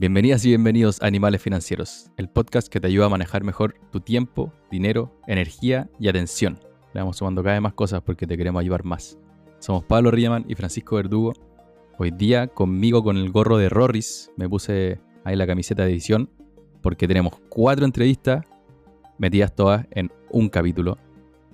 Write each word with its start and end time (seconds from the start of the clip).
Bienvenidas 0.00 0.46
y 0.46 0.48
bienvenidos 0.48 1.02
a 1.02 1.08
Animales 1.08 1.42
Financieros, 1.42 2.10
el 2.16 2.30
podcast 2.30 2.68
que 2.68 2.80
te 2.80 2.86
ayuda 2.86 3.04
a 3.04 3.10
manejar 3.10 3.44
mejor 3.44 3.74
tu 3.92 4.00
tiempo, 4.00 4.50
dinero, 4.70 5.14
energía 5.26 5.90
y 5.98 6.08
atención. 6.08 6.58
Le 6.94 7.00
vamos 7.00 7.18
sumando 7.18 7.42
cada 7.42 7.56
vez 7.56 7.60
más 7.60 7.74
cosas 7.74 8.00
porque 8.00 8.26
te 8.26 8.38
queremos 8.38 8.60
ayudar 8.60 8.82
más. 8.82 9.18
Somos 9.58 9.84
Pablo 9.84 10.10
Riemann 10.10 10.46
y 10.48 10.54
Francisco 10.54 10.96
Verdugo. 10.96 11.34
Hoy 11.98 12.12
día 12.12 12.46
conmigo 12.46 13.04
con 13.04 13.18
el 13.18 13.30
gorro 13.30 13.58
de 13.58 13.68
Rorris, 13.68 14.30
me 14.38 14.48
puse 14.48 14.98
ahí 15.22 15.36
la 15.36 15.46
camiseta 15.46 15.84
de 15.84 15.90
edición 15.90 16.30
porque 16.80 17.06
tenemos 17.06 17.34
cuatro 17.50 17.84
entrevistas 17.84 18.46
metidas 19.18 19.54
todas 19.54 19.86
en 19.90 20.10
un 20.30 20.48
capítulo 20.48 20.96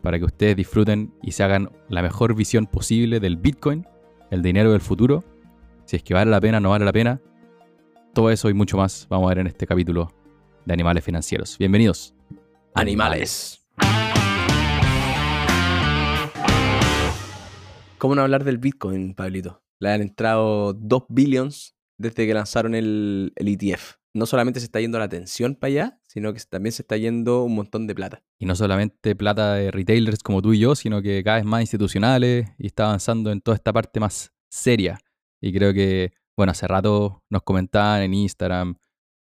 para 0.03 0.21
que 0.21 0.25
ustedes 0.25 0.55
disfruten 0.55 1.13
y 1.21 1.33
se 1.33 1.43
hagan 1.43 1.73
la 1.89 2.01
mejor 2.01 2.37
visión 2.37 2.67
posible 2.67 3.19
del 3.19 3.39
Bitcoin, 3.39 3.85
el 4.31 4.43
dinero 4.43 4.71
del 4.71 4.83
futuro, 4.83 5.25
si 5.85 5.97
es 5.97 6.05
que 6.05 6.15
vale 6.15 6.31
la 6.31 6.41
pena 6.41 6.61
no 6.61 6.71
vale 6.71 6.85
la 6.85 6.93
pena, 6.93 7.21
todo 8.17 8.31
eso 8.31 8.49
y 8.49 8.55
mucho 8.55 8.79
más 8.79 9.07
vamos 9.11 9.27
a 9.27 9.29
ver 9.29 9.41
en 9.41 9.47
este 9.47 9.67
capítulo 9.67 10.11
de 10.65 10.73
Animales 10.73 11.05
Financieros. 11.05 11.59
Bienvenidos. 11.59 12.15
Animales. 12.75 13.69
¿Cómo 17.99 18.15
no 18.15 18.23
hablar 18.23 18.45
del 18.45 18.57
Bitcoin, 18.57 19.15
Pablito? 19.15 19.63
Le 19.81 19.91
han 19.91 20.01
entrado 20.01 20.73
2 20.73 21.05
billions 21.11 21.77
desde 21.99 22.27
que 22.27 22.33
lanzaron 22.33 22.75
el, 22.75 23.35
el 23.37 23.49
ETF. 23.49 23.97
No 24.15 24.25
solamente 24.25 24.61
se 24.61 24.65
está 24.65 24.81
yendo 24.81 24.99
la 24.99 25.05
atención 25.05 25.55
para 25.55 25.69
allá, 25.69 26.01
sino 26.09 26.33
que 26.33 26.41
también 26.49 26.73
se 26.73 26.81
está 26.81 26.97
yendo 26.97 27.43
un 27.43 27.55
montón 27.55 27.87
de 27.87 27.95
plata. 27.95 28.23
Y 28.39 28.47
no 28.47 28.57
solamente 28.57 29.15
plata 29.15 29.57
de 29.57 29.71
retailers 29.71 30.23
como 30.23 30.41
tú 30.41 30.55
y 30.55 30.61
yo, 30.61 30.75
sino 30.75 31.03
que 31.03 31.23
cada 31.23 31.37
vez 31.37 31.45
más 31.45 31.61
institucionales 31.61 32.49
y 32.57 32.69
está 32.69 32.87
avanzando 32.87 33.31
en 33.31 33.43
toda 33.43 33.57
esta 33.57 33.75
parte 33.75 34.01
más 34.01 34.33
seria. 34.49 34.99
Y 35.39 35.53
creo 35.53 35.75
que 35.75 36.15
bueno, 36.37 36.53
hace 36.53 36.67
rato 36.69 37.23
nos 37.31 37.43
comentaban 37.43 38.03
en 38.03 38.15
Instagram, 38.15 38.77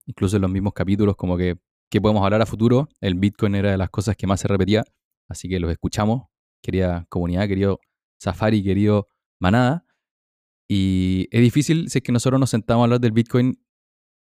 incluso 0.06 0.37
en 0.37 0.42
los 0.42 0.50
mismos 0.50 0.73
capítulos, 0.73 1.16
como 1.16 1.36
que, 1.36 1.56
¿qué 1.91 2.00
podemos 2.00 2.24
hablar 2.24 2.42
a 2.42 2.46
futuro? 2.46 2.88
El 3.00 3.14
Bitcoin 3.14 3.55
era 3.55 3.70
de 3.70 3.77
las 3.77 3.91
cosas 3.91 4.16
que 4.16 4.27
más 4.27 4.41
se 4.41 4.48
repetía, 4.48 4.84
así 5.28 5.48
que 5.48 5.58
los 5.58 5.70
escuchamos, 5.70 6.28
querida 6.62 7.06
comunidad, 7.08 7.48
querido 7.48 7.81
Safari, 8.20 8.62
querido 8.62 9.08
Manada. 9.41 9.84
Y 10.69 11.27
es 11.33 11.41
difícil 11.41 11.91
si 11.91 11.98
es 11.98 12.05
que 12.05 12.12
nosotros 12.12 12.38
nos 12.38 12.50
sentamos 12.50 12.83
a 12.83 12.84
hablar 12.84 13.00
del 13.00 13.12
Bitcoin 13.12 13.61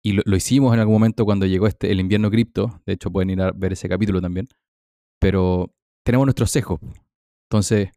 y 0.03 0.13
lo, 0.13 0.37
hicimos 0.37 0.73
en 0.73 0.81
algún 0.81 0.95
momento 0.95 1.27
cuando 1.27 1.45
llegó 1.45 1.67
este, 1.67 1.91
el 1.91 2.01
invierno 2.01 2.31
cripto, 2.31 2.81
de 2.87 2.95
hecho 2.95 3.11
pueden 3.11 3.31
ir 3.31 3.43
a 3.43 3.53
ver 3.53 3.75
ese 3.75 3.89
capítulo 3.89 4.23
también, 4.23 4.49
pero 5.21 5.75
tenemos 6.05 6.27
nuestros 6.27 6.51
sesgos. 6.51 6.81
Entonces, 7.51 7.91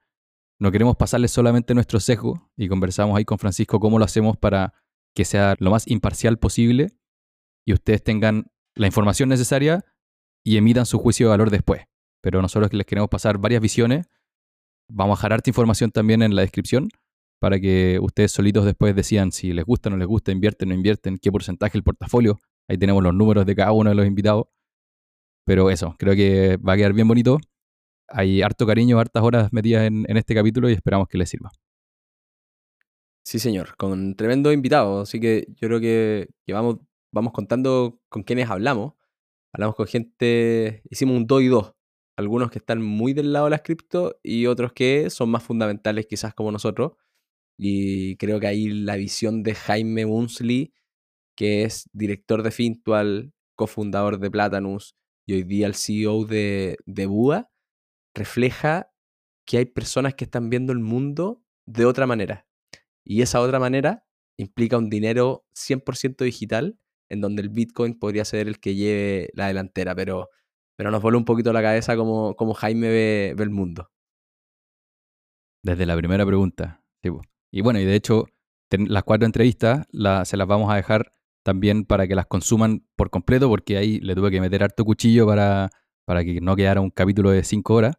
no 0.59 0.72
queremos 0.72 0.96
pasarle 0.96 1.28
solamente 1.28 1.73
nuestro 1.73 2.00
sesgo 2.00 2.50
y 2.56 2.68
conversamos 2.68 3.18
ahí 3.18 3.26
con 3.26 3.40
Francisco 3.40 3.80
cómo 3.80 4.00
lo 4.00 4.06
hacemos 4.06 4.38
para 4.38 4.73
que 5.16 5.26
sea 5.26 5.56
lo 5.60 5.72
más 5.72 5.88
imparcial 5.88 6.38
posible 6.38 6.92
y 7.66 7.73
ustedes 7.73 8.04
tengan 8.04 8.52
la 8.76 8.88
información 8.88 9.30
necesaria 9.30 9.86
y 10.44 10.58
emitan 10.58 10.86
su 10.86 11.00
juicio 11.00 11.28
de 11.28 11.32
valor 11.32 11.50
después. 11.50 11.84
Pero 12.22 12.42
nosotros 12.42 12.73
les 12.73 12.86
queremos 12.86 13.10
pasar 13.10 13.38
varias 13.38 13.62
visiones. 13.62 14.08
Vamos 14.90 15.18
a 15.18 15.20
dejar 15.20 15.34
harta 15.34 15.50
información 15.50 15.92
también 15.92 16.22
en 16.22 16.36
la 16.36 16.42
descripción 16.42 16.90
para 17.40 17.60
que 17.60 18.00
ustedes 18.02 18.32
solitos 18.32 18.66
después 18.66 18.95
decidan 18.95 19.32
si 19.32 19.54
les 19.54 19.66
gusta 19.66 19.90
o 19.90 19.92
no 19.92 19.98
les 19.98 20.08
gusta, 20.08 20.32
invierten 20.32 20.70
o 20.70 20.72
no 20.72 20.76
invierten, 20.76 21.17
qué 21.17 21.32
porcentaje 21.32 21.78
el 21.78 21.84
portafolio. 21.84 22.40
Ahí 22.70 22.78
tenemos 22.78 23.04
los 23.04 23.14
números 23.14 23.45
de 23.45 23.56
cada 23.56 23.73
uno 23.73 23.90
de 23.90 23.95
los 23.95 24.06
invitados. 24.06 24.45
Pero 25.45 25.70
eso, 25.70 25.95
creo 26.00 26.16
que 26.16 26.58
va 26.58 26.73
a 26.73 26.78
quedar 26.78 26.94
bien 26.94 27.08
bonito 27.08 27.40
hay 28.14 28.42
harto 28.42 28.66
cariño, 28.66 29.00
hartas 29.00 29.23
horas 29.23 29.52
metidas 29.52 29.86
en, 29.86 30.06
este 30.17 30.36
capítulo 30.36 30.69
y 30.69 30.73
esperamos 30.73 31.08
que 31.08 31.17
les 31.17 31.30
sirva. 31.30 31.52
Sí, 33.25 33.39
señor, 33.39 33.75
con 33.78 34.16
tremendo 34.16 34.52
invitado. 34.52 35.02
Así 35.02 35.20
que 35.20 35.47
yo 35.61 35.67
creo 35.67 35.80
que, 35.80 36.30
vamos, 36.47 36.78
vamos 37.11 37.33
contando 37.33 38.00
con 38.09 38.23
quienes 38.23 38.50
hablamos. 38.50 38.94
Hablamos 39.53 39.75
con 39.75 39.88
gente, 39.88 40.81
hicimos 40.89 41.17
un 41.17 41.28
2 41.28 41.42
y 41.42 41.47
2. 41.47 41.73
Algunos 42.17 42.52
que 42.52 42.59
están 42.59 42.81
muy 42.81 43.14
del 43.14 43.33
lado 43.33 43.45
de 43.45 43.52
las 43.52 43.61
cripto 43.61 44.20
y 44.23 44.45
otros 44.45 44.73
que 44.73 45.09
son 45.09 45.30
más 45.30 45.43
fundamentales 45.43 46.05
quizás 46.08 46.33
como 46.33 46.52
nosotros. 46.52 46.93
Y 47.58 48.17
creo 48.17 48.39
que 48.39 48.48
ahí 48.48 48.70
la 48.70 48.95
visión 48.95 49.43
de 49.43 49.55
Jaime 49.55 50.05
Munsley, 50.05 50.73
que 51.36 51.64
es 51.64 51.89
director 51.93 52.43
de 52.43 52.52
Fintual, 52.52 53.33
cofundador 53.55 54.20
de 54.20 54.32
Platanus 54.32 54.95
y 55.26 55.33
hoy 55.33 55.43
día 55.43 55.67
el 55.67 55.76
CEO 55.76 56.26
de, 56.26 56.77
Bua, 57.08 57.49
refleja 58.14 58.92
que 59.46 59.58
hay 59.58 59.66
personas 59.66 60.16
que 60.16 60.26
están 60.26 60.50
viendo 60.50 60.74
el 60.74 60.80
mundo 60.80 61.44
de 61.66 61.86
otra 61.86 62.08
manera. 62.08 62.48
Y 63.04 63.22
esa 63.22 63.42
otra 63.42 63.60
manera 63.60 64.06
implica 64.38 64.78
un 64.78 64.90
dinero 64.90 65.46
100% 65.56 66.24
digital, 66.24 66.80
en 67.10 67.22
donde 67.22 67.42
el 67.42 67.50
Bitcoin 67.50 68.00
podría 68.00 68.26
ser 68.26 68.48
el 68.48 68.60
que 68.60 68.76
lleve 68.76 69.30
la 69.34 69.48
delantera, 69.48 69.94
pero, 69.96 70.30
pero 70.76 70.92
nos 70.92 71.02
vuelve 71.02 71.18
un 71.18 71.26
poquito 71.26 71.54
la 71.54 71.62
cabeza 71.62 71.96
como, 71.96 72.36
como 72.36 72.54
Jaime 72.54 72.88
ve, 72.88 73.36
el 73.38 73.50
mundo. 73.50 73.92
Desde 75.64 75.86
la 75.86 75.95
primera 75.95 76.26
pregunta. 76.26 76.84
y 77.52 77.62
bueno, 77.62 77.80
y 77.80 77.86
de 77.86 77.95
hecho, 77.95 78.26
las 78.70 79.04
cuatro 79.04 79.26
entrevistas 79.26 79.86
se 80.24 80.38
las 80.38 80.48
vamos 80.48 80.72
a 80.72 80.76
dejar 80.76 81.12
también 81.44 81.86
para 81.86 82.08
que 82.08 82.16
las 82.16 82.26
consuman 82.26 82.86
por 82.95 83.10
completo, 83.10 83.50
porque 83.50 83.78
ahí 83.78 84.00
le 84.00 84.16
tuve 84.16 84.32
que 84.32 84.42
meter 84.42 84.64
harto 84.64 84.86
cuchillo 84.86 85.28
para, 85.28 85.70
para 86.06 86.24
que 86.24 86.40
no 86.42 86.56
quedara 86.56 86.82
un 86.82 86.90
capítulo 86.90 87.32
de 87.32 87.44
cinco 87.44 87.76
horas. 87.76 87.95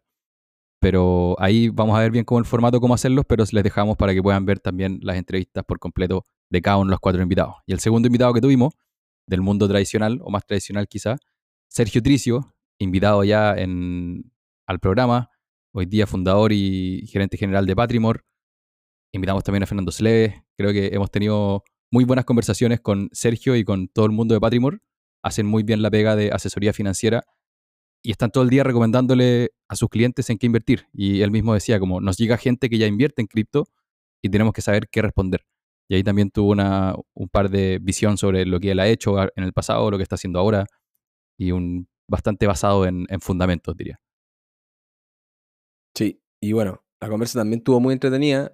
Pero 0.85 1.35
ahí 1.39 1.69
vamos 1.69 1.97
a 1.97 1.99
ver 2.01 2.11
bien 2.11 2.25
cómo 2.25 2.37
el 2.37 2.45
formato, 2.45 2.79
cómo 2.79 2.93
hacerlos, 2.93 3.25
pero 3.27 3.43
les 3.51 3.63
dejamos 3.63 3.97
para 3.97 4.13
que 4.13 4.21
puedan 4.21 4.45
ver 4.45 4.59
también 4.59 4.99
las 5.01 5.17
entrevistas 5.17 5.63
por 5.65 5.79
completo 5.79 6.23
de 6.51 6.61
cada 6.61 6.77
uno 6.77 6.89
de 6.89 6.91
los 6.91 6.99
cuatro 6.99 7.23
invitados. 7.23 7.55
Y 7.65 7.73
el 7.73 7.79
segundo 7.79 8.05
invitado 8.05 8.31
que 8.35 8.39
tuvimos, 8.39 8.75
del 9.25 9.41
mundo 9.41 9.67
tradicional, 9.67 10.19
o 10.21 10.29
más 10.29 10.45
tradicional 10.45 10.87
quizá, 10.87 11.17
Sergio 11.69 12.03
Tricio, 12.03 12.53
invitado 12.77 13.23
ya 13.23 13.55
en, 13.55 14.31
al 14.67 14.79
programa, 14.79 15.31
hoy 15.71 15.87
día 15.87 16.05
fundador 16.05 16.53
y 16.53 17.07
gerente 17.07 17.35
general 17.35 17.65
de 17.65 17.75
Patrimor. 17.75 18.23
Invitamos 19.11 19.43
también 19.43 19.63
a 19.63 19.65
Fernando 19.65 19.91
Sleves. 19.91 20.35
Creo 20.55 20.71
que 20.71 20.89
hemos 20.93 21.09
tenido 21.09 21.63
muy 21.89 22.03
buenas 22.03 22.25
conversaciones 22.25 22.79
con 22.79 23.09
Sergio 23.11 23.55
y 23.55 23.63
con 23.63 23.87
todo 23.87 24.05
el 24.05 24.11
mundo 24.11 24.35
de 24.35 24.39
Patrimor. 24.39 24.83
Hacen 25.23 25.47
muy 25.47 25.63
bien 25.63 25.81
la 25.81 25.89
pega 25.89 26.15
de 26.15 26.29
asesoría 26.29 26.73
financiera 26.73 27.25
y 28.05 28.11
están 28.11 28.29
todo 28.29 28.43
el 28.43 28.51
día 28.51 28.63
recomendándole 28.63 29.49
a 29.67 29.75
sus 29.75 29.89
clientes 29.89 30.29
en 30.29 30.37
qué 30.37 30.45
invertir. 30.45 30.85
Y 30.93 31.21
él 31.21 31.31
mismo 31.31 31.55
decía, 31.55 31.79
como 31.79 31.99
nos 32.01 32.17
llega 32.17 32.37
gente 32.37 32.69
que 32.69 32.77
ya 32.77 32.85
invierte 32.85 33.23
en 33.23 33.27
cripto 33.27 33.65
y 34.21 34.29
tenemos 34.29 34.53
que 34.53 34.61
saber 34.61 34.87
qué 34.91 35.01
responder. 35.01 35.43
Y 35.89 35.95
ahí 35.95 36.03
también 36.03 36.29
tuvo 36.29 36.51
una, 36.51 36.93
un 37.15 37.29
par 37.29 37.49
de 37.49 37.79
visión 37.81 38.17
sobre 38.19 38.45
lo 38.45 38.59
que 38.59 38.71
él 38.71 38.79
ha 38.79 38.87
hecho 38.87 39.19
en 39.19 39.43
el 39.43 39.53
pasado, 39.53 39.89
lo 39.89 39.97
que 39.97 40.03
está 40.03 40.15
haciendo 40.15 40.39
ahora, 40.39 40.67
y 41.35 41.51
un 41.51 41.87
bastante 42.07 42.45
basado 42.45 42.85
en, 42.85 43.07
fundamentos, 43.21 43.75
diría. 43.75 43.99
Sí, 45.95 46.21
y 46.39 46.51
bueno, 46.51 46.83
la 47.01 47.09
conversa 47.09 47.39
también 47.39 47.59
estuvo 47.61 47.79
muy 47.79 47.93
entretenida. 47.93 48.53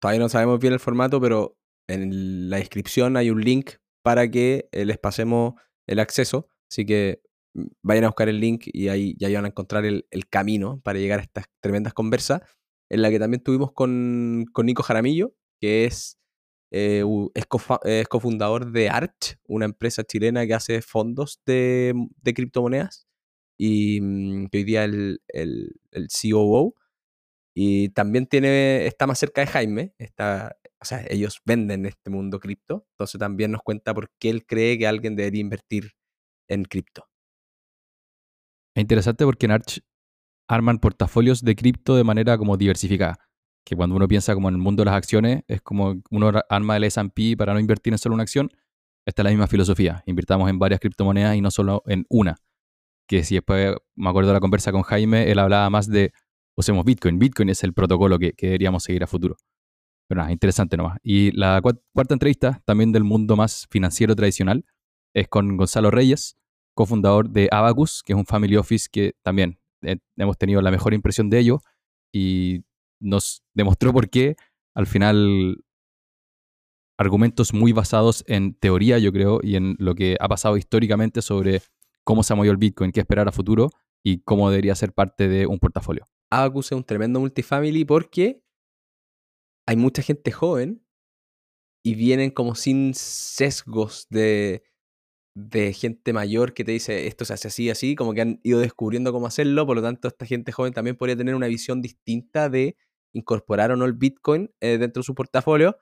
Todavía 0.00 0.20
no 0.20 0.28
sabemos 0.28 0.60
bien 0.60 0.72
el 0.72 0.80
formato, 0.80 1.20
pero 1.20 1.56
en 1.88 2.48
la 2.48 2.58
descripción 2.58 3.16
hay 3.16 3.30
un 3.30 3.40
link 3.40 3.72
para 4.04 4.30
que 4.30 4.68
les 4.72 4.98
pasemos 4.98 5.54
el 5.88 5.98
acceso. 5.98 6.46
Así 6.70 6.86
que 6.86 7.22
vayan 7.82 8.04
a 8.04 8.08
buscar 8.08 8.28
el 8.28 8.40
link 8.40 8.64
y 8.66 8.88
ahí 8.88 9.14
ya 9.18 9.28
van 9.32 9.44
a 9.44 9.48
encontrar 9.48 9.84
el, 9.84 10.04
camino 10.30 10.80
para 10.82 10.98
llegar 10.98 11.20
a 11.20 11.22
estas 11.22 11.46
tremendas 11.60 11.94
conversas, 11.94 12.42
en 12.90 13.02
la 13.02 13.10
que 13.10 13.18
también 13.18 13.42
tuvimos 13.42 13.72
con, 13.72 14.44
Nico 14.64 14.82
Jaramillo, 14.82 15.34
que 15.60 15.84
es, 15.86 16.18
eh, 16.72 17.04
es, 17.34 17.46
cofundador 18.08 18.72
de 18.72 18.88
Arch, 18.90 19.38
una 19.46 19.64
empresa 19.64 20.04
chilena 20.04 20.46
que 20.46 20.54
hace 20.54 20.82
fondos 20.82 21.40
de, 21.46 21.94
criptomonedas, 22.24 23.06
y 23.58 24.00
mm, 24.00 24.46
que 24.48 24.58
hoy 24.58 24.64
día 24.64 24.84
el, 24.84 25.22
el, 25.28 25.80
el 25.92 26.08
COO. 26.08 26.74
Y 27.56 27.90
también 27.90 28.26
tiene, 28.26 28.86
está 28.86 29.06
más 29.06 29.18
cerca 29.20 29.40
de 29.42 29.46
Jaime, 29.46 29.94
está, 29.98 30.56
o 30.80 30.84
sea, 30.84 31.04
ellos 31.08 31.40
venden 31.44 31.86
este 31.86 32.10
mundo 32.10 32.40
cripto, 32.40 32.86
entonces 32.94 33.18
también 33.18 33.52
nos 33.52 33.62
cuenta 33.62 33.94
por 33.94 34.10
qué 34.18 34.30
él 34.30 34.44
cree 34.44 34.76
que 34.78 34.88
alguien 34.88 35.16
debería 35.16 35.40
invertir 35.40 35.92
en 36.48 36.64
cripto. 36.64 37.08
Es 38.74 38.80
interesante 38.80 39.24
porque 39.24 39.46
en 39.46 39.52
Arch 39.52 39.80
arman 40.48 40.78
portafolios 40.78 41.42
de 41.42 41.54
cripto 41.54 41.96
de 41.96 42.04
manera 42.04 42.36
como 42.36 42.56
diversificada. 42.56 43.18
Que 43.64 43.76
cuando 43.76 43.96
uno 43.96 44.06
piensa 44.08 44.34
como 44.34 44.48
en 44.48 44.56
el 44.56 44.60
mundo 44.60 44.82
de 44.82 44.86
las 44.86 44.94
acciones, 44.94 45.42
es 45.48 45.62
como 45.62 45.94
uno 46.10 46.32
arma 46.50 46.76
el 46.76 46.84
S&P 46.84 47.36
para 47.36 47.54
no 47.54 47.60
invertir 47.60 47.94
en 47.94 47.98
solo 47.98 48.14
una 48.14 48.22
acción. 48.22 48.50
Esta 49.06 49.22
es 49.22 49.24
la 49.24 49.30
misma 49.30 49.46
filosofía. 49.46 50.02
Invirtamos 50.06 50.50
en 50.50 50.58
varias 50.58 50.80
criptomonedas 50.80 51.36
y 51.36 51.40
no 51.40 51.50
solo 51.50 51.82
en 51.86 52.04
una. 52.08 52.36
Que 53.08 53.22
si 53.22 53.36
después 53.36 53.74
me 53.94 54.08
acuerdo 54.08 54.28
de 54.30 54.34
la 54.34 54.40
conversa 54.40 54.72
con 54.72 54.82
Jaime, 54.82 55.30
él 55.30 55.38
hablaba 55.38 55.70
más 55.70 55.88
de 55.88 56.12
usemos 56.56 56.84
Bitcoin. 56.84 57.18
Bitcoin 57.18 57.48
es 57.48 57.62
el 57.64 57.72
protocolo 57.72 58.18
que, 58.18 58.32
que 58.32 58.46
deberíamos 58.46 58.82
seguir 58.82 59.02
a 59.04 59.06
futuro. 59.06 59.36
Pero 60.08 60.20
nada, 60.20 60.32
interesante 60.32 60.76
nomás. 60.76 60.98
Y 61.02 61.32
la 61.32 61.60
cuarta 61.62 62.14
entrevista, 62.14 62.60
también 62.66 62.92
del 62.92 63.04
mundo 63.04 63.36
más 63.36 63.66
financiero 63.70 64.14
tradicional, 64.14 64.64
es 65.14 65.28
con 65.28 65.56
Gonzalo 65.56 65.90
Reyes, 65.90 66.36
cofundador 66.74 67.30
de 67.30 67.48
Abacus, 67.50 68.02
que 68.02 68.12
es 68.12 68.18
un 68.18 68.26
family 68.26 68.56
office 68.56 68.88
que 68.90 69.14
también 69.22 69.58
eh, 69.82 69.98
hemos 70.16 70.36
tenido 70.36 70.60
la 70.60 70.70
mejor 70.70 70.94
impresión 70.94 71.30
de 71.30 71.38
ello 71.38 71.60
y 72.12 72.64
nos 73.00 73.42
demostró 73.54 73.92
por 73.92 74.10
qué 74.10 74.36
al 74.74 74.86
final 74.86 75.64
argumentos 76.98 77.52
muy 77.52 77.72
basados 77.72 78.24
en 78.28 78.54
teoría, 78.54 78.98
yo 78.98 79.12
creo, 79.12 79.40
y 79.42 79.56
en 79.56 79.76
lo 79.78 79.94
que 79.94 80.16
ha 80.20 80.28
pasado 80.28 80.56
históricamente 80.56 81.22
sobre 81.22 81.62
cómo 82.04 82.22
se 82.22 82.32
ha 82.32 82.36
movido 82.36 82.52
el 82.52 82.58
Bitcoin, 82.58 82.92
qué 82.92 83.00
esperar 83.00 83.28
a 83.28 83.32
futuro 83.32 83.70
y 84.04 84.20
cómo 84.20 84.50
debería 84.50 84.74
ser 84.74 84.92
parte 84.92 85.28
de 85.28 85.46
un 85.46 85.58
portafolio. 85.58 86.06
Abacus 86.30 86.66
es 86.66 86.72
un 86.72 86.84
tremendo 86.84 87.20
multifamily 87.20 87.84
porque 87.84 88.42
hay 89.66 89.76
mucha 89.76 90.02
gente 90.02 90.30
joven 90.30 90.84
y 91.84 91.94
vienen 91.94 92.30
como 92.30 92.54
sin 92.54 92.94
sesgos 92.94 94.06
de, 94.08 94.62
de 95.34 95.72
gente 95.72 96.12
mayor 96.12 96.54
que 96.54 96.64
te 96.64 96.72
dice 96.72 97.06
esto 97.08 97.24
se 97.24 97.34
hace 97.34 97.48
así, 97.48 97.70
así, 97.70 97.94
como 97.96 98.14
que 98.14 98.20
han 98.20 98.40
ido 98.44 98.60
descubriendo 98.60 99.12
cómo 99.12 99.26
hacerlo, 99.26 99.66
por 99.66 99.76
lo 99.76 99.82
tanto 99.82 100.08
esta 100.08 100.26
gente 100.26 100.52
joven 100.52 100.72
también 100.72 100.96
podría 100.96 101.16
tener 101.16 101.34
una 101.34 101.48
visión 101.48 101.82
distinta 101.82 102.48
de 102.48 102.76
incorporar 103.12 103.72
o 103.72 103.76
no 103.76 103.84
el 103.84 103.94
Bitcoin 103.94 104.50
eh, 104.60 104.78
dentro 104.78 105.00
de 105.00 105.04
su 105.04 105.14
portafolio. 105.14 105.76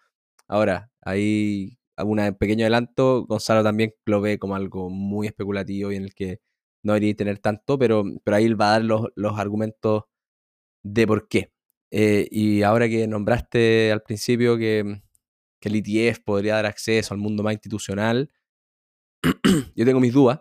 Ahora, 0.49 0.91
hay 1.03 1.79
un 1.99 2.37
pequeño 2.39 2.65
adelanto, 2.65 3.27
Gonzalo 3.27 3.63
también 3.63 3.95
lo 4.07 4.21
ve 4.21 4.39
como 4.39 4.55
algo 4.57 4.91
muy 4.91 5.27
especulativo 5.27 5.93
y 5.93 5.97
en 5.97 6.05
el 6.05 6.15
que 6.15 6.41
no 6.83 6.95
debería 6.95 7.15
tener 7.17 7.39
tanto, 7.39 7.79
pero, 7.79 8.05
pero 8.25 8.37
ahí 8.37 8.53
va 8.55 8.69
a 8.69 8.73
dar 8.73 8.85
los, 8.85 9.09
los 9.15 9.39
argumentos 9.39 10.05
de 10.85 11.07
por 11.07 11.29
qué. 11.29 11.53
Eh, 11.91 12.29
y 12.31 12.63
ahora 12.63 12.89
que 12.89 13.07
nombraste 13.07 13.93
al 13.93 14.03
principio 14.03 14.57
que, 14.57 15.03
que 15.61 15.69
el 15.69 15.77
ETF 15.77 16.21
podría 16.25 16.55
dar 16.57 16.67
acceso 16.67 17.15
al 17.15 17.21
mundo 17.21 17.43
más 17.43 17.55
institucional, 17.55 18.31
yo 19.77 19.85
tengo 19.85 20.01
mis 20.01 20.13
dudas. 20.13 20.41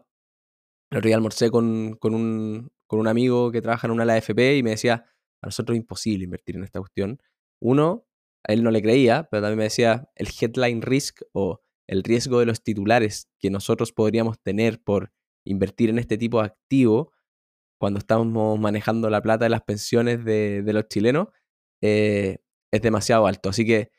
El 0.92 0.98
otro 0.98 1.07
día 1.07 1.16
almorcé 1.16 1.50
con, 1.50 1.95
con, 1.95 2.13
un, 2.13 2.72
con 2.88 3.00
un 3.00 3.07
amigo 3.07 3.51
que 3.51 3.62
trabaja 3.62 3.88
en 3.88 3.92
una 3.92 4.04
AFP 4.12 4.57
y 4.57 4.63
me 4.63 4.72
decía, 4.72 5.06
a 5.42 5.48
nosotros 5.48 5.75
es 5.75 5.81
imposible 5.81 6.25
invertir 6.25 6.56
en 6.57 6.63
esta 6.63 6.80
cuestión. 6.80 7.22
Uno, 7.62 8.06
a 8.48 8.54
él 8.54 8.63
no 8.63 8.72
le 8.72 8.81
creía, 8.81 9.28
pero 9.30 9.42
también 9.42 9.60
me 9.60 9.63
decía 9.66 10.10
el 10.16 10.28
headline 10.28 10.81
risk 10.81 11.22
o 11.33 11.62
el 11.88 12.04
riesgo 12.04 12.39
de 12.39 12.45
los 12.45 12.63
titulares 12.63 13.30
que 13.39 13.50
nosotros 13.50 13.92
podríamos 13.92 14.42
tener 14.42 14.81
por 14.81 15.12
invertir 15.45 15.89
en 15.89 16.00
este 16.00 16.18
tipo 16.18 16.39
de 16.39 16.48
activo 16.48 17.12
cuando 17.80 18.00
estamos 18.00 18.60
manejando 18.60 19.10
la 19.10 19.22
plata 19.22 19.45
de 19.45 19.50
las 19.50 19.63
pensiones 19.63 20.24
de, 20.24 20.63
los 20.66 20.88
chilenos 20.88 21.30
eh, 21.81 22.38
es 22.72 22.81
demasiado 22.81 23.25
alto. 23.25 23.50
Así 23.50 23.66
que 23.66 23.92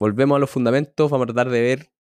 volvemos 0.00 0.36
a 0.36 0.38
los 0.38 0.50
fundamentos, 0.50 1.10
vamos 1.10 1.24
a 1.24 1.34
tratar 1.34 1.50
de 1.50 1.60
ver 1.60 1.92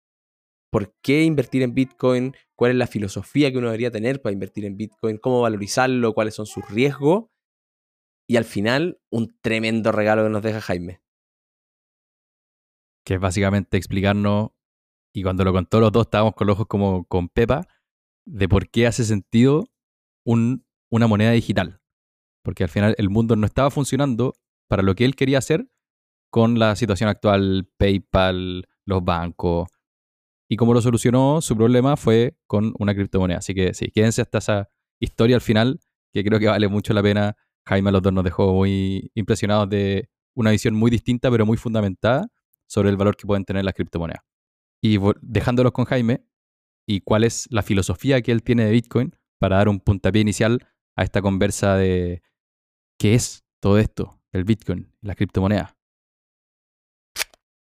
por 0.71 0.93
qué 1.01 1.23
invertir 1.23 1.63
en 1.63 1.73
Bitcoin, 1.73 2.35
cuál 2.55 2.71
es 2.71 2.77
la 2.77 2.87
filosofía 2.87 3.51
que 3.51 3.57
uno 3.57 3.67
debería 3.67 3.91
tener 3.91 4.21
para 4.21 4.33
invertir 4.33 4.65
en 4.65 4.77
Bitcoin, 4.77 5.17
cómo 5.17 5.41
valorizarlo, 5.41 6.13
cuáles 6.13 6.35
son 6.35 6.45
sus 6.45 6.67
riesgos. 6.69 7.25
Y 8.27 8.37
al 8.37 8.45
final, 8.45 9.01
un 9.09 9.35
tremendo 9.41 9.91
regalo 9.91 10.23
que 10.23 10.29
nos 10.29 10.43
deja 10.43 10.61
Jaime. 10.61 11.01
Que 13.03 13.15
es 13.15 13.19
básicamente 13.19 13.77
explicarnos, 13.77 14.51
y 15.13 15.23
cuando 15.23 15.43
lo 15.43 15.51
contó 15.51 15.79
los 15.79 15.91
dos 15.91 16.05
estábamos 16.05 16.35
con 16.35 16.45
los 16.45 16.53
ojos 16.53 16.67
como 16.67 17.05
con 17.05 17.29
Pepa, 17.29 17.67
de 18.27 18.47
por 18.47 18.69
qué 18.69 18.85
hace 18.85 19.03
sentido 19.03 19.65
una 20.23 21.07
moneda 21.07 21.31
digital. 21.31 21.81
Porque 22.43 22.63
al 22.63 22.69
final 22.69 22.93
el 22.99 23.09
mundo 23.09 23.35
no 23.35 23.47
estaba 23.47 23.71
funcionando 23.71 24.35
para 24.67 24.83
lo 24.83 24.93
que 24.93 25.05
él 25.05 25.15
quería 25.15 25.39
hacer 25.39 25.67
con 26.31 26.59
la 26.59 26.75
situación 26.75 27.09
actual, 27.09 27.67
PayPal, 27.77 28.67
los 28.85 29.03
bancos, 29.03 29.69
y 30.49 30.57
como 30.57 30.73
lo 30.73 30.81
solucionó, 30.81 31.41
su 31.41 31.55
problema 31.55 31.95
fue 31.95 32.35
con 32.47 32.73
una 32.79 32.95
criptomoneda. 32.95 33.37
Así 33.37 33.53
que 33.53 33.75
sí, 33.75 33.91
quédense 33.91 34.21
hasta 34.21 34.39
esa 34.39 34.69
historia 34.99 35.35
al 35.35 35.41
final, 35.41 35.79
que 36.11 36.23
creo 36.23 36.39
que 36.39 36.47
vale 36.47 36.67
mucho 36.67 36.93
la 36.93 37.03
pena. 37.03 37.37
Jaime 37.67 37.89
a 37.89 37.91
los 37.91 38.01
dos 38.01 38.11
nos 38.11 38.23
dejó 38.23 38.51
muy 38.53 39.11
impresionados 39.13 39.69
de 39.69 40.09
una 40.35 40.49
visión 40.49 40.73
muy 40.73 40.89
distinta, 40.89 41.29
pero 41.29 41.45
muy 41.45 41.55
fundamentada 41.55 42.27
sobre 42.67 42.89
el 42.89 42.97
valor 42.97 43.15
que 43.15 43.27
pueden 43.27 43.45
tener 43.45 43.63
las 43.63 43.75
criptomonedas. 43.75 44.23
Y 44.81 44.97
dejándolos 45.21 45.71
con 45.71 45.85
Jaime, 45.85 46.25
y 46.87 47.01
cuál 47.01 47.23
es 47.23 47.47
la 47.51 47.61
filosofía 47.61 48.21
que 48.21 48.31
él 48.31 48.41
tiene 48.41 48.65
de 48.65 48.71
Bitcoin 48.71 49.15
para 49.37 49.57
dar 49.57 49.69
un 49.69 49.79
puntapié 49.79 50.21
inicial 50.21 50.65
a 50.95 51.03
esta 51.03 51.21
conversa 51.21 51.75
de 51.75 52.23
qué 52.97 53.13
es 53.13 53.45
todo 53.59 53.77
esto, 53.77 54.19
el 54.31 54.45
Bitcoin, 54.45 54.91
la 55.01 55.13
criptomoneda. 55.13 55.78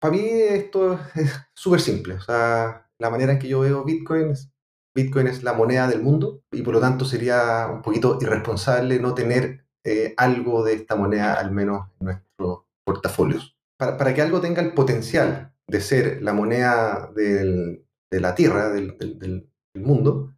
Para 0.05 0.17
mí 0.17 0.29
esto 0.29 0.99
es 1.15 1.31
súper 1.55 1.81
simple. 1.81 2.13
O 2.13 2.21
sea, 2.21 2.87
la 2.99 3.09
manera 3.09 3.31
en 3.31 3.39
que 3.39 3.47
yo 3.47 3.61
veo 3.61 3.83
Bitcoin 3.83 4.29
es, 4.29 4.51
Bitcoin 4.93 5.25
es 5.25 5.41
la 5.41 5.53
moneda 5.53 5.87
del 5.87 6.03
mundo 6.03 6.43
y 6.51 6.61
por 6.61 6.75
lo 6.75 6.79
tanto 6.79 7.05
sería 7.05 7.67
un 7.73 7.81
poquito 7.81 8.19
irresponsable 8.21 8.99
no 8.99 9.15
tener 9.15 9.65
eh, 9.83 10.13
algo 10.15 10.63
de 10.63 10.73
esta 10.73 10.95
moneda 10.95 11.33
al 11.33 11.49
menos 11.49 11.87
en 11.99 12.05
nuestros 12.05 12.65
portafolios. 12.85 13.57
Para, 13.79 14.13
que 14.13 14.21
algo 14.21 14.41
tenga 14.41 14.61
el 14.61 14.75
potencial 14.75 15.55
de 15.65 15.81
ser 15.81 16.21
la 16.21 16.33
moneda 16.33 17.11
de 17.15 17.81
la 18.11 18.35
Tierra, 18.35 18.69
del, 18.69 19.49
mundo, 19.73 20.35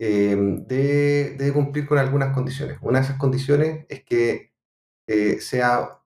eh, 0.00 0.34
debe, 0.66 1.52
cumplir 1.52 1.86
con 1.86 1.98
algunas 1.98 2.32
condiciones. 2.32 2.78
Una 2.80 3.00
de 3.00 3.04
esas 3.04 3.18
condiciones 3.18 3.84
es 3.90 4.04
que 4.04 4.54
eh, 5.06 5.38
sea 5.38 5.98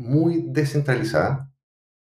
muy 0.00 0.46
descentralizada, 0.48 1.53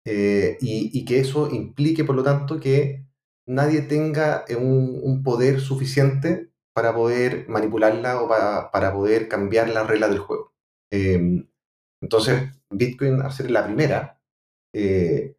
eh, 0.06 0.58
y, 0.62 1.06
que 1.06 1.20
eso 1.20 1.50
implique, 1.52 2.04
por 2.04 2.16
lo 2.16 2.24
tanto, 2.24 2.60
que 2.60 3.06
nadie 3.48 3.82
tenga 3.82 4.46
eh, 4.48 4.56
un, 4.56 5.24
poder 5.24 5.60
suficiente 5.60 6.52
para 6.74 6.94
poder 6.96 7.48
manipularla 7.50 8.22
o 8.22 8.28
para, 8.28 8.94
poder 8.94 9.28
cambiar 9.28 9.70
la 9.70 9.84
regla 9.84 10.08
del 10.08 10.20
juego. 10.20 10.54
Em, 10.92 11.48
entonces, 12.02 12.44
Bitcoin, 12.72 13.22
al 13.22 13.32
ser 13.34 13.52
la 13.52 13.66
primera, 13.66 14.22
eh, 14.74 15.36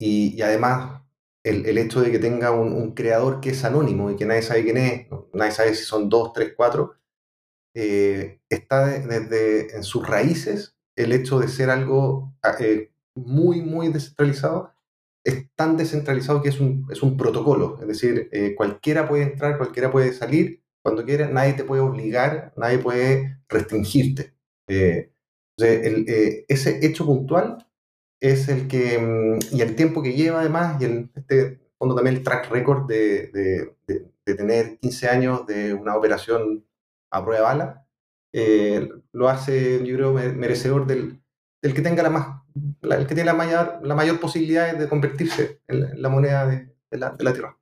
y, 0.00 0.40
además 0.42 1.02
el, 1.44 1.78
hecho 1.78 2.00
de 2.00 2.10
que 2.10 2.18
tenga 2.18 2.52
un, 2.52 2.94
creador 2.94 3.40
que 3.40 3.50
es 3.50 3.64
anónimo 3.64 4.10
y 4.10 4.16
que 4.16 4.26
nadie 4.26 4.42
sabe 4.42 4.64
quién 4.64 4.76
es, 4.78 5.06
nadie 5.34 5.52
sabe 5.52 5.74
si 5.74 5.84
son 5.84 6.08
dos, 6.08 6.32
tres, 6.32 6.54
cuatro, 6.56 6.96
está 7.74 8.86
desde 8.86 9.76
en 9.76 9.82
sus 9.82 10.06
raíces 10.06 10.76
el 10.96 11.12
hecho 11.12 11.40
de 11.40 11.48
ser 11.48 11.70
algo 11.70 12.34
ah, 12.42 12.56
muy, 13.14 13.62
muy 13.62 13.88
descentralizado, 13.88 14.74
es 15.24 15.46
tan 15.54 15.76
descentralizado 15.76 16.42
que 16.42 16.50
es 16.50 16.60
un, 16.60 16.86
es 16.90 17.02
un 17.02 17.16
protocolo. 17.16 17.78
Es 17.80 17.88
decir, 17.88 18.28
eh, 18.32 18.54
cualquiera 18.54 19.08
puede 19.08 19.24
entrar, 19.24 19.56
cualquiera 19.56 19.90
puede 19.90 20.12
salir 20.12 20.62
cuando 20.82 21.04
quiera, 21.04 21.28
nadie 21.28 21.54
te 21.54 21.64
puede 21.64 21.80
obligar, 21.80 22.52
nadie 22.56 22.78
puede 22.78 23.38
restringirte. 23.48 24.34
Eh, 24.68 25.12
eh, 25.60 26.44
ese 26.48 26.84
hecho 26.86 27.06
puntual 27.06 27.66
es 28.20 28.48
el 28.48 28.68
que, 28.68 28.98
mm, 28.98 29.56
y 29.56 29.62
el 29.62 29.76
tiempo 29.76 30.02
que 30.02 30.12
lleva 30.12 30.40
además, 30.40 30.80
y 30.80 30.84
el, 30.84 31.10
este 31.14 31.60
fondo 31.78 31.94
también 31.94 32.16
el 32.16 32.22
track 32.22 32.50
record 32.50 32.86
de, 32.86 33.28
de, 33.28 33.76
de, 34.26 34.34
tener 34.34 34.78
15 34.78 35.08
años 35.08 35.46
de 35.46 35.74
una 35.74 35.96
operación 35.96 36.66
a 37.10 37.24
prueba 37.24 37.38
de 37.38 37.44
bala, 37.44 38.98
lo 39.12 39.28
hace, 39.28 39.84
yo 39.86 39.96
creo, 39.96 40.12
merecedor 40.12 40.86
del, 40.86 41.20
del 41.62 41.74
que 41.74 41.82
tenga 41.82 42.02
la 42.02 42.10
más 42.10 42.43
el 42.54 43.06
que 43.06 43.14
tiene 43.14 43.24
la 43.24 43.34
mayor, 43.34 43.80
la 43.82 43.94
mayor 43.94 44.20
posibilidad 44.20 44.74
de 44.74 44.88
convertirse 44.88 45.60
en 45.66 46.00
la, 46.00 46.08
moneda 46.08 46.46
de, 46.46 46.98
la, 46.98 47.16
Tierra. 47.16 47.58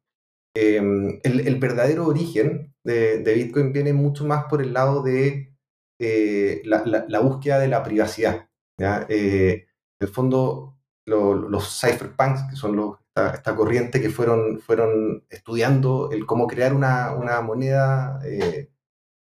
Em, 0.54 1.18
el, 1.22 1.58
verdadero 1.58 2.06
origen 2.06 2.74
de, 2.84 3.22
Bitcoin 3.34 3.72
viene 3.72 3.92
mucho 3.92 4.26
más 4.26 4.44
por 4.44 4.60
el 4.60 4.72
lado 4.72 5.02
de 5.02 5.54
eh, 5.98 6.62
la, 6.64 7.20
búsqueda 7.20 7.58
de 7.58 7.68
la 7.68 7.82
privacidad. 7.82 8.48
Eh, 8.78 9.66
en 10.00 10.06
el 10.06 10.08
fondo, 10.08 10.78
los 11.06 11.80
cypherpunks, 11.80 12.50
que 12.50 12.56
son 12.56 12.98
esta, 13.14 13.56
corriente 13.56 14.00
que 14.00 14.10
fueron, 14.10 14.60
fueron 14.60 15.24
estudiando 15.30 16.10
el 16.12 16.26
cómo 16.26 16.46
crear 16.46 16.74
una, 16.74 17.40
moneda 17.42 18.20
eh, 18.24 18.70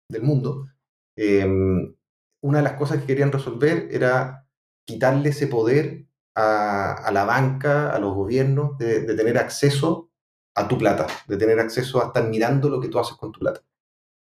del 0.10 0.22
mundo, 0.22 0.68
em, 1.18 1.96
una 2.44 2.60
de 2.60 2.64
las 2.64 2.74
cosas 2.74 3.00
que 3.00 3.08
querían 3.08 3.32
resolver 3.32 3.88
era 3.90 4.45
quitarle 4.86 5.30
ese 5.30 5.48
poder 5.48 6.06
a, 6.36 7.10
la 7.14 7.26
banca, 7.26 7.92
a 7.92 8.00
los 8.00 8.14
gobiernos, 8.14 8.78
de, 8.78 9.02
tener 9.16 9.38
acceso 9.38 10.12
a 10.56 10.68
tu 10.68 10.78
plata, 10.78 11.08
de 11.28 11.38
tener 11.38 11.60
acceso 11.60 12.02
a 12.02 12.08
estar 12.08 12.28
mirando 12.28 12.70
lo 12.70 12.80
que 12.80 12.90
tú 12.90 13.00
haces 13.00 13.18
con 13.18 13.32
tu 13.32 13.40
plata. 13.40 13.62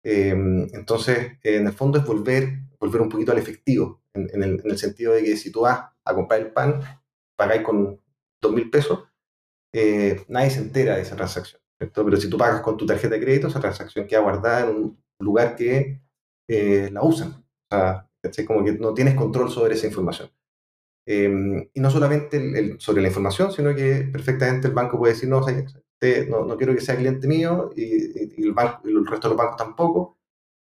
Em, 0.04 0.68
entonces, 0.74 1.38
en 1.44 1.68
el 1.68 1.74
fondo 1.74 2.00
es 2.00 2.06
volver, 2.06 2.64
volver 2.80 3.02
un 3.02 3.10
poquito 3.10 3.32
al 3.32 3.38
efectivo, 3.38 4.02
en, 4.14 4.44
el, 4.44 4.78
sentido 4.78 5.14
de 5.14 5.24
que 5.24 5.38
si 5.38 5.52
tú 5.52 5.62
vas 5.62 5.90
a 6.04 6.14
comprar 6.14 6.42
el 6.42 6.52
pan, 6.52 6.82
pagáis 7.36 7.62
con 7.62 8.02
dos 8.42 8.52
mil 8.52 8.70
pesos, 8.70 9.08
eh, 9.74 10.26
nadie 10.28 10.50
se 10.50 10.60
entera 10.60 10.96
de 10.96 11.04
esa 11.04 11.16
transacción. 11.16 11.62
Pero 11.78 12.18
si 12.18 12.30
tú 12.30 12.38
pagas 12.38 12.62
con 12.62 12.78
tu 12.78 12.86
tarjeta 12.86 13.16
de 13.16 13.22
crédito, 13.22 13.48
esa 13.48 13.60
transacción 13.60 14.08
queda 14.08 14.20
guardada 14.22 14.70
en 14.70 14.76
un 14.76 15.04
lugar 15.20 15.56
que 15.56 16.02
eh, 16.48 16.90
la 16.92 17.02
usan. 17.04 17.44
O 17.72 17.76
sea, 17.76 18.10
como 18.46 18.64
que 18.64 18.74
no 18.74 18.94
tienes 18.94 19.16
control 19.16 19.50
sobre 19.50 19.76
esa 19.76 19.88
información. 19.88 20.30
Em, 21.14 21.70
y 21.74 21.80
no 21.82 21.92
solamente 21.92 22.80
sobre 22.80 23.02
la 23.02 23.10
información, 23.10 23.52
sino 23.52 23.76
que 23.76 24.08
perfectamente 24.14 24.68
el 24.68 24.74
banco 24.74 24.98
puede 24.98 25.14
decir, 25.14 25.28
no, 25.28 25.42
no, 26.46 26.58
quiero 26.58 26.74
que 26.74 26.80
sea 26.80 26.96
cliente 26.96 27.28
mío 27.28 27.70
y, 27.76 28.42
el, 28.42 28.54
banco, 28.54 28.88
el 28.88 29.06
resto 29.06 29.28
de 29.28 29.36
los 29.36 29.38
bancos 29.38 29.58
tampoco. 29.58 30.18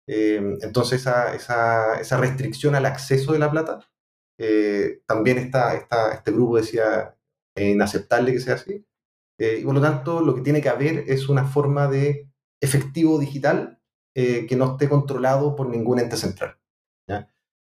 Em, 0.06 0.58
entonces 0.62 1.00
esa, 1.02 1.34
esa, 1.34 2.00
esa, 2.02 2.18
restricción 2.18 2.76
al 2.76 2.86
acceso 2.86 3.32
de 3.32 3.40
la 3.40 3.50
plata, 3.52 3.90
eh, 4.38 5.02
también 5.08 5.38
está, 5.38 5.76
está, 5.76 6.14
este 6.14 6.32
grupo 6.32 6.58
decía, 6.58 7.16
inaceptable 7.56 8.34
que 8.34 8.40
sea 8.42 8.56
así. 8.56 8.86
Eh, 9.40 9.60
y 9.62 9.64
por 9.64 9.76
lo 9.76 9.82
tanto, 9.82 10.22
lo 10.22 10.36
que 10.36 10.42
tiene 10.42 10.62
que 10.62 10.70
haber 10.70 11.06
es 11.08 11.30
una 11.30 11.46
forma 11.46 11.88
de 11.88 12.30
efectivo 12.62 13.18
digital 13.18 13.80
eh, 14.16 14.46
que 14.48 14.58
no 14.58 14.74
esté 14.74 14.90
controlado 14.90 15.56
por 15.56 15.70
ningún 15.70 16.00
ente 16.00 16.18
central. 16.18 16.58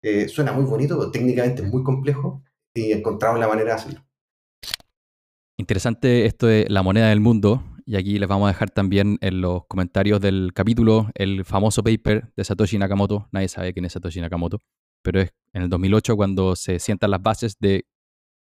Eh, 0.03 0.29
suena 0.29 0.53
muy 0.53 0.65
bonito, 0.65 0.97
pero 0.99 1.11
técnicamente 1.11 1.63
es 1.63 1.69
muy 1.69 1.83
complejo 1.83 2.43
y 2.77 2.93
encontramos 2.93 3.41
la 3.41 3.49
manera 3.49 3.71
de 3.71 3.75
hacerlo. 3.75 4.07
Interesante 5.59 6.27
esto 6.27 6.47
de 6.47 6.67
la 6.69 6.83
moneda 6.83 7.09
del 7.09 7.21
mundo. 7.21 7.65
Y 7.87 7.97
aquí 7.97 8.19
les 8.19 8.29
vamos 8.29 8.47
a 8.47 8.53
dejar 8.53 8.71
también 8.71 9.17
en 9.21 9.41
los 9.41 9.67
comentarios 9.67 10.21
del 10.21 10.53
capítulo 10.53 11.09
el 11.15 11.45
famoso 11.45 11.83
paper 11.83 12.33
de 12.37 12.45
Satoshi 12.45 12.79
Nakamoto. 12.79 13.29
Nadie 13.31 13.49
sabe 13.49 13.73
quién 13.73 13.85
es 13.85 13.93
Satoshi 13.93 14.21
Nakamoto, 14.21 14.61
pero 15.03 15.21
es 15.21 15.33
en 15.53 15.63
el 15.63 15.69
2008 15.71 16.17
cuando 16.17 16.57
se 16.57 16.81
sientan 16.81 17.13
las 17.13 17.23
bases 17.23 17.59
de, 17.61 17.87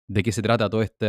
de 0.08 0.22
qué 0.22 0.32
se 0.32 0.42
trata 0.42 0.68
todo 0.68 0.82
este, 0.82 1.08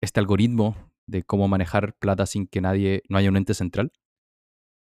este 0.00 0.20
algoritmo 0.20 0.74
de 1.06 1.22
cómo 1.22 1.48
manejar 1.48 1.96
plata 1.98 2.26
sin 2.26 2.46
que 2.46 2.60
nadie, 2.60 3.02
no 3.08 3.18
haya 3.18 3.28
un 3.28 3.36
ente 3.36 3.54
central. 3.54 3.92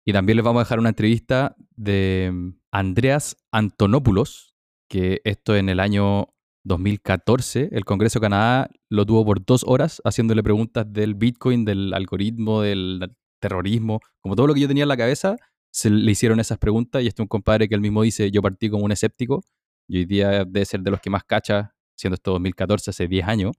Y 0.05 0.13
también 0.13 0.37
les 0.37 0.45
vamos 0.45 0.61
a 0.61 0.65
dejar 0.65 0.79
una 0.79 0.91
entrevista 0.91 1.57
de 1.77 2.53
Andreas 2.71 3.37
Antonopoulos, 3.53 4.55
que 4.89 5.21
esto 5.25 5.57
en 5.57 5.69
el 5.69 5.81
año 5.81 6.35
2014, 6.65 7.71
el 7.73 7.85
Congreso 7.85 8.19
de 8.19 8.25
Canadá 8.25 8.71
lo 8.89 9.07
tuvo 9.07 9.25
por 9.25 9.45
dos 9.45 9.65
horas 9.67 10.03
haciéndole 10.05 10.43
preguntas 10.43 10.87
del 10.93 11.15
Bitcoin, 11.15 11.65
del 11.65 11.95
algoritmo, 11.95 12.63
del 12.63 13.15
terrorismo, 13.41 14.01
como 14.21 14.37
todo 14.37 14.47
lo 14.47 14.55
que 14.55 14.61
yo 14.61 14.69
tenía 14.69 14.85
en 14.85 14.89
la 14.89 14.97
cabeza, 14.97 15.37
se 15.73 15.91
le 15.91 16.11
hicieron 16.11 16.41
esas 16.41 16.59
preguntas 16.59 17.03
y 17.03 17.07
este 17.07 17.23
es 17.23 17.25
un 17.25 17.29
compadre 17.29 17.69
que 17.69 17.75
él 17.75 17.81
mismo 17.81 18.03
dice, 18.03 18.31
yo 18.31 18.43
partí 18.43 18.69
como 18.69 18.85
un 18.85 18.93
escéptico 18.93 19.43
y 19.89 19.99
hoy 19.99 20.05
día 20.05 20.45
debe 20.45 20.65
ser 20.65 20.81
de 20.81 20.91
los 20.91 21.01
que 21.01 21.11
más 21.11 21.25
cacha, 21.25 21.75
siendo 21.97 22.15
esto 22.15 22.33
2014, 22.33 22.91
hace 22.91 23.09
10 23.09 23.27
años. 23.27 23.57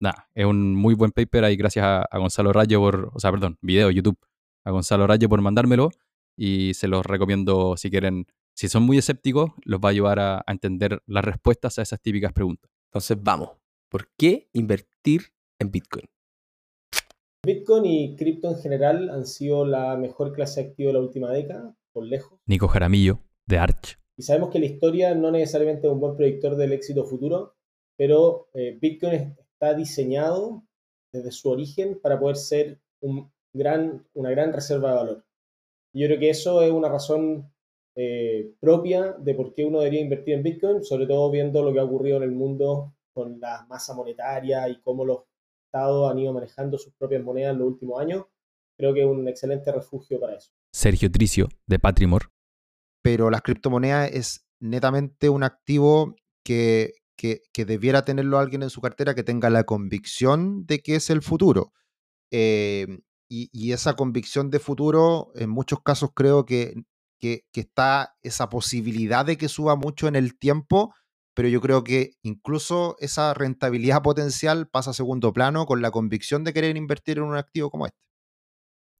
Nada, 0.00 0.28
es 0.34 0.44
un 0.46 0.74
muy 0.74 0.94
buen 0.94 1.10
paper 1.10 1.44
ahí 1.44 1.56
gracias 1.56 1.84
a, 1.84 2.02
a 2.02 2.18
Gonzalo 2.18 2.52
Rayo 2.52 2.80
por, 2.80 3.10
o 3.14 3.18
sea, 3.18 3.30
perdón, 3.32 3.58
video, 3.60 3.90
YouTube, 3.90 4.18
a 4.64 4.70
Gonzalo 4.70 5.06
Rayo 5.06 5.28
por 5.28 5.40
mandármelo 5.40 5.90
y 6.36 6.74
se 6.74 6.88
los 6.88 7.04
recomiendo 7.04 7.76
si 7.76 7.90
quieren, 7.90 8.26
si 8.58 8.68
son 8.68 8.82
muy 8.82 8.98
escépticos, 8.98 9.52
los 9.64 9.78
va 9.78 9.90
a 9.90 9.92
ayudar 9.92 10.18
a, 10.18 10.44
entender 10.48 11.00
las 11.06 11.24
respuestas 11.24 11.78
a 11.78 11.82
esas 11.82 12.00
típicas 12.02 12.32
preguntas. 12.32 12.68
Entonces, 12.90 13.16
vamos. 13.22 13.50
¿Por 13.88 14.08
qué 14.18 14.48
invertir 14.52 15.32
en 15.60 15.70
Bitcoin? 15.70 16.06
Bitcoin 17.46 17.86
y 17.86 18.16
cripto 18.16 18.48
en 18.48 18.58
general 18.58 19.10
han 19.10 19.26
sido 19.26 19.64
la 19.64 19.96
mejor 19.96 20.32
clase 20.32 20.60
activa 20.60 20.88
de 20.88 20.94
la 20.94 20.98
última 20.98 21.30
década, 21.30 21.76
por 21.92 22.04
lejos. 22.04 22.40
Nico 22.46 22.66
Jaramillo, 22.66 23.20
de 23.46 23.58
Arch. 23.58 23.96
Y 24.16 24.22
sabemos 24.22 24.50
que 24.50 24.58
la 24.58 24.66
historia 24.66 25.14
no 25.14 25.30
necesariamente 25.30 25.86
es 25.86 25.92
un 25.92 26.00
buen 26.00 26.16
predictor 26.16 26.56
del 26.56 26.72
éxito 26.72 27.04
futuro, 27.04 27.54
pero 27.96 28.48
eh, 28.54 28.76
Bitcoin 28.80 29.36
está 29.52 29.74
diseñado 29.74 30.64
desde 31.12 31.30
su 31.30 31.48
origen 31.48 32.00
para 32.02 32.18
poder 32.18 32.36
ser 32.36 32.80
un 33.00 33.30
gran, 33.54 34.04
una 34.14 34.30
gran 34.30 34.52
reserva 34.52 34.90
de 34.90 34.96
valor. 34.96 35.26
yo 35.94 36.08
creo 36.08 36.18
que 36.18 36.30
eso 36.30 36.60
es 36.62 36.72
una 36.72 36.88
razón 36.88 37.52
eh, 37.94 38.52
propia 38.60 39.12
de 39.18 39.34
por 39.34 39.54
qué 39.54 39.64
uno 39.64 39.80
debería 39.80 40.00
invertir 40.00 40.34
en 40.34 40.42
Bitcoin, 40.42 40.84
sobre 40.84 41.06
todo 41.06 41.30
viendo 41.30 41.62
lo 41.62 41.72
que 41.72 41.80
ha 41.80 41.84
ocurrido 41.84 42.18
en 42.18 42.22
el 42.22 42.32
mundo 42.32 42.94
con 43.12 43.40
la 43.40 43.66
masa 43.68 43.94
monetaria 43.94 44.68
y 44.68 44.80
cómo 44.80 45.04
los 45.04 45.24
estados 45.66 46.10
han 46.10 46.18
ido 46.18 46.32
manejando 46.32 46.78
sus 46.78 46.94
propias 46.94 47.22
monedas 47.22 47.52
en 47.52 47.58
los 47.58 47.68
últimos 47.68 48.00
años. 48.00 48.26
Creo 48.78 48.94
que 48.94 49.00
es 49.00 49.06
un 49.06 49.26
excelente 49.26 49.72
refugio 49.72 50.20
para 50.20 50.36
eso. 50.36 50.52
Sergio 50.72 51.10
Tricio, 51.10 51.48
de 51.66 51.78
Patrimor. 51.78 52.30
Pero 53.02 53.30
las 53.30 53.42
criptomonedas 53.42 54.12
es 54.12 54.46
netamente 54.60 55.28
un 55.28 55.42
activo 55.42 56.14
que, 56.44 56.92
que, 57.16 57.64
debiera 57.64 58.04
tenerlo 58.04 58.38
alguien 58.38 58.62
en 58.62 58.70
su 58.70 58.80
cartera 58.80 59.14
que 59.14 59.24
tenga 59.24 59.50
la 59.50 59.64
convicción 59.64 60.64
de 60.66 60.78
que 60.80 60.94
es 60.94 61.10
el 61.10 61.22
futuro. 61.22 61.72
Eh, 62.30 62.86
y, 63.28 63.72
esa 63.72 63.94
convicción 63.94 64.50
de 64.50 64.58
futuro, 64.58 65.32
en 65.34 65.50
muchos 65.50 65.82
casos 65.82 66.10
creo 66.14 66.46
que, 66.46 66.74
que, 67.18 67.44
está 67.54 68.16
esa 68.22 68.48
posibilidad 68.48 69.24
de 69.26 69.36
que 69.36 69.48
suba 69.48 69.76
mucho 69.76 70.08
en 70.08 70.16
el 70.16 70.38
tiempo, 70.38 70.94
pero 71.34 71.48
yo 71.48 71.60
creo 71.60 71.84
que 71.84 72.12
incluso 72.22 72.96
esa 73.00 73.34
rentabilidad 73.34 74.02
potencial 74.02 74.68
pasa 74.68 74.90
a 74.90 74.94
segundo 74.94 75.32
plano 75.32 75.66
con 75.66 75.82
la 75.82 75.90
convicción 75.90 76.44
de 76.44 76.52
querer 76.52 76.76
invertir 76.76 77.18
en 77.18 77.24
un 77.24 77.36
activo 77.36 77.70
como 77.70 77.86
este. 77.86 77.98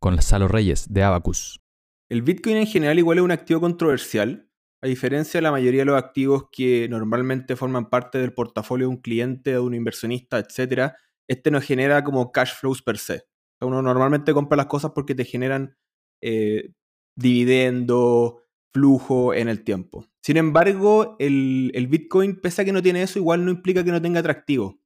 Con 0.01 0.21
Salo 0.23 0.49
Reyes, 0.49 0.87
de 0.93 1.03
Abacus. 1.03 1.61
El 2.09 2.23
Bitcoin 2.23 2.57
en 2.57 2.67
general 2.67 2.99
igual 2.99 3.19
es 3.19 3.25
un 3.25 3.33
activo 3.33 3.61
controversial, 3.61 4.49
a 4.83 4.87
diferencia 4.87 5.39
de 5.39 5.43
la 5.43 5.51
mayoría 5.51 5.81
de 5.81 5.87
los 5.87 5.99
activos 5.99 6.45
que 6.53 6.89
normalmente 6.89 7.57
forman 7.57 7.91
parte 7.91 8.19
del 8.19 8.33
portafolio 8.33 8.87
de 8.87 8.95
un 8.95 9.01
cliente, 9.01 9.51
de 9.51 9.59
un 9.59 9.75
inversionista, 9.75 10.39
etc., 10.39 10.93
este 11.29 11.51
no 11.51 11.61
genera 11.61 12.05
como 12.05 12.33
cash 12.33 12.55
flows 12.55 12.83
per 12.83 12.97
se. 12.97 13.25
Uno 13.61 13.83
normalmente 13.83 14.33
compra 14.33 14.57
las 14.57 14.67
cosas 14.67 14.93
porque 14.95 15.15
te 15.15 15.25
generan 15.25 15.77
eh, 16.23 16.71
dividendo, 17.19 18.45
flujo 18.73 19.35
en 19.35 19.49
el 19.49 19.65
tiempo. 19.65 20.07
Sin 20.23 20.37
embargo, 20.37 21.17
el, 21.19 21.87
Bitcoin, 21.91 22.41
pese 22.41 22.63
a 22.63 22.65
que 22.65 22.73
no 22.73 22.83
tiene 22.83 23.03
eso, 23.03 23.19
igual 23.19 23.45
no 23.45 23.51
implica 23.51 23.83
que 23.83 23.91
no 23.91 24.01
tenga 24.01 24.21
atractivo. 24.21 24.81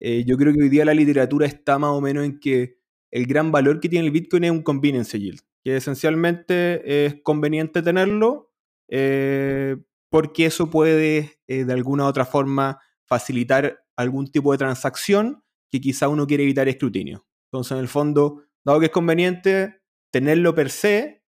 Eh, 0.00 0.24
yo 0.26 0.36
creo 0.36 0.52
que 0.52 0.60
hoy 0.60 0.68
día 0.68 0.84
la 0.84 0.94
literatura 0.94 1.46
está 1.46 1.78
más 1.78 1.90
o 1.90 2.00
menos 2.00 2.24
en 2.24 2.38
que 2.38 2.78
el 3.10 3.26
gran 3.26 3.50
valor 3.50 3.80
que 3.80 3.88
tiene 3.88 4.06
el 4.06 4.12
Bitcoin 4.12 4.44
es 4.44 4.50
un 4.50 4.62
convenience 4.62 5.18
yield, 5.18 5.40
que 5.62 5.76
esencialmente 5.76 7.06
es 7.06 7.22
conveniente 7.22 7.80
tenerlo 7.80 8.52
eh, 8.88 9.76
porque 10.10 10.46
eso 10.46 10.68
puede 10.68 11.38
de 11.46 11.72
alguna 11.72 12.04
u 12.04 12.06
otra 12.08 12.26
forma 12.26 12.80
facilitar 13.06 13.84
algún 13.96 14.26
tipo 14.30 14.52
de 14.52 14.58
transacción 14.58 15.42
que 15.70 15.80
quizá 15.80 16.08
uno 16.08 16.26
quiere 16.26 16.42
evitar 16.42 16.68
escrutinio. 16.68 17.26
Entonces, 17.50 17.72
en 17.72 17.78
el 17.78 17.88
fondo, 17.88 18.42
dado 18.64 18.80
que 18.80 18.86
es 18.86 18.92
conveniente 18.92 19.80
tenerlo 20.10 20.54
per 20.54 20.70
se, 20.70 21.23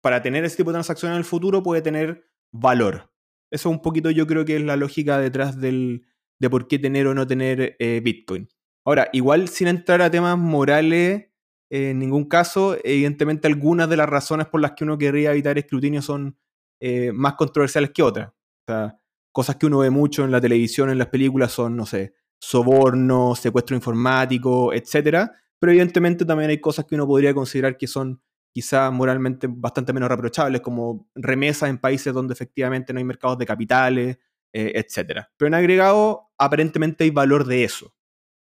para 0.00 0.22
tener 0.22 0.44
ese 0.44 0.56
tipo 0.56 0.70
de 0.70 0.74
transacción 0.74 1.12
en 1.12 1.18
el 1.18 1.24
futuro 1.24 1.62
puede 1.62 1.82
tener 1.82 2.24
valor. 2.52 3.12
Eso 3.50 3.70
un 3.70 3.82
poquito 3.82 4.10
yo 4.10 4.26
creo 4.26 4.44
que 4.44 4.56
es 4.56 4.62
la 4.62 4.76
lógica 4.76 5.18
detrás 5.18 5.60
del, 5.60 6.06
de 6.38 6.50
por 6.50 6.68
qué 6.68 6.78
tener 6.78 7.06
o 7.06 7.14
no 7.14 7.26
tener 7.26 7.76
eh, 7.78 8.00
Bitcoin. 8.02 8.48
Ahora, 8.84 9.08
igual 9.12 9.48
sin 9.48 9.68
entrar 9.68 10.00
a 10.02 10.10
temas 10.10 10.38
morales, 10.38 11.26
en 11.70 11.98
ningún 11.98 12.24
caso, 12.24 12.76
evidentemente 12.82 13.46
algunas 13.46 13.88
de 13.88 13.96
las 13.96 14.08
razones 14.08 14.46
por 14.46 14.60
las 14.60 14.72
que 14.72 14.84
uno 14.84 14.98
querría 14.98 15.32
evitar 15.32 15.58
escrutinio 15.58 16.02
son 16.02 16.36
eh, 16.80 17.12
más 17.12 17.34
controversiales 17.34 17.90
que 17.90 18.02
otras. 18.02 18.28
O 18.28 18.64
sea, 18.66 18.98
cosas 19.32 19.56
que 19.56 19.66
uno 19.66 19.78
ve 19.78 19.90
mucho 19.90 20.24
en 20.24 20.30
la 20.30 20.40
televisión, 20.40 20.90
en 20.90 20.98
las 20.98 21.08
películas 21.08 21.52
son, 21.52 21.76
no 21.76 21.86
sé, 21.86 22.14
soborno, 22.40 23.34
secuestro 23.34 23.76
informático, 23.76 24.72
etcétera, 24.72 25.32
pero 25.58 25.72
evidentemente 25.72 26.24
también 26.24 26.50
hay 26.50 26.58
cosas 26.58 26.86
que 26.86 26.94
uno 26.94 27.06
podría 27.06 27.34
considerar 27.34 27.76
que 27.76 27.86
son 27.86 28.20
quizás 28.52 28.92
moralmente 28.92 29.46
bastante 29.48 29.92
menos 29.92 30.08
reprochables, 30.08 30.60
como 30.60 31.08
remesas 31.14 31.70
en 31.70 31.78
países 31.78 32.12
donde 32.12 32.34
efectivamente 32.34 32.92
no 32.92 32.98
hay 32.98 33.04
mercados 33.04 33.38
de 33.38 33.46
capitales, 33.46 34.18
eh, 34.52 34.72
etc. 34.74 35.26
Pero 35.36 35.48
en 35.48 35.54
agregado, 35.54 36.30
aparentemente 36.38 37.04
hay 37.04 37.10
valor 37.10 37.46
de 37.46 37.64
eso. 37.64 37.94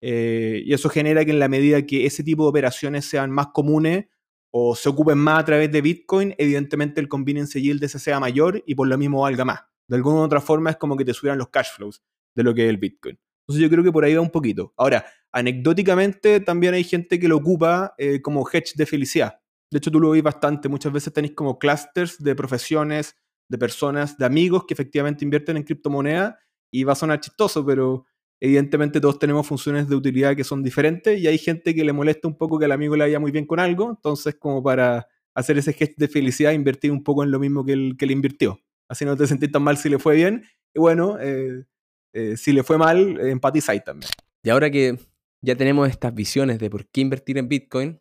Eh, 0.02 0.62
y 0.66 0.74
eso 0.74 0.90
genera 0.90 1.26
que 1.26 1.32
en 1.32 1.40
la 1.40 1.50
medida 1.50 1.86
que 1.86 2.06
ese 2.06 2.24
tipo 2.24 2.44
de 2.44 2.50
operaciones 2.50 3.06
sean 3.06 3.32
más 3.32 3.48
comunes 3.48 4.06
o 4.52 4.76
se 4.76 4.90
ocupen 4.90 5.18
más 5.18 5.40
a 5.40 5.46
través 5.46 5.72
de 5.72 5.82
Bitcoin, 5.82 6.34
evidentemente 6.38 7.02
el 7.02 7.10
convenience 7.10 7.62
yield 7.62 7.82
de 7.82 7.88
ese 7.88 8.00
sea 8.00 8.20
mayor 8.20 8.64
y 8.66 8.76
por 8.76 8.88
lo 8.88 8.98
mismo 8.98 9.22
valga 9.22 9.46
más. 9.46 9.62
De 9.88 9.98
alguna 9.98 10.18
u 10.18 10.22
otra 10.22 10.40
forma 10.40 10.70
es 10.70 10.78
como 10.78 10.96
que 10.96 11.06
te 11.06 11.14
subieran 11.14 11.38
los 11.38 11.50
cash 11.50 11.70
flows 11.76 12.02
de 12.36 12.44
lo 12.44 12.54
que 12.54 12.64
es 12.64 12.70
el 12.70 12.78
Bitcoin. 12.78 13.20
Entonces 13.42 13.62
yo 13.64 13.70
creo 13.70 13.84
que 13.84 13.92
por 13.92 14.06
ahí 14.06 14.14
va 14.14 14.22
un 14.22 14.30
poquito. 14.30 14.74
Ahora, 14.78 15.06
anecdóticamente 15.32 16.40
también 16.40 16.76
hay 16.76 16.84
gente 16.84 17.20
que 17.20 17.28
lo 17.28 17.38
ocupa 17.38 17.94
eh, 17.98 18.22
como 18.22 18.48
hedge 18.48 18.74
de 18.76 18.86
felicidad. 18.86 19.42
De 19.72 19.78
hecho, 19.78 19.92
tú 19.92 20.00
lo 20.00 20.12
ves 20.12 20.24
bastante. 20.24 20.70
Muchas 20.70 20.92
veces 20.92 21.14
tenéis 21.14 21.34
como 21.34 21.60
clusters 21.60 22.22
de 22.22 22.36
profesiones, 22.36 23.16
de 23.50 23.58
personas, 23.58 24.18
de 24.18 24.26
amigos 24.26 24.66
que 24.66 24.74
efectivamente 24.74 25.24
invierten 25.24 25.58
en 25.58 25.64
criptomonedas 25.64 26.36
y 26.72 26.84
va 26.84 26.94
a 26.94 26.96
sonar 26.96 27.20
chistoso, 27.20 27.66
pero 27.66 28.06
evidentemente 28.40 29.02
todos 29.02 29.20
tenemos 29.20 29.46
funciones 29.46 29.90
de 29.90 29.96
utilidad 29.96 30.36
que 30.36 30.44
son 30.44 30.64
diferentes 30.64 31.20
y 31.20 31.28
hay 31.28 31.38
gente 31.38 31.76
que 31.76 31.84
le 31.84 31.94
molesta 31.94 32.28
un 32.28 32.38
poco 32.38 32.58
que 32.58 32.66
al 32.66 32.72
amigo 32.72 32.96
le 32.96 33.04
vaya 33.04 33.20
muy 33.20 33.32
bien 33.32 33.46
con 33.46 33.60
algo, 33.60 33.90
entonces 33.90 34.36
como 34.36 34.64
para 34.64 35.08
hacer 35.36 35.58
ese 35.58 35.72
hedge 35.72 35.96
de 35.98 36.08
felicidad, 36.08 36.52
invertir 36.52 36.92
un 36.92 37.04
poco 37.04 37.24
en 37.24 37.32
lo 37.32 37.40
mismo 37.40 37.66
que, 37.66 37.74
el, 37.74 37.96
que 37.98 38.06
le 38.06 38.14
invirtió. 38.14 38.60
Así 38.88 39.06
no 39.06 39.16
te 39.16 39.28
sentís 39.28 39.52
tan 39.52 39.64
mal 39.64 39.78
si 39.78 39.90
le 39.90 40.00
fue 40.00 40.16
bien. 40.16 40.44
Y 40.74 40.80
bueno, 40.80 41.18
eh, 41.20 41.66
eh, 42.14 42.38
si 42.38 42.52
le 42.52 42.64
fue 42.64 42.78
mal, 42.78 43.20
empatizáis 43.20 43.84
también. 43.84 44.12
Y 44.44 44.50
ahora 44.50 44.70
que 44.70 44.98
ya 45.42 45.56
tenemos 45.56 45.90
estas 45.90 46.14
visiones 46.14 46.60
de 46.60 46.70
por 46.70 46.88
qué 46.88 47.02
invertir 47.02 47.38
en 47.38 47.48
Bitcoin, 47.48 48.00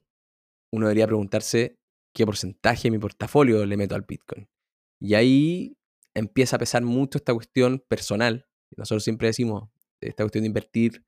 uno 0.72 0.86
debería 0.86 1.06
preguntarse 1.06 1.76
qué 2.14 2.26
porcentaje 2.26 2.84
de 2.84 2.92
mi 2.92 2.98
portafolio 2.98 3.64
le 3.64 3.76
meto 3.76 3.94
al 3.94 4.02
Bitcoin. 4.02 4.48
Y 5.00 5.14
ahí 5.14 5.76
empieza 6.14 6.56
a 6.56 6.58
pesar 6.58 6.82
mucho 6.82 7.18
esta 7.18 7.34
cuestión 7.34 7.84
personal. 7.88 8.46
Nosotros 8.76 9.04
siempre 9.04 9.28
decimos, 9.28 9.70
esta 10.00 10.24
cuestión 10.24 10.42
de 10.42 10.48
invertir, 10.48 11.04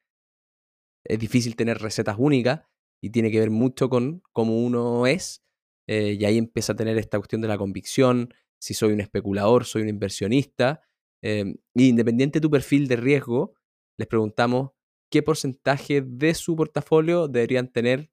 es 1.04 1.18
difícil 1.18 1.56
tener 1.56 1.78
recetas 1.78 2.16
únicas 2.18 2.62
y 3.02 3.10
tiene 3.10 3.30
que 3.30 3.40
ver 3.40 3.50
mucho 3.50 3.88
con 3.88 4.22
cómo 4.32 4.58
uno 4.58 5.06
es. 5.06 5.42
Eh, 5.88 6.16
y 6.18 6.24
ahí 6.24 6.38
empieza 6.38 6.74
a 6.74 6.76
tener 6.76 6.98
esta 6.98 7.18
cuestión 7.18 7.40
de 7.40 7.48
la 7.48 7.58
convicción, 7.58 8.32
si 8.60 8.74
soy 8.74 8.92
un 8.92 9.00
especulador, 9.00 9.64
soy 9.64 9.82
un 9.82 9.88
inversionista, 9.88 10.82
Em, 11.22 11.56
independiente 11.74 12.38
de 12.38 12.42
tu 12.42 12.50
perfil 12.50 12.88
de 12.88 12.96
riesgo, 12.96 13.54
les 13.98 14.08
preguntamos 14.08 14.70
qué 15.10 15.22
porcentaje 15.22 16.00
de 16.00 16.34
su 16.34 16.56
portafolio 16.56 17.28
deberían 17.28 17.70
tener 17.70 18.10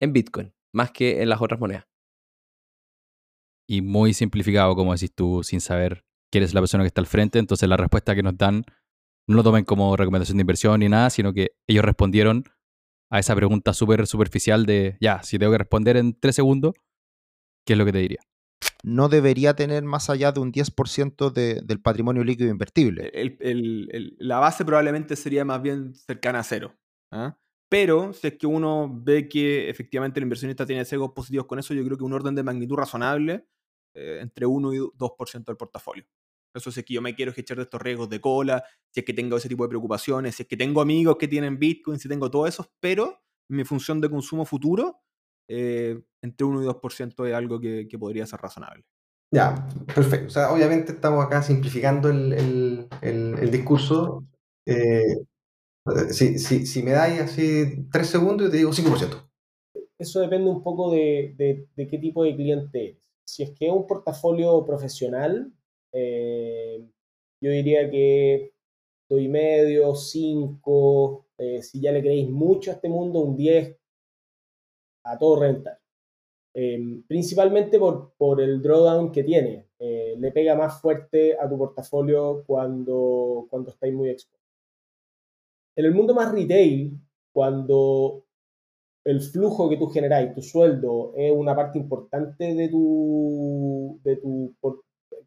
en 0.00 0.12
Bitcoin, 0.12 0.54
más 0.74 0.90
que 0.90 1.22
en 1.22 1.28
las 1.30 1.40
otras 1.40 1.58
monedas. 1.58 1.86
Y 3.66 3.80
muy 3.80 4.12
simplificado, 4.12 4.74
como 4.76 4.92
decís 4.92 5.14
tú, 5.14 5.42
sin 5.42 5.60
saber 5.60 6.04
quién 6.30 6.44
es 6.44 6.52
la 6.52 6.60
persona 6.60 6.84
que 6.84 6.88
está 6.88 7.00
al 7.00 7.06
frente. 7.06 7.38
Entonces 7.38 7.68
la 7.68 7.76
respuesta 7.78 8.14
que 8.14 8.22
nos 8.22 8.36
dan 8.36 8.64
no 9.26 9.36
lo 9.36 9.42
tomen 9.42 9.64
como 9.64 9.96
recomendación 9.96 10.36
de 10.36 10.42
inversión 10.42 10.80
ni 10.80 10.88
nada, 10.88 11.08
sino 11.08 11.32
que 11.32 11.52
ellos 11.66 11.84
respondieron 11.84 12.44
a 13.10 13.18
esa 13.20 13.34
pregunta 13.34 13.72
súper 13.72 14.06
superficial 14.06 14.66
de, 14.66 14.98
ya, 15.00 15.22
si 15.22 15.38
tengo 15.38 15.52
que 15.52 15.58
responder 15.58 15.96
en 15.96 16.18
tres 16.18 16.34
segundos, 16.34 16.74
¿qué 17.66 17.72
es 17.74 17.78
lo 17.78 17.84
que 17.86 17.92
te 17.92 17.98
diría? 17.98 18.20
No 18.82 19.08
debería 19.08 19.54
tener 19.56 19.82
más 19.84 20.10
allá 20.10 20.32
de 20.32 20.40
un 20.40 20.52
10% 20.52 21.30
de, 21.32 21.62
del 21.64 21.80
patrimonio 21.80 22.22
líquido 22.22 22.50
invertible. 22.50 23.10
El- 23.14 23.38
el- 23.40 23.88
el- 23.92 24.16
la 24.18 24.40
base 24.40 24.64
probablemente 24.64 25.16
sería 25.16 25.44
más 25.46 25.62
bien 25.62 25.94
cercana 25.94 26.40
a 26.40 26.44
cero. 26.44 26.74
¿ah? 27.10 27.38
Pero 27.76 28.12
si 28.12 28.28
es 28.28 28.34
que 28.38 28.46
uno 28.46 28.88
ve 29.02 29.28
que 29.28 29.68
efectivamente 29.68 30.20
el 30.20 30.22
inversionista 30.24 30.64
tiene 30.64 30.84
sesgos 30.84 31.10
positivos 31.10 31.46
con 31.46 31.58
eso, 31.58 31.74
yo 31.74 31.84
creo 31.84 31.98
que 31.98 32.04
un 32.04 32.12
orden 32.12 32.32
de 32.36 32.44
magnitud 32.44 32.76
razonable, 32.76 33.48
eh, 33.96 34.18
entre 34.20 34.46
1 34.46 34.72
y 34.74 34.78
2% 34.78 35.50
del 35.50 35.56
portafolio. 35.56 36.04
Eso 36.54 36.70
es 36.70 36.84
que 36.84 36.94
yo 36.94 37.02
me 37.02 37.16
quiero 37.16 37.32
echar 37.36 37.56
de 37.56 37.64
estos 37.64 37.82
riesgos 37.82 38.08
de 38.08 38.20
cola, 38.20 38.62
si 38.92 39.00
es 39.00 39.04
que 39.06 39.12
tengo 39.12 39.36
ese 39.36 39.48
tipo 39.48 39.64
de 39.64 39.70
preocupaciones, 39.70 40.36
si 40.36 40.44
es 40.44 40.48
que 40.48 40.56
tengo 40.56 40.80
amigos 40.80 41.16
que 41.18 41.26
tienen 41.26 41.58
Bitcoin, 41.58 41.98
si 41.98 42.08
tengo 42.08 42.30
todo 42.30 42.46
eso, 42.46 42.70
pero 42.78 43.20
mi 43.50 43.64
función 43.64 44.00
de 44.00 44.08
consumo 44.08 44.44
futuro, 44.44 45.00
eh, 45.50 46.00
entre 46.22 46.44
1 46.46 46.62
y 46.62 46.64
2% 46.66 47.26
es 47.26 47.34
algo 47.34 47.58
que, 47.58 47.88
que 47.88 47.98
podría 47.98 48.24
ser 48.24 48.38
razonable. 48.40 48.84
Ya, 49.32 49.66
perfecto. 49.92 50.28
O 50.28 50.30
sea, 50.30 50.52
obviamente 50.52 50.92
estamos 50.92 51.24
acá 51.26 51.42
simplificando 51.42 52.08
el, 52.08 52.32
el- 52.34 52.88
el- 53.02 53.34
el 53.40 53.50
discurso. 53.50 54.24
Eh, 54.64 55.16
si, 56.10 56.38
si- 56.38 56.66
si 56.66 56.82
me 56.82 56.92
dais 56.92 57.20
así 57.20 57.86
tres 57.92 58.08
segundos, 58.08 58.46
yo 58.46 58.50
te 58.50 58.56
digo 58.58 58.72
5%. 58.72 59.28
Eso 59.98 60.20
depende 60.20 60.50
un 60.50 60.62
poco 60.62 60.90
de, 60.90 61.34
de- 61.36 61.88
qué 61.88 61.98
tipo 61.98 62.24
de 62.24 62.34
cliente 62.36 62.90
eres. 62.90 63.10
Si 63.26 63.42
es 63.42 63.50
que 63.52 63.66
es 63.66 63.72
un 63.72 63.86
portafolio 63.86 64.64
profesional, 64.64 65.52
eh, 65.92 66.84
yo 67.40 67.50
diría 67.50 67.90
que 67.90 68.52
doy 69.08 69.28
medio, 69.28 69.94
5, 69.94 71.26
si 71.62 71.80
ya 71.80 71.92
le 71.92 72.00
creéis 72.00 72.28
mucho 72.30 72.70
a 72.70 72.74
este 72.74 72.88
mundo, 72.88 73.20
un 73.20 73.36
10, 73.36 73.76
a 75.04 75.18
todo 75.18 75.40
rentar. 75.40 75.78
Eh, 76.54 77.02
principalmente 77.08 77.78
por, 77.78 78.14
por 78.16 78.40
el 78.40 78.62
drawdown 78.62 79.12
que 79.12 79.24
tiene. 79.24 79.68
Eh, 79.78 80.14
le 80.18 80.32
pega 80.32 80.54
más 80.54 80.80
fuerte 80.80 81.36
a 81.38 81.48
tu 81.48 81.58
portafolio 81.58 82.44
cuando, 82.46 83.46
cuando 83.50 83.70
estáis 83.70 83.92
muy 83.94 84.10
expuestos. 84.10 84.43
En 85.76 85.84
el 85.84 85.92
mundo 85.92 86.14
más 86.14 86.32
retail, 86.32 86.98
cuando 87.32 88.24
el 89.04 89.20
flujo 89.20 89.68
que 89.68 89.76
tú 89.76 89.88
generáis, 89.88 90.34
tu 90.34 90.42
sueldo, 90.42 91.12
es 91.16 91.32
una 91.32 91.54
parte 91.54 91.78
importante 91.78 92.54
de 92.54 92.68
tu, 92.68 94.00
de 94.02 94.16
tu 94.16 94.54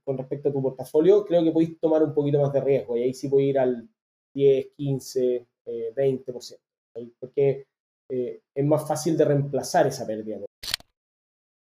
con 0.03 0.17
respecto 0.17 0.47
a 0.47 0.53
tu 0.53 0.61
portafolio, 0.61 1.25
creo 1.25 1.43
que 1.43 1.51
podéis 1.51 1.77
tomar 1.81 2.01
un 2.01 2.13
poquito 2.13 2.39
más 2.39 2.53
de 2.53 2.61
riesgo 2.61 2.95
y 2.95 3.03
ahí 3.03 3.13
sí 3.13 3.27
podéis 3.27 3.49
ir 3.49 3.59
al 3.59 3.89
10, 4.33 4.67
15, 4.77 5.47
eh, 5.65 5.93
20%. 5.93 6.57
¿sí? 6.95 7.13
Porque 7.19 7.67
eh, 8.09 8.41
es 8.55 8.65
más 8.65 8.87
fácil 8.87 9.17
de 9.17 9.25
reemplazar 9.25 9.85
esa 9.85 10.07
pérdida. 10.07 10.39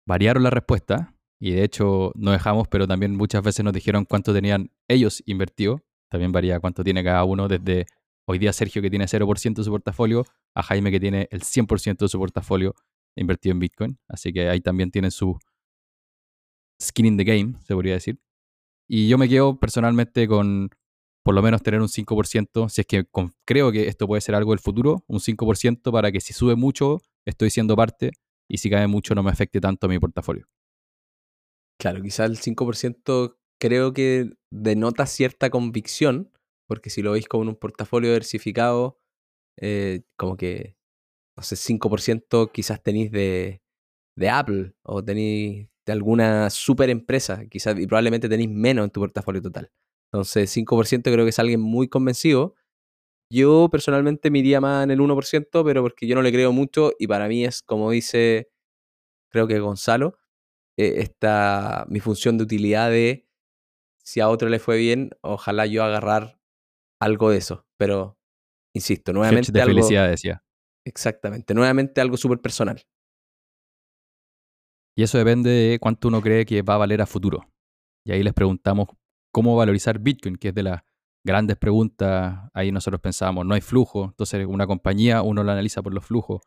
Variaron 0.06 0.44
la 0.44 0.50
respuesta 0.50 1.12
y 1.40 1.52
de 1.52 1.64
hecho 1.64 2.12
no 2.14 2.30
dejamos, 2.30 2.68
pero 2.68 2.86
también 2.86 3.16
muchas 3.16 3.42
veces 3.42 3.64
nos 3.64 3.74
dijeron 3.74 4.04
cuánto 4.04 4.32
tenían 4.32 4.70
ellos 4.88 5.24
invertido. 5.26 5.82
También 6.08 6.30
varía 6.30 6.60
cuánto 6.60 6.84
tiene 6.84 7.02
cada 7.02 7.24
uno, 7.24 7.48
desde 7.48 7.86
hoy 8.26 8.38
día 8.38 8.52
Sergio 8.52 8.82
que 8.82 8.90
tiene 8.90 9.06
0% 9.06 9.54
de 9.54 9.64
su 9.64 9.70
portafolio 9.70 10.24
a 10.54 10.62
Jaime 10.62 10.90
que 10.90 11.00
tiene 11.00 11.28
el 11.30 11.42
100% 11.42 11.98
de 11.98 12.08
su 12.08 12.18
portafolio 12.18 12.74
invertido 13.16 13.52
en 13.52 13.60
Bitcoin. 13.60 13.98
Así 14.08 14.32
que 14.32 14.48
ahí 14.48 14.60
también 14.60 14.90
tienen 14.90 15.10
su 15.10 15.38
skin 16.82 17.06
in 17.06 17.16
the 17.16 17.24
game, 17.24 17.54
se 17.64 17.74
podría 17.74 17.94
decir. 17.94 18.20
Y 18.88 19.08
yo 19.08 19.18
me 19.18 19.28
quedo 19.28 19.58
personalmente 19.58 20.28
con 20.28 20.70
por 21.24 21.34
lo 21.34 21.42
menos 21.42 21.60
tener 21.60 21.80
un 21.80 21.88
5%, 21.88 22.68
si 22.68 22.82
es 22.82 22.86
que 22.86 23.04
creo 23.44 23.72
que 23.72 23.88
esto 23.88 24.06
puede 24.06 24.20
ser 24.20 24.36
algo 24.36 24.52
del 24.52 24.60
futuro, 24.60 25.04
un 25.08 25.18
5% 25.18 25.90
para 25.90 26.12
que 26.12 26.20
si 26.20 26.32
sube 26.32 26.54
mucho 26.54 27.00
estoy 27.24 27.50
siendo 27.50 27.74
parte 27.74 28.12
y 28.48 28.58
si 28.58 28.70
cae 28.70 28.86
mucho 28.86 29.12
no 29.16 29.24
me 29.24 29.30
afecte 29.30 29.60
tanto 29.60 29.86
a 29.86 29.88
mi 29.90 29.98
portafolio. 29.98 30.46
Claro, 31.80 32.00
quizá 32.00 32.26
el 32.26 32.38
5% 32.38 33.38
creo 33.58 33.92
que 33.92 34.30
denota 34.52 35.06
cierta 35.06 35.50
convicción, 35.50 36.30
porque 36.66 36.90
si 36.90 37.02
lo 37.02 37.12
veis 37.12 37.28
como 37.28 37.44
en 37.44 37.50
un 37.50 37.56
portafolio 37.56 38.10
diversificado, 38.10 38.98
eh, 39.58 40.02
como 40.16 40.36
que, 40.36 40.76
no 41.36 41.42
sé, 41.42 41.56
5% 41.56 42.52
quizás 42.52 42.82
tenéis 42.82 43.10
de, 43.12 43.62
de 44.16 44.30
Apple 44.30 44.74
o 44.82 45.04
tenéis 45.04 45.68
de 45.86 45.92
alguna 45.92 46.50
super 46.50 46.90
empresa, 46.90 47.46
quizás, 47.48 47.78
y 47.78 47.86
probablemente 47.86 48.28
tenéis 48.28 48.50
menos 48.50 48.84
en 48.84 48.90
tu 48.90 49.00
portafolio 49.00 49.40
total. 49.42 49.70
Entonces, 50.12 50.50
5% 50.50 51.12
creo 51.12 51.24
que 51.24 51.30
es 51.30 51.38
alguien 51.38 51.60
muy 51.60 51.88
convencido. 51.88 52.54
Yo 53.30 53.68
personalmente 53.70 54.30
me 54.30 54.40
iría 54.40 54.60
más 54.60 54.84
en 54.84 54.90
el 54.92 55.00
1%, 55.00 55.64
pero 55.64 55.82
porque 55.82 56.06
yo 56.06 56.14
no 56.14 56.22
le 56.22 56.32
creo 56.32 56.52
mucho 56.52 56.92
y 56.98 57.06
para 57.06 57.28
mí 57.28 57.44
es, 57.44 57.62
como 57.62 57.90
dice, 57.90 58.50
creo 59.30 59.46
que 59.48 59.58
Gonzalo, 59.60 60.18
eh, 60.78 60.96
esta, 60.98 61.86
mi 61.88 62.00
función 62.00 62.38
de 62.38 62.44
utilidad 62.44 62.90
de 62.90 63.28
si 64.04 64.20
a 64.20 64.28
otro 64.28 64.48
le 64.48 64.60
fue 64.60 64.78
bien, 64.78 65.10
ojalá 65.22 65.66
yo 65.66 65.84
agarrar 65.84 66.38
algo 67.00 67.30
de 67.30 67.38
eso. 67.38 67.66
Pero, 67.78 68.18
insisto, 68.74 69.12
nuevamente 69.12 69.52
de 69.52 69.60
algo... 69.60 69.74
felicidad 69.74 70.08
decía. 70.08 70.42
Exactamente, 70.86 71.52
nuevamente 71.52 72.00
algo 72.00 72.16
súper 72.16 72.40
personal. 72.40 72.82
Y 74.96 75.02
eso 75.02 75.18
depende 75.18 75.50
de 75.50 75.78
cuánto 75.78 76.08
uno 76.08 76.22
cree 76.22 76.46
que 76.46 76.62
va 76.62 76.74
a 76.74 76.78
valer 76.78 77.02
a 77.02 77.06
futuro. 77.06 77.50
Y 78.06 78.12
ahí 78.12 78.22
les 78.22 78.32
preguntamos 78.32 78.88
cómo 79.32 79.56
valorizar 79.56 79.98
Bitcoin, 79.98 80.36
que 80.36 80.48
es 80.48 80.54
de 80.54 80.62
las 80.62 80.82
grandes 81.24 81.56
preguntas. 81.56 82.48
Ahí 82.54 82.72
nosotros 82.72 83.00
pensábamos, 83.00 83.44
no 83.44 83.54
hay 83.54 83.60
flujo. 83.60 84.06
Entonces, 84.06 84.46
una 84.46 84.66
compañía 84.66 85.22
uno 85.22 85.42
la 85.42 85.52
analiza 85.52 85.82
por 85.82 85.92
los 85.92 86.06
flujos, 86.06 86.40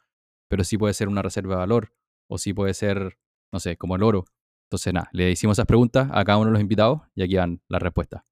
pero 0.49 0.63
sí 0.63 0.77
puede 0.77 0.93
ser 0.93 1.09
una 1.09 1.21
reserva 1.21 1.55
de 1.55 1.59
valor, 1.59 1.93
o 2.27 2.37
sí 2.37 2.53
puede 2.53 2.73
ser, 2.73 3.19
no 3.53 3.59
sé, 3.59 3.77
como 3.77 3.95
el 3.97 4.03
oro. 4.03 4.25
Entonces, 4.67 4.93
nada, 4.93 5.09
le 5.11 5.29
hicimos 5.29 5.55
esas 5.55 5.67
preguntas 5.67 6.09
a 6.11 6.23
cada 6.23 6.37
uno 6.37 6.47
de 6.47 6.53
los 6.53 6.61
invitados 6.61 7.01
y 7.13 7.23
aquí 7.23 7.35
van 7.35 7.61
las 7.67 7.81
respuestas. 7.81 8.23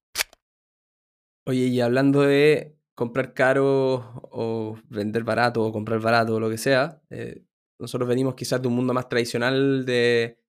Oye, 1.48 1.68
y 1.68 1.80
hablando 1.80 2.24
de 2.24 2.76
comprar 2.94 3.34
caro 3.34 4.22
o 4.32 4.78
vender 4.90 5.24
barato 5.24 5.64
o 5.64 5.72
comprar 5.72 6.02
barato 6.02 6.36
o 6.36 6.40
lo 6.42 6.50
que 6.50 6.58
sea, 6.58 7.02
eh, 7.10 7.42
nosotros 7.80 8.10
venimos 8.10 8.36
quizás 8.36 8.62
de 8.62 8.68
un 8.68 8.76
mundo 8.76 8.94
más 8.94 9.08
tradicional 9.08 9.86
de 9.86 10.42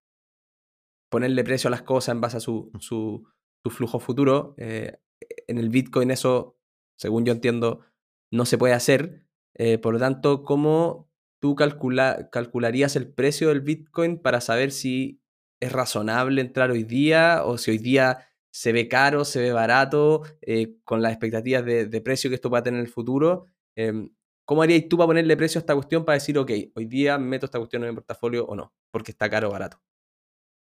ponerle 1.08 1.44
precio 1.44 1.68
a 1.68 1.70
las 1.70 1.82
cosas 1.82 2.16
en 2.16 2.20
base 2.20 2.38
a 2.38 2.40
su, 2.40 2.72
su, 2.80 3.24
su 3.62 3.70
flujo 3.70 4.00
futuro. 4.00 4.56
Eh, 4.58 4.98
en 5.46 5.58
el 5.58 5.68
Bitcoin 5.68 6.10
eso, 6.10 6.56
según 6.96 7.24
yo 7.24 7.32
entiendo, 7.32 7.84
no 8.32 8.44
se 8.44 8.58
puede 8.58 8.74
hacer. 8.74 9.24
Eh, 9.54 9.78
por 9.78 9.94
lo 9.94 10.00
tanto, 10.00 10.42
¿cómo 10.42 11.08
tú 11.40 11.54
calcula- 11.54 12.28
calcularías 12.30 12.96
el 12.96 13.06
precio 13.08 13.50
del 13.50 13.60
Bitcoin 13.60 14.18
para 14.18 14.40
saber 14.40 14.72
si 14.72 15.22
es 15.60 15.70
razonable 15.70 16.40
entrar 16.40 16.72
hoy 16.72 16.82
día 16.82 17.42
o 17.44 17.56
si 17.56 17.70
hoy 17.70 17.78
día 17.78 18.27
se 18.50 18.72
ve 18.72 18.88
caro, 18.88 19.24
se 19.24 19.40
ve 19.40 19.52
barato, 19.52 20.22
eh, 20.40 20.76
con 20.84 21.02
las 21.02 21.12
expectativas 21.12 21.64
de, 21.64 22.00
precio 22.00 22.30
que 22.30 22.36
esto 22.36 22.50
va 22.50 22.58
a 22.58 22.62
tener 22.62 22.80
en 22.80 22.86
el 22.86 22.92
futuro? 22.92 23.46
Em, 23.76 24.10
¿Cómo 24.44 24.62
harías 24.62 24.84
tú 24.88 24.96
para 24.96 25.08
ponerle 25.08 25.36
precio 25.36 25.58
a 25.58 25.60
esta 25.60 25.74
cuestión 25.74 26.04
para 26.04 26.14
decir, 26.14 26.38
ok, 26.38 26.50
hoy 26.74 26.86
día 26.86 27.18
meto 27.18 27.46
esta 27.46 27.58
cuestión 27.58 27.84
en 27.84 27.90
mi 27.90 27.94
portafolio 27.94 28.46
o 28.46 28.56
no? 28.56 28.72
Porque 28.90 29.10
está 29.12 29.28
caro 29.28 29.48
o 29.48 29.52
barato. 29.52 29.78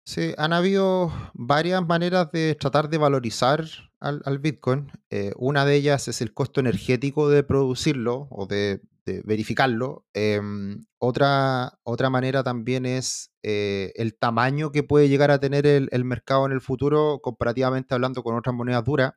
Sí, 0.03 0.33
han 0.37 0.53
habido 0.53 1.11
varias 1.33 1.85
maneras 1.85 2.31
de 2.31 2.55
tratar 2.55 2.89
de 2.89 2.97
valorizar 2.97 3.65
al, 3.99 4.21
al 4.25 4.39
Bitcoin. 4.39 4.89
Eh, 5.09 5.33
una 5.37 5.65
de 5.65 5.75
ellas 5.75 6.07
es 6.07 6.21
el 6.21 6.33
costo 6.33 6.59
energético 6.59 7.29
de 7.29 7.43
producirlo 7.43 8.27
o 8.31 8.47
de, 8.47 8.81
de 9.07 9.21
verificarlo. 9.25 10.05
Em, 10.13 10.85
otra, 10.99 11.79
otra 11.83 12.09
manera 12.09 12.43
también 12.43 12.85
es 12.85 13.31
eh, 13.43 13.93
el 13.95 14.15
tamaño 14.17 14.71
que 14.71 14.83
puede 14.83 15.09
llegar 15.09 15.31
a 15.31 15.39
tener 15.39 15.65
el, 15.65 15.89
mercado 16.05 16.45
en 16.45 16.51
el 16.51 16.61
futuro 16.61 17.19
comparativamente 17.23 17.95
hablando 17.95 18.21
con 18.23 18.35
otras 18.35 18.53
monedas 18.55 18.83
duras, 18.83 19.13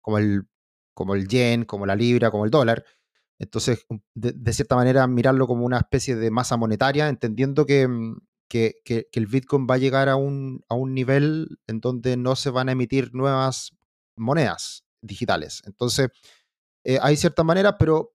como 0.00 0.18
el, 0.18 0.44
como 0.94 1.14
el 1.14 1.28
yen, 1.28 1.64
como 1.64 1.86
la 1.86 1.94
libra, 1.96 2.30
como 2.30 2.44
el 2.46 2.50
dólar. 2.50 2.84
Entonces, 3.38 3.86
de, 4.14 4.52
cierta 4.52 4.76
manera, 4.76 5.06
mirarlo 5.06 5.46
como 5.46 5.64
una 5.66 5.78
especie 5.78 6.16
de 6.16 6.30
masa 6.30 6.56
monetaria, 6.56 7.08
entendiendo 7.08 7.66
que, 7.66 7.86
mm, 7.88 8.16
que, 8.48 8.76
que- 8.84 9.08
que 9.12 9.20
el 9.20 9.26
Bitcoin 9.26 9.66
va 9.70 9.74
a 9.74 9.78
llegar 9.78 10.08
a 10.08 10.16
un, 10.16 10.62
a 10.68 10.74
un 10.74 10.94
nivel 10.94 11.58
en 11.66 11.80
donde 11.80 12.16
no 12.16 12.36
se 12.36 12.50
van 12.50 12.68
a 12.68 12.72
emitir 12.72 13.14
nuevas 13.14 13.72
monedas 14.16 14.84
digitales. 15.02 15.62
Entonces, 15.66 16.08
eh, 16.84 16.98
hay 17.02 17.16
ciertas 17.16 17.44
maneras, 17.44 17.74
pero 17.78 18.12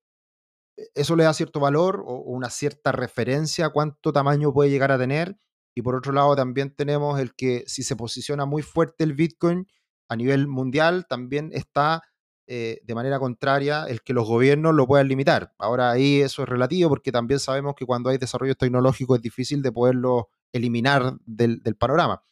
eso 0.96 1.16
le 1.16 1.24
da 1.24 1.34
cierto 1.34 1.60
valor 1.60 2.04
o, 2.06 2.22
una 2.22 2.50
cierta 2.50 2.92
referencia 2.92 3.68
a 3.68 3.70
cuánto 3.70 4.12
tamaño 4.14 4.54
puede 4.54 4.70
llegar 4.70 4.92
a 4.92 4.98
tener. 4.98 5.38
Y 5.76 5.82
por 5.82 5.96
otro 5.96 6.12
lado, 6.12 6.36
también 6.36 6.76
tenemos 6.76 7.20
el 7.20 7.36
que 7.36 7.64
si 7.68 7.84
se 7.84 7.96
posiciona 7.96 8.46
muy 8.46 8.62
fuerte 8.62 9.04
el 9.04 9.14
Bitcoin 9.14 9.68
a 10.10 10.16
nivel 10.16 10.48
mundial, 10.48 11.06
también 11.08 11.52
está 11.54 12.02
eh, 12.48 12.82
de 12.84 12.96
manera 12.96 13.20
contraria 13.20 13.86
el 13.88 14.02
que 14.02 14.12
los 14.12 14.28
gobiernos 14.28 14.74
lo 14.74 14.88
puedan 14.88 15.08
limitar. 15.08 15.54
Ahora 15.60 15.92
ahí 15.92 16.22
eso 16.22 16.42
es 16.44 16.50
relativo 16.50 16.90
porque 16.90 17.12
también 17.12 17.40
sabemos 17.40 17.76
que 17.76 17.86
cuando 17.86 18.10
hay 18.10 18.18
desarrollos 18.18 18.58
tecnológicos 18.58 19.18
es 19.18 19.22
difícil 19.22 19.62
de 19.62 19.72
poderlo 19.72 20.30
eliminar 20.52 21.16
del, 21.26 21.62
panorama. 21.78 22.24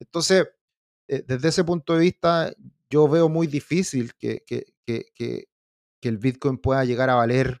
Entonces, 0.00 0.48
eh, 1.08 1.22
desde 1.26 1.48
ese 1.48 1.62
punto 1.62 1.92
de 1.92 2.00
vista, 2.00 2.52
yo 2.88 3.06
veo 3.06 3.28
muy 3.28 3.46
difícil 3.46 4.14
que, 4.14 4.44
el 6.00 6.18
Bitcoin 6.18 6.56
pueda 6.58 6.84
llegar 6.84 7.10
a 7.10 7.16
valer 7.16 7.60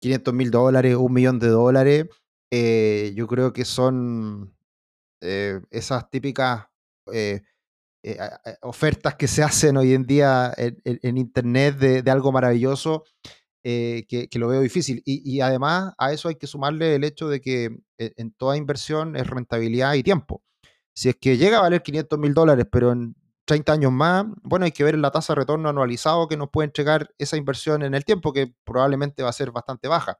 500 0.00 0.34
mil 0.34 0.50
dólares, 0.50 0.96
un 0.96 1.12
millón 1.12 1.38
de 1.38 1.48
dólares. 1.48 2.06
Eh, 2.50 3.12
yo 3.14 3.26
creo 3.26 3.52
que 3.52 3.64
son 3.64 4.54
esas 5.20 6.08
típicas 6.10 6.68
eh, 8.04 8.18
ofertas 8.62 9.16
que 9.16 9.26
se 9.26 9.42
hacen 9.42 9.76
hoy 9.76 9.92
en 9.92 10.04
día 10.06 10.54
en, 10.56 11.18
Internet 11.18 11.78
de, 11.78 12.10
algo 12.10 12.30
maravilloso, 12.30 13.04
eh, 13.64 14.06
que, 14.08 14.38
lo 14.38 14.48
veo 14.48 14.60
difícil. 14.60 15.02
Y, 15.04 15.40
además 15.40 15.94
a 15.98 16.12
eso 16.12 16.28
hay 16.28 16.36
que 16.36 16.46
sumarle 16.46 16.94
el 16.94 17.04
hecho 17.04 17.28
de 17.28 17.40
que 17.40 17.76
eh, 17.98 18.12
en 18.16 18.32
toda 18.32 18.56
inversión 18.56 19.16
es 19.16 19.26
rentabilidad 19.26 19.94
y 19.94 20.02
tiempo. 20.02 20.42
Si 20.94 21.08
es 21.08 21.16
que 21.16 21.36
llega 21.36 21.58
a 21.58 21.62
valer 21.62 21.82
500 21.82 22.18
mil 22.18 22.34
dólares, 22.34 22.66
pero 22.70 22.92
en 22.92 23.14
30 23.48 23.72
años 23.72 23.90
más, 23.90 24.26
bueno, 24.42 24.66
hay 24.66 24.72
que 24.72 24.84
ver 24.84 24.98
la 24.98 25.10
tasa 25.10 25.32
de 25.32 25.40
retorno 25.40 25.70
anualizado 25.70 26.28
que 26.28 26.36
nos 26.36 26.50
puede 26.50 26.66
entregar 26.66 27.14
esa 27.16 27.38
inversión 27.38 27.82
en 27.82 27.94
el 27.94 28.04
tiempo, 28.04 28.34
que 28.34 28.54
probablemente 28.62 29.22
va 29.22 29.30
a 29.30 29.32
ser 29.32 29.52
bastante 29.52 29.88
baja. 29.88 30.18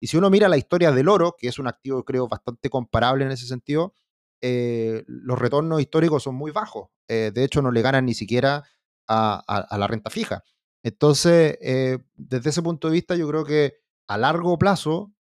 Y 0.00 0.06
si 0.06 0.16
uno 0.16 0.30
mira 0.30 0.48
la 0.48 0.56
historia 0.56 0.90
del 0.90 1.08
oro, 1.08 1.36
que 1.38 1.48
es 1.48 1.58
un 1.58 1.66
activo 1.66 2.02
creo 2.06 2.26
bastante 2.26 2.70
comparable 2.70 3.26
en 3.26 3.32
ese 3.32 3.46
sentido, 3.46 3.92
eh, 4.40 5.04
los 5.06 5.38
retornos 5.38 5.78
históricos 5.82 6.22
son 6.22 6.36
muy 6.36 6.52
bajos. 6.52 6.88
Eh, 7.06 7.30
de 7.34 7.44
hecho, 7.44 7.60
no 7.60 7.70
le 7.70 7.82
ganan 7.82 8.06
ni 8.06 8.14
siquiera 8.14 8.64
a, 9.06 9.76
la 9.78 9.86
renta 9.86 10.08
fija. 10.08 10.42
Entonces, 10.82 11.58
eh, 11.60 11.98
desde 12.14 12.48
ese 12.48 12.62
punto 12.62 12.88
de 12.88 12.94
vista, 12.94 13.14
yo 13.14 13.28
creo 13.28 13.44
que 13.44 13.74
a 14.08 14.16
largo 14.16 14.58
plazo, 14.58 15.12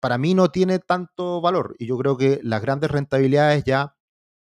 para 0.00 0.16
mí 0.16 0.32
no 0.32 0.50
tiene 0.50 0.78
tanto 0.78 1.42
valor. 1.42 1.76
Y 1.78 1.86
yo 1.86 1.98
creo 1.98 2.16
que 2.16 2.40
las 2.42 2.62
grandes 2.62 2.90
rentabilidades 2.90 3.64
ya, 3.64 3.96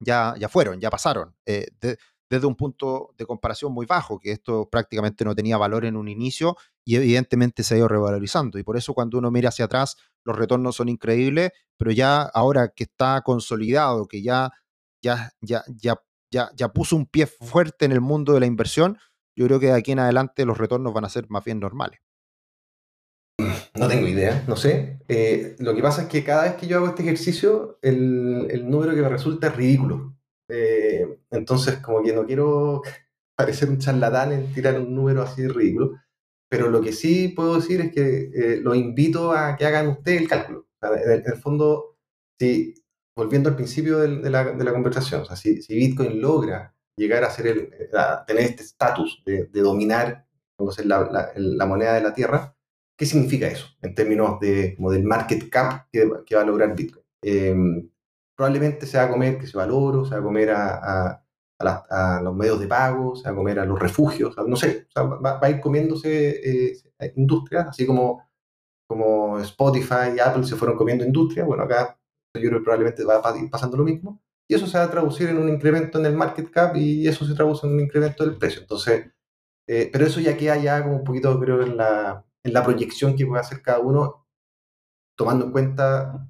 ya, 0.02 0.36
ya 0.38 0.50
fueron, 0.50 0.80
ya 0.82 0.90
pasaron. 0.90 1.36
desde 1.46 2.48
un 2.48 2.56
punto 2.56 3.14
de 3.18 3.26
comparación 3.26 3.74
muy 3.74 3.86
bajo, 3.86 4.20
que 4.20 4.32
esto 4.32 4.70
prácticamente 4.70 5.26
no 5.26 5.36
tenía 5.36 5.58
valor 5.58 5.86
en 5.86 5.98
un 5.98 6.08
inicio 6.08 6.56
y 6.86 6.96
evidentemente 6.96 7.64
se 7.64 7.76
ha 7.76 7.78
ido 7.78 7.88
revalorizando. 7.88 8.58
Y 8.58 8.64
por 8.64 8.78
eso 8.78 8.94
cuando 8.94 9.18
uno 9.18 9.32
mira 9.32 9.50
hacia 9.50 9.66
atrás, 9.66 9.98
los 10.24 10.38
retornos 10.38 10.76
son 10.76 10.90
increíbles, 10.90 11.52
pero 11.78 11.92
ya 11.92 12.22
ahora 12.22 12.70
que 12.76 12.86
está 12.86 13.22
consolidado, 13.22 14.08
que 14.08 14.22
ya, 14.22 14.52
ya, 15.04 15.32
ya, 15.42 15.64
ya, 15.68 15.96
ya, 16.32 16.52
ya 16.56 16.70
puso 16.70 16.96
un 16.96 17.06
pie 17.06 17.28
fuerte 17.28 17.86
en 17.86 17.92
el 17.92 18.02
mundo 18.02 18.34
de 18.34 18.40
la 18.40 18.46
inversión, 18.46 18.98
yo 19.36 19.46
creo 19.48 19.60
que 19.60 19.68
de 19.68 19.74
aquí 19.74 19.92
en 19.92 20.00
adelante 20.00 20.46
los 20.46 20.58
retornos 20.58 20.94
van 20.94 21.06
a 21.06 21.10
ser 21.10 21.30
más 21.30 21.44
bien 21.44 21.60
normales. 21.60 22.00
No 23.76 23.88
tengo 23.88 24.08
idea, 24.08 24.44
no 24.48 24.56
sé. 24.56 25.00
Eh, 25.08 25.56
lo 25.60 25.76
que 25.76 25.82
pasa 25.82 26.04
es 26.04 26.08
que 26.08 26.24
cada 26.24 26.44
vez 26.44 26.56
que 26.56 26.68
yo 26.68 26.78
hago 26.78 26.88
este 26.88 27.04
ejercicio, 27.04 27.80
el, 27.82 28.70
número 28.70 28.96
que 28.96 29.02
me 29.02 29.10
resulta 29.10 29.48
es 29.48 29.56
ridículo. 29.56 30.16
Eh, 30.48 31.20
entonces, 31.32 31.78
como 31.78 32.02
que 32.04 32.14
no 32.14 32.26
quiero 32.26 32.82
parecer 33.36 33.70
un 33.70 33.80
charlatán 33.80 34.32
en 34.32 34.54
tirar 34.54 34.80
un 34.80 34.94
número 34.94 35.22
así 35.22 35.48
ridículo. 35.48 35.98
Pero 36.50 36.70
lo 36.70 36.82
que 36.82 36.92
sí 36.92 37.30
puedo 37.30 37.56
decir 37.56 37.80
es 37.82 37.94
que 37.94 38.32
eh, 38.34 38.60
los 38.62 38.76
invito 38.76 39.32
a 39.32 39.56
que 39.56 39.66
hagan 39.66 39.88
ustedes 39.88 40.22
el 40.22 40.28
cálculo. 40.28 40.68
en, 40.82 41.24
el, 41.26 41.38
fondo, 41.38 41.98
si, 42.38 42.74
volviendo 43.16 43.50
al 43.50 43.56
principio 43.56 44.00
de, 44.00 44.30
la, 44.30 44.44
la, 44.44 44.72
conversación, 44.72 45.26
si, 45.36 45.62
Bitcoin 45.70 46.20
logra 46.20 46.76
llegar 46.98 47.24
a, 47.24 47.30
ser 47.30 47.48
el, 47.48 47.70
tener 48.28 48.44
este 48.44 48.64
estatus 48.64 49.24
de, 49.26 49.46
de, 49.46 49.62
dominar 49.62 50.26
la, 50.84 51.32
la, 51.36 51.66
moneda 51.66 51.94
de 51.94 52.02
la 52.02 52.14
Tierra, 52.14 52.56
¿qué 53.02 53.08
significa 53.08 53.48
eso 53.48 53.66
en 53.82 53.96
términos 53.96 54.40
de, 54.40 54.76
como 54.76 54.92
del 54.92 55.04
market 55.04 55.50
cap 55.50 55.88
que, 55.92 56.06
va 56.06 56.42
a 56.42 56.46
lograr 56.46 56.76
Bitcoin? 56.76 57.04
Em, 57.24 57.90
probablemente 58.38 58.86
se 58.86 58.98
va 58.98 59.06
a 59.06 59.10
comer, 59.10 59.40
que 59.40 59.48
se 59.48 59.58
va 59.58 59.64
al 59.64 59.72
oro, 59.72 60.06
se 60.06 60.14
va 60.14 60.20
a 60.20 60.24
comer 60.24 60.52
a 60.52 61.26
a, 61.68 62.22
los 62.24 62.36
medios 62.36 62.60
de 62.60 62.68
pago, 62.68 63.16
se 63.16 63.24
va 63.24 63.32
a 63.32 63.36
comer 63.36 63.60
a 63.60 63.66
los 63.66 63.80
refugios, 63.80 64.36
no 64.48 64.56
sé, 64.56 64.88
va, 64.96 65.40
a 65.42 65.50
ir 65.50 65.60
comiéndose 65.60 66.70
eh, 66.70 66.78
industrias, 67.16 67.70
así 67.70 67.86
como, 67.86 68.30
como 68.88 69.40
Spotify 69.40 70.16
y 70.16 70.20
Apple 70.20 70.44
se 70.44 70.56
fueron 70.56 70.78
comiendo 70.78 71.06
industrias, 71.06 71.48
bueno, 71.48 71.64
acá 71.64 71.98
yo 72.36 72.50
creo 72.50 72.60
que 72.60 72.64
probablemente 72.64 73.04
va 73.04 73.22
a 73.24 73.38
ir 73.38 73.50
pasando 73.50 73.78
lo 73.78 73.84
mismo, 73.84 74.22
y 74.48 74.56
eso 74.56 74.68
se 74.68 74.78
va 74.78 74.86
a 74.86 74.92
traducir 74.92 75.30
en 75.30 75.38
un 75.38 75.50
incremento 75.50 76.00
en 76.00 76.06
el 76.06 76.14
market 76.14 76.50
cap 76.52 76.76
y 76.76 77.08
eso 77.08 77.26
se 77.26 77.36
traduce 77.36 77.66
en 77.66 77.74
un 77.74 77.80
incremento 77.80 78.26
del 78.26 78.38
precio. 78.38 78.62
Entonces, 78.62 79.10
eh, 79.66 79.90
pero 79.92 80.06
eso 80.06 80.20
ya 80.20 80.36
queda 80.36 80.58
ya 80.58 80.84
como 80.84 80.98
un 80.98 81.04
poquito, 81.06 81.40
creo, 81.40 81.62
en 81.62 81.78
la, 81.78 82.26
en 82.44 82.54
la 82.54 82.64
proyección 82.64 83.16
que 83.16 83.26
puede 83.26 83.42
hacer 83.42 83.62
cada 83.62 83.80
uno, 83.80 84.28
tomando 85.18 85.46
en 85.46 85.52
cuenta 85.52 86.28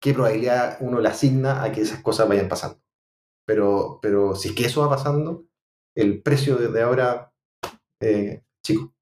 qué 0.00 0.12
probabilidad 0.12 0.78
uno 0.80 1.00
le 1.00 1.08
asigna 1.08 1.62
a 1.62 1.72
que 1.72 1.80
esas 1.80 2.02
cosas 2.02 2.28
vayan 2.28 2.48
pasando. 2.48 2.80
Pero, 3.46 3.98
pero 4.02 4.34
si 4.34 4.48
es 4.48 4.54
que 4.54 4.66
eso 4.66 4.82
va 4.82 4.90
pasando, 4.90 5.46
el 5.96 6.22
precio 6.22 6.56
desde 6.56 6.82
ahora, 6.82 7.32
eh, 8.00 8.42
chico. 8.64 8.94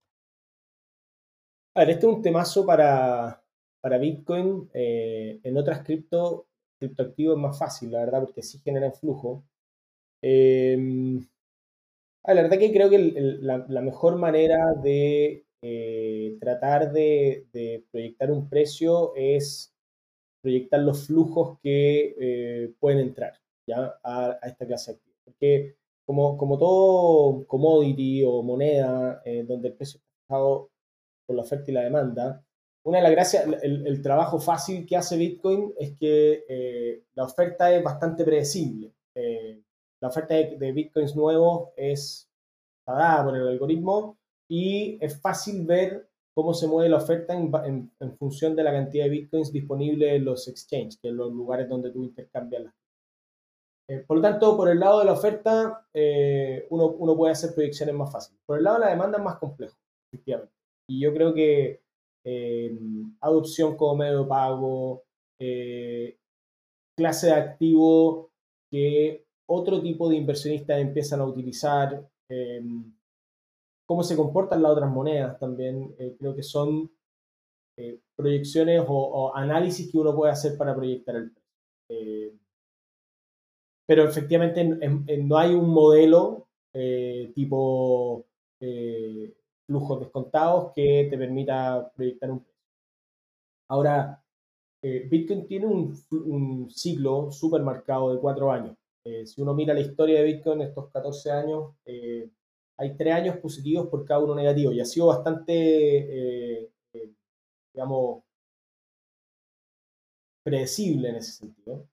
A 1.76 1.80
ver, 1.80 1.90
este 1.90 2.06
es 2.06 2.12
un 2.12 2.22
temazo 2.22 2.66
para, 2.66 3.42
para 3.80 3.98
Bitcoin. 3.98 4.70
Eh, 4.74 5.40
en 5.42 5.56
otras 5.56 5.84
cripto, 5.84 6.48
criptoactivos 6.78 7.36
es 7.36 7.42
más 7.42 7.58
fácil, 7.58 7.92
la 7.92 8.00
verdad, 8.00 8.20
porque 8.20 8.42
sí 8.42 8.58
generan 8.58 8.92
flujo. 8.92 9.44
Em, 10.22 11.26
la 12.24 12.34
verdad 12.34 12.58
que 12.58 12.72
creo 12.72 12.90
que 12.90 12.98
la, 12.98 13.80
mejor 13.80 14.16
manera 14.16 14.74
de 14.82 15.46
eh, 15.62 16.36
tratar 16.40 16.92
de, 16.92 17.46
de, 17.52 17.84
proyectar 17.90 18.30
un 18.30 18.48
precio 18.48 19.12
es 19.14 19.74
proyectar 20.42 20.80
los 20.80 21.06
flujos 21.06 21.58
que 21.62 22.72
pueden 22.80 23.00
entrar 23.00 23.40
a, 24.04 24.38
esta 24.42 24.66
clase 24.66 24.94
de. 24.94 25.00
Porque 25.24 25.76
como, 26.04 26.36
como 26.36 26.58
todo 26.58 27.46
commodity 27.46 28.24
o 28.24 28.42
moneda, 28.42 29.22
eh, 29.24 29.44
donde 29.46 29.68
el 29.68 29.74
precio 29.74 29.98
está 29.98 30.10
fijado 30.26 30.70
por 31.26 31.36
la 31.36 31.42
oferta 31.42 31.70
y 31.70 31.74
la 31.74 31.82
demanda, 31.82 32.44
una 32.82 32.98
de 32.98 33.02
las 33.04 33.12
gracias, 33.12 33.46
el, 33.62 34.02
trabajo 34.02 34.40
fácil 34.40 34.86
que 34.86 34.96
hace 34.96 35.16
Bitcoin 35.16 35.74
es 35.78 35.92
que 35.98 36.44
eh, 36.48 37.04
la 37.14 37.24
oferta 37.24 37.72
es 37.74 37.84
bastante 37.84 38.24
predecible. 38.24 38.92
Eh, 39.14 39.60
la 40.00 40.08
oferta 40.08 40.34
de, 40.34 40.72
Bitcoins 40.72 41.14
nuevos 41.14 41.68
es 41.76 42.28
dada 42.86 43.22
por 43.22 43.36
el 43.36 43.46
algoritmo 43.46 44.18
y 44.50 44.98
es 45.00 45.18
fácil 45.20 45.64
ver 45.64 46.10
cómo 46.34 46.52
se 46.52 46.66
mueve 46.66 46.90
la 46.90 46.96
oferta 46.96 47.34
en, 47.34 47.90
en, 48.00 48.16
función 48.18 48.56
de 48.56 48.64
la 48.64 48.72
cantidad 48.72 49.04
de 49.04 49.10
Bitcoins 49.10 49.52
disponibles 49.52 50.12
en 50.12 50.24
los 50.24 50.48
exchanges, 50.48 50.98
que 50.98 51.08
son 51.08 51.16
los 51.16 51.32
lugares 51.32 51.68
donde 51.68 51.90
tú 51.90 52.02
intercambias 52.02 52.64
las 52.64 52.74
eh, 53.90 54.04
por 54.06 54.18
lo 54.18 54.22
tanto, 54.22 54.56
por 54.56 54.68
el 54.68 54.78
lado 54.78 55.00
de 55.00 55.04
la 55.04 55.14
oferta, 55.14 55.84
eh, 55.92 56.64
uno, 56.70 56.90
uno, 56.90 57.16
puede 57.16 57.32
hacer 57.32 57.52
proyecciones 57.52 57.92
más 57.92 58.12
fáciles. 58.12 58.40
Por 58.46 58.58
el 58.58 58.62
lado 58.62 58.78
de 58.78 58.84
la 58.84 58.90
demanda 58.92 59.18
es 59.18 59.24
más 59.24 59.38
complejo, 59.38 59.76
efectivamente. 60.12 60.54
Y 60.88 61.00
yo 61.00 61.12
creo 61.12 61.34
que 61.34 61.82
eh, 62.24 62.78
adopción 63.20 63.76
como 63.76 63.96
medio 63.96 64.22
de 64.22 64.28
pago, 64.28 65.02
clase 66.96 67.26
de 67.28 67.32
activo 67.32 68.30
que 68.70 69.24
otro 69.48 69.82
tipo 69.82 70.08
de 70.08 70.16
inversionistas 70.16 70.78
empiezan 70.78 71.20
a 71.20 71.24
utilizar, 71.24 72.08
cómo 73.90 74.04
se 74.04 74.14
comportan 74.14 74.62
las 74.62 74.70
otras 74.70 74.90
monedas 74.90 75.36
también, 75.40 75.96
creo 76.16 76.36
que 76.36 76.44
son 76.44 76.88
proyecciones 78.14 78.84
o, 78.86 79.34
análisis 79.34 79.90
que 79.90 79.98
uno 79.98 80.14
puede 80.14 80.30
hacer 80.30 80.56
para 80.56 80.76
proyectar 80.76 81.16
el 81.16 81.32
precio 81.32 82.38
pero 83.90 84.04
efectivamente 84.04 84.62
no 84.64 85.36
hay 85.36 85.52
un 85.52 85.68
modelo 85.68 86.46
eh, 86.72 87.32
tipo 87.34 88.24
eh, 88.60 89.34
flujos 89.66 89.98
descontados 89.98 90.72
que 90.72 91.08
te 91.10 91.18
permita 91.18 91.90
proyectar 91.96 92.30
un 92.30 92.38
precio. 92.38 92.62
Ahora, 93.68 94.22
eh, 94.80 95.08
Bitcoin 95.10 95.44
tiene 95.48 95.66
un, 95.66 96.70
ciclo 96.70 97.32
súper 97.32 97.62
marcado 97.62 98.14
de 98.14 98.20
cuatro 98.20 98.52
años. 98.52 98.76
si 99.24 99.42
uno 99.42 99.54
mira 99.54 99.74
la 99.74 99.80
historia 99.80 100.20
de 100.20 100.24
Bitcoin 100.24 100.60
estos 100.60 100.88
14 100.92 101.30
años, 101.32 101.74
hay 102.80 102.96
tres 102.96 103.14
años 103.14 103.36
positivos 103.36 103.88
por 103.88 104.06
cada 104.06 104.20
uno 104.20 104.34
negativo 104.34 104.72
y 104.72 104.80
ha 104.80 104.86
sido 104.86 105.08
bastante, 105.08 106.70
digamos, 107.74 108.22
predecible 110.42 111.10
en 111.10 111.16
ese 111.16 111.32
sentido. 111.32 111.86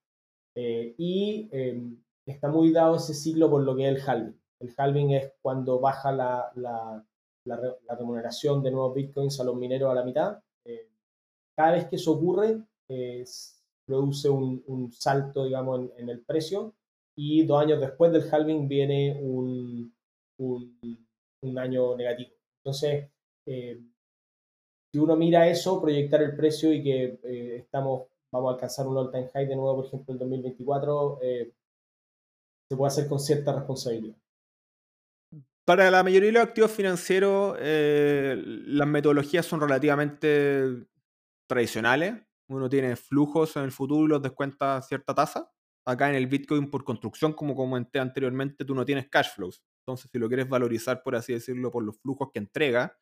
Eh, 0.55 0.95
y 0.97 1.49
em, 1.51 2.01
está 2.25 2.47
muy 2.47 2.71
dado 2.71 2.95
ese 2.95 3.13
ciclo 3.13 3.49
por 3.49 3.63
lo 3.63 3.75
que 3.75 3.89
es 3.89 3.95
el 3.95 4.09
halving. 4.09 4.39
El 4.59 4.73
halving 4.77 5.11
es 5.11 5.33
cuando 5.41 5.79
baja 5.79 6.11
la, 6.13 6.51
la, 6.55 7.05
la, 7.43 7.95
remuneración 7.95 8.63
de 8.63 8.71
nuevos 8.71 8.95
bitcoins 8.95 9.39
a 9.41 9.43
los 9.43 9.57
mineros 9.57 9.91
a 9.91 9.95
la 9.95 10.05
mitad. 10.05 10.39
Eh, 10.63 10.87
cada 11.53 11.73
vez 11.73 11.87
que 11.89 11.97
eso 11.97 12.13
ocurre, 12.13 12.63
produce 13.85 14.29
un, 14.29 14.63
un, 14.67 14.91
salto, 14.93 15.43
digamos, 15.43 15.81
en, 15.81 15.91
en, 15.97 16.09
el 16.09 16.21
precio 16.21 16.73
y 17.15 17.45
dos 17.45 17.61
años 17.61 17.81
después 17.81 18.13
del 18.13 18.23
halving 18.31 18.67
viene 18.69 19.19
un, 19.21 19.93
un, 20.37 21.57
año 21.57 21.95
negativo. 21.95 22.31
Entonces, 22.63 23.09
eh, 23.45 23.81
si 24.91 24.99
uno 24.99 25.15
mira 25.15 25.47
eso, 25.47 25.81
proyectar 25.81 26.21
el 26.21 26.35
precio 26.35 26.73
y 26.73 26.83
que 26.83 27.19
eh, 27.23 27.57
estamos, 27.57 28.07
vamos 28.31 28.51
a 28.51 28.53
alcanzar 28.55 28.87
un 28.87 28.97
all-time 28.97 29.29
high 29.33 29.47
de 29.47 29.55
nuevo, 29.55 29.77
por 29.77 29.85
ejemplo, 29.85 30.13
en 30.13 30.19
2024, 30.19 31.19
eh, 31.21 31.53
se 32.69 32.77
puede 32.77 32.87
hacer 32.87 33.07
con 33.07 33.19
cierta 33.19 33.53
responsabilidad. 33.53 34.17
Para 35.65 35.91
la 35.91 36.03
mayoría 36.03 36.27
de 36.27 36.33
los 36.33 36.43
activos 36.43 36.71
financieros, 36.71 37.57
las 37.59 38.87
metodologías 38.87 39.45
son 39.45 39.59
relativamente 39.59 40.87
tradicionales. 41.45 42.15
Uno 42.49 42.69
tiene 42.69 42.95
flujos 42.95 43.57
en 43.57 43.63
el 43.63 43.71
futuro 43.73 44.05
y 44.05 44.07
los 44.07 44.21
descuenta 44.21 44.81
cierta 44.81 45.13
tasa. 45.13 45.51
Acá 45.85 46.09
en 46.09 46.15
el 46.15 46.27
Bitcoin, 46.27 46.69
por 46.69 46.83
construcción, 46.83 47.33
como 47.33 47.55
comenté 47.55 47.99
anteriormente, 47.99 48.65
tú 48.65 48.75
no 48.75 48.85
tienes 48.85 49.09
cash 49.09 49.33
flows. 49.35 49.63
Entonces, 49.87 50.11
si 50.11 50.19
lo 50.19 50.27
quieres 50.27 50.49
valorizar, 50.49 51.01
por 51.01 51.15
así 51.15 51.31
decirlo, 51.31 51.71
por 51.71 51.81
los 51.81 51.97
flujos 51.99 52.29
que 52.33 52.39
entrega, 52.39 52.97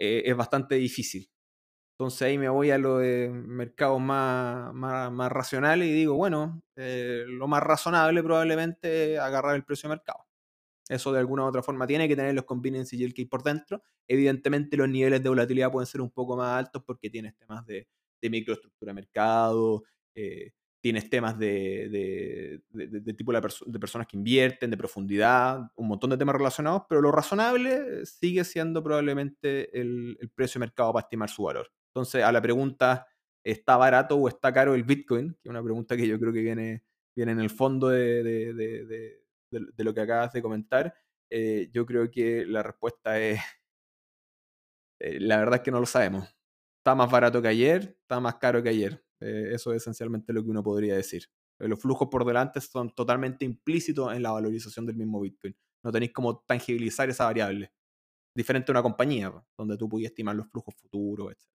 eh, 0.00 0.24
es 0.26 0.36
bastante 0.36 0.74
difícil. 0.74 1.30
Entonces 1.94 2.22
ahí 2.22 2.38
me 2.38 2.48
voy 2.48 2.70
a 2.72 2.78
lo 2.78 2.98
de 2.98 3.30
mercados 3.30 4.00
más, 4.00 4.74
más, 4.74 5.32
racionales 5.32 5.88
y 5.88 5.92
digo, 5.92 6.14
bueno, 6.14 6.62
eh, 6.76 7.24
lo 7.28 7.48
más 7.48 7.62
razonable 7.62 8.22
probablemente 8.22 9.14
es 9.14 9.20
agarrar 9.20 9.56
el 9.56 9.64
precio 9.64 9.88
de 9.88 9.96
mercado. 9.96 10.26
Eso 10.88 11.12
de 11.12 11.20
alguna 11.20 11.44
u 11.44 11.46
otra 11.46 11.62
forma 11.62 11.86
tiene 11.86 12.08
que 12.08 12.16
tener 12.16 12.34
los 12.34 12.44
convenience 12.44 12.96
y 12.96 13.04
el 13.04 13.14
key 13.14 13.26
por 13.26 13.42
dentro. 13.44 13.82
Evidentemente 14.08 14.76
los 14.76 14.88
niveles 14.88 15.22
de 15.22 15.28
volatilidad 15.28 15.72
pueden 15.72 15.86
ser 15.86 16.00
un 16.00 16.10
poco 16.10 16.36
más 16.36 16.58
altos 16.58 16.82
porque 16.84 17.10
tienes 17.10 17.36
temas 17.36 17.64
de, 17.66 17.88
de 18.20 18.30
microestructura 18.30 18.90
de 18.90 18.94
mercado, 18.94 19.84
eh, 20.14 20.52
tienes 20.86 21.10
temas 21.10 21.36
de, 21.36 22.62
tipo 23.18 23.32
de, 23.32 23.78
personas 23.80 24.06
que 24.06 24.16
invierten, 24.16 24.70
de 24.70 24.76
profundidad, 24.76 25.68
un 25.74 25.88
montón 25.88 26.10
de 26.10 26.16
temas 26.16 26.36
relacionados, 26.36 26.82
pero 26.88 27.00
lo 27.00 27.10
razonable 27.10 28.06
sigue 28.06 28.44
siendo 28.44 28.84
probablemente 28.84 29.76
el, 29.80 30.16
precio 30.36 30.60
de 30.60 30.66
mercado 30.66 30.92
para 30.92 31.02
estimar 31.02 31.28
su 31.28 31.42
valor. 31.42 31.72
Entonces, 31.88 32.22
a 32.22 32.30
la 32.30 32.40
pregunta, 32.40 33.04
¿está 33.42 33.76
barato 33.76 34.14
o 34.14 34.28
está 34.28 34.52
caro 34.52 34.76
el 34.76 34.84
Bitcoin? 34.84 35.32
Que 35.42 35.48
es 35.48 35.50
una 35.50 35.60
pregunta 35.60 35.96
que 35.96 36.06
yo 36.06 36.20
creo 36.20 36.32
que 36.32 36.42
viene, 36.42 36.84
viene 37.16 37.32
en 37.32 37.40
el 37.40 37.50
fondo 37.50 37.88
de, 37.88 39.18
lo 39.50 39.92
que 39.92 40.00
acabas 40.00 40.32
de 40.32 40.40
comentar. 40.40 40.94
Eh, 41.28 41.68
yo 41.72 41.84
creo 41.84 42.08
que 42.08 42.46
la 42.46 42.62
respuesta 42.62 43.18
es, 43.18 43.40
eh, 45.00 45.18
la 45.18 45.38
verdad 45.38 45.56
es 45.56 45.62
que 45.62 45.72
no 45.72 45.80
lo 45.80 45.86
sabemos. 45.86 46.32
Está 46.78 46.94
más 46.94 47.10
barato 47.10 47.42
que 47.42 47.48
ayer, 47.48 47.96
está 48.02 48.20
más 48.20 48.36
caro 48.36 48.62
que 48.62 48.68
ayer. 48.68 49.04
Eh, 49.20 49.50
eso 49.52 49.72
es 49.72 49.82
esencialmente 49.82 50.32
lo 50.32 50.42
que 50.42 50.50
uno 50.50 50.62
podría 50.62 50.96
decir. 50.96 51.24
Eh, 51.58 51.68
los 51.68 51.80
flujos 51.80 52.08
por 52.08 52.24
delante 52.24 52.60
son 52.60 52.94
totalmente 52.94 53.44
implícitos 53.44 54.14
en 54.14 54.22
la 54.22 54.32
valorización 54.32 54.86
del 54.86 54.96
mismo 54.96 55.20
Bitcoin. 55.20 55.56
No 55.84 55.92
tenéis 55.92 56.12
como 56.12 56.40
tangibilizar 56.40 57.08
esa 57.08 57.24
variable. 57.24 57.72
Diferente 58.34 58.70
a 58.70 58.74
una 58.74 58.82
compañía, 58.82 59.32
donde 59.56 59.76
tú 59.76 59.88
podías 59.88 60.10
estimar 60.10 60.36
los 60.36 60.48
flujos 60.48 60.74
futuros, 60.74 61.32
etc. 61.32 61.50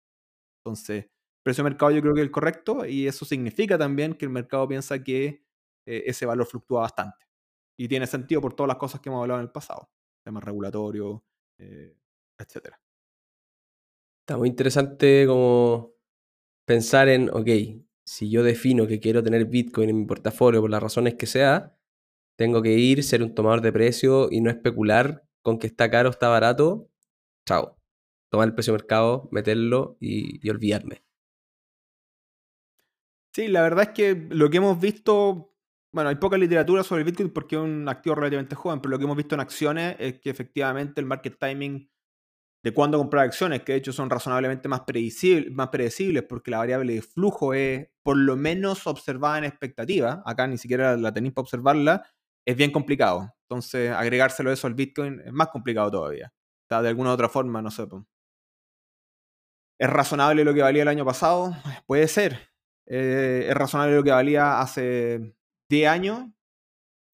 Entonces, 0.64 1.08
precio 1.44 1.64
de 1.64 1.70
mercado 1.72 1.92
yo 1.92 2.02
creo 2.02 2.14
que 2.14 2.22
es 2.22 2.26
el 2.26 2.32
correcto 2.32 2.86
y 2.86 3.08
eso 3.08 3.26
significa 3.26 3.78
también 3.78 4.14
que 4.14 4.26
el 4.26 4.32
mercado 4.32 4.68
piensa 4.68 5.04
que 5.04 5.46
eh, 5.88 6.04
ese 6.06 6.26
valor 6.26 6.46
fluctúa 6.46 6.82
bastante. 6.82 7.26
Y 7.80 7.88
tiene 7.88 8.08
sentido 8.08 8.42
por 8.42 8.54
todas 8.54 8.68
las 8.68 8.78
cosas 8.78 9.02
que 9.02 9.10
hemos 9.10 9.22
hablado 9.22 9.40
en 9.40 9.46
el 9.48 9.52
pasado. 9.52 9.90
Temas 10.24 10.44
regulatorios, 10.44 11.22
etc. 11.58 12.76
Está 14.22 14.38
muy 14.38 14.50
interesante 14.50 15.26
como 15.26 15.97
pensar 16.68 17.08
en, 17.08 17.30
ok, 17.30 17.48
si 18.06 18.30
yo 18.30 18.44
defino 18.44 18.88
que 18.88 19.00
quiero 19.00 19.24
tener 19.24 19.46
Bitcoin 19.46 19.90
en 19.90 19.98
mi 20.00 20.06
portafolio 20.06 20.62
por 20.62 20.70
las 20.70 20.84
razones 20.84 21.16
que 21.16 21.26
sea, 21.26 21.76
tengo 22.38 22.62
que 22.62 22.74
ir, 22.74 23.04
ser 23.04 23.24
un 23.24 23.34
tomador 23.34 23.62
de 23.62 23.72
precio 23.72 24.28
y 24.30 24.42
no 24.42 24.50
especular 24.50 25.26
con 25.42 25.58
que 25.60 25.68
está 25.68 25.90
caro 25.90 26.10
está 26.10 26.28
barato. 26.28 26.90
Chao. 27.48 27.78
Tomar 28.30 28.50
el 28.50 28.54
precio 28.54 28.74
de 28.74 28.80
mercado, 28.80 29.30
meterlo 29.32 29.98
y, 30.02 30.48
olvidarme. 30.50 31.04
Sí, 33.34 33.48
la 33.48 33.62
verdad 33.62 33.86
es 33.86 33.90
que 33.90 34.28
lo 34.30 34.50
que 34.50 34.58
hemos 34.58 34.80
visto, 34.80 35.56
bueno, 35.94 36.10
hay 36.10 36.16
poca 36.16 36.38
literatura 36.38 36.84
sobre 36.84 37.06
Bitcoin 37.06 37.32
porque 37.32 37.56
es 37.56 37.62
un 37.62 37.88
activo 37.88 38.16
relativamente 38.16 38.56
joven, 38.56 38.82
pero 38.82 38.92
lo 38.92 38.98
que 38.98 39.06
hemos 39.06 39.16
visto 39.16 39.36
en 39.36 39.42
acciones 39.42 39.96
es 40.00 40.20
que 40.20 40.30
efectivamente 40.30 41.00
el 41.00 41.08
market 41.08 41.38
timing 41.40 41.90
de 42.64 42.74
cuándo 42.74 42.98
comprar 42.98 43.26
acciones, 43.26 43.64
que 43.64 43.74
de 43.74 43.78
hecho 43.78 43.94
son 43.94 44.10
razonablemente 44.10 44.68
más, 44.68 44.82
predecibles, 44.82 45.52
más 45.54 45.70
predecibles 45.70 46.24
porque 46.24 46.52
la 46.52 46.58
variable 46.58 46.96
de 46.96 47.02
flujo 47.02 47.54
es 47.54 47.88
por 48.04 48.18
lo 48.18 48.36
menos 48.36 48.88
observada 48.88 49.38
en 49.38 49.44
expectativa, 49.46 50.24
acá 50.26 50.48
ni 50.48 50.58
siquiera 50.58 50.98
la 50.98 51.14
tenéis 51.14 51.34
para 51.34 51.44
observarla, 51.44 52.06
es 52.46 52.56
bien 52.56 52.72
complicado. 52.72 53.34
Entonces, 53.44 53.92
agregárselo 53.92 54.52
eso 54.52 54.68
al 54.68 54.74
Bitcoin 54.74 55.22
es 55.26 55.32
más 55.32 55.50
complicado 55.50 55.92
todavía. 55.92 56.34
O 56.70 56.82
de 56.82 56.90
alguna 56.90 57.12
u 57.12 57.14
otra 57.14 57.30
forma, 57.30 57.62
no 57.62 57.72
sé. 57.72 57.88
¿Es 59.80 59.90
razonable 59.90 60.44
lo 60.44 60.54
que 60.54 60.62
valía 60.62 60.82
el 60.82 60.88
año 60.88 61.06
pasado? 61.06 61.56
Puede 61.86 62.08
ser. 62.08 62.50
Eh, 62.86 63.46
¿Es 63.50 63.56
razonable 63.56 63.96
lo 63.96 64.04
que 64.04 64.12
valía 64.12 64.60
hace 64.60 65.36
10 65.70 65.90
años? 65.90 66.26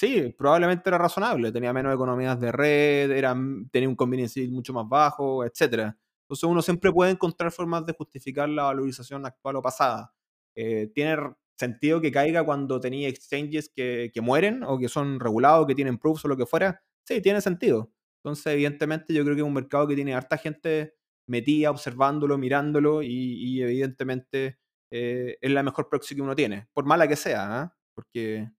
Sí, 0.04 0.36
probablemente 0.38 0.90
era 0.90 0.98
razonable, 0.98 1.50
tenía 1.54 1.72
menos 1.72 1.94
economías 1.96 2.38
de 2.38 2.52
red, 2.52 3.10
era, 3.10 3.34
tenía 3.72 3.88
un 3.88 3.96
convenience 3.96 4.46
mucho 4.50 4.74
más 4.74 4.86
bajo, 4.90 5.46
etc. 5.46 5.96
Entonces 6.24 6.44
uno 6.44 6.62
siempre 6.62 6.92
puede 6.92 7.12
encontrar 7.12 7.54
formas 7.54 7.86
de 7.86 7.94
justificar 7.94 8.50
la 8.50 8.64
valorización 8.64 9.26
actual 9.26 9.56
o 9.56 9.62
pasada. 9.62 10.14
Eh, 10.56 10.92
tiene 10.94 11.16
sentido 11.58 12.02
que 12.02 12.12
caiga 12.12 12.44
cuando 12.44 12.82
tenía 12.82 13.08
exchanges 13.08 13.72
que, 13.74 14.12
mueren 14.22 14.64
o 14.64 14.78
que 14.78 14.90
son 14.90 15.22
regulados, 15.22 15.68
que 15.68 15.76
tienen 15.76 15.98
proofs 15.98 16.26
o 16.26 16.28
lo 16.28 16.36
que 16.36 16.46
fuera. 16.46 16.84
Sí, 17.08 17.22
tiene 17.22 17.40
sentido. 17.40 17.94
Entonces, 18.22 18.48
evidentemente, 18.48 19.14
yo 19.14 19.24
creo 19.24 19.36
que 19.36 19.42
es 19.42 19.48
un 19.48 19.54
mercado 19.54 19.88
que 19.88 19.96
tiene 19.96 20.16
harta 20.16 20.38
gente 20.38 20.96
metida, 21.30 21.72
observándolo, 21.72 22.38
mirándolo 22.38 23.02
y, 23.04 23.62
evidentemente 23.62 24.60
eh, 24.92 25.38
es 25.40 25.52
la 25.52 25.64
mejor 25.64 25.88
proxy 25.88 26.14
que 26.14 26.22
uno 26.22 26.36
tiene, 26.36 26.68
por 26.74 26.84
mala 26.84 27.08
que 27.08 27.16
sea, 27.16 27.62
¿ah? 27.62 27.78
porque 27.96 28.50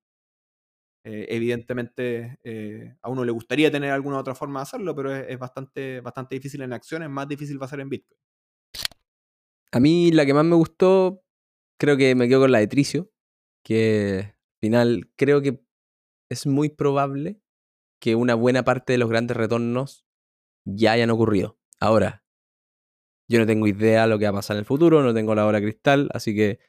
eh, 1.07 1.27
evidentemente 1.29 2.39
eh, 2.45 2.97
a 3.03 3.11
uno 3.11 3.27
le 3.27 3.33
gustaría 3.33 3.71
tener 3.71 3.91
alguna 3.91 4.19
otra 4.19 4.35
forma 4.35 4.61
de 4.61 4.63
hacerlo, 4.63 4.97
pero 4.97 5.15
es, 5.15 5.39
bastante, 5.39 6.01
bastante 6.01 6.35
difícil 6.35 6.63
en 6.63 6.73
acciones, 6.73 7.11
más 7.11 7.29
difícil 7.29 7.61
va 7.61 7.67
a 7.67 7.69
ser 7.69 7.81
en 7.81 7.91
Bitcoin. 7.91 8.19
A 9.71 9.81
mí 9.81 10.13
la 10.13 10.25
que 10.25 10.33
más 10.33 10.47
me 10.47 10.57
gustó, 10.57 11.23
creo 11.79 11.99
que 11.99 12.15
me 12.15 12.27
quedo 12.27 12.41
con 12.41 12.53
la 12.53 12.61
de 12.61 12.69
Tricio, 12.69 13.11
que 13.63 14.35
al 14.35 14.59
final 14.63 15.11
creo 15.17 15.43
que 15.43 15.61
es 16.31 16.47
muy 16.47 16.71
probable 16.71 17.39
que 18.01 18.15
una 18.15 18.35
buena 18.35 18.65
parte 18.65 18.95
de 18.95 18.99
los 18.99 19.11
grandes 19.11 19.37
retornos 19.37 20.07
ya 20.65 20.93
hayan 20.93 21.11
ocurrido. 21.11 21.59
Ahora, 21.81 22.25
yo 23.29 23.39
no 23.39 23.47
tengo 23.47 23.67
idea 23.67 24.03
de 24.03 24.09
lo 24.09 24.19
que 24.19 24.25
va 24.25 24.31
a 24.31 24.35
pasar 24.35 24.57
en 24.57 24.61
el 24.61 24.65
futuro, 24.65 25.03
no 25.03 25.13
tengo 25.13 25.35
la 25.35 25.45
hora 25.45 25.61
cristal, 25.61 26.09
así 26.15 26.35
que 26.35 26.61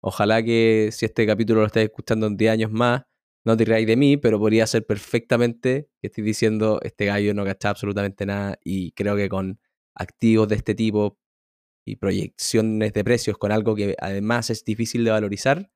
ojalá 0.00 0.42
que 0.42 0.88
si 0.90 1.04
este 1.04 1.26
capítulo 1.26 1.60
lo 1.60 1.66
estáis 1.66 1.88
escuchando 1.88 2.26
en 2.26 2.38
10 2.38 2.52
años 2.52 2.70
más, 2.70 3.04
no 3.44 3.56
te 3.56 3.64
de 3.64 3.96
mí, 3.96 4.16
pero 4.16 4.38
podría 4.38 4.66
ser 4.66 4.86
perfectamente 4.86 5.90
que 6.00 6.06
estoy 6.08 6.24
diciendo 6.24 6.80
este 6.82 7.06
gallo 7.06 7.34
no 7.34 7.44
gasta 7.44 7.70
absolutamente 7.70 8.26
nada 8.26 8.58
y 8.64 8.92
creo 8.92 9.16
que 9.16 9.28
con 9.28 9.60
activos 9.94 10.48
de 10.48 10.56
este 10.56 10.74
tipo 10.74 11.18
y 11.86 11.96
proyecciones 11.96 12.92
de 12.94 13.04
precios 13.04 13.38
con 13.38 13.52
algo 13.52 13.74
que 13.74 13.94
además 14.00 14.50
es 14.50 14.64
difícil 14.64 15.04
de 15.04 15.10
valorizar, 15.10 15.70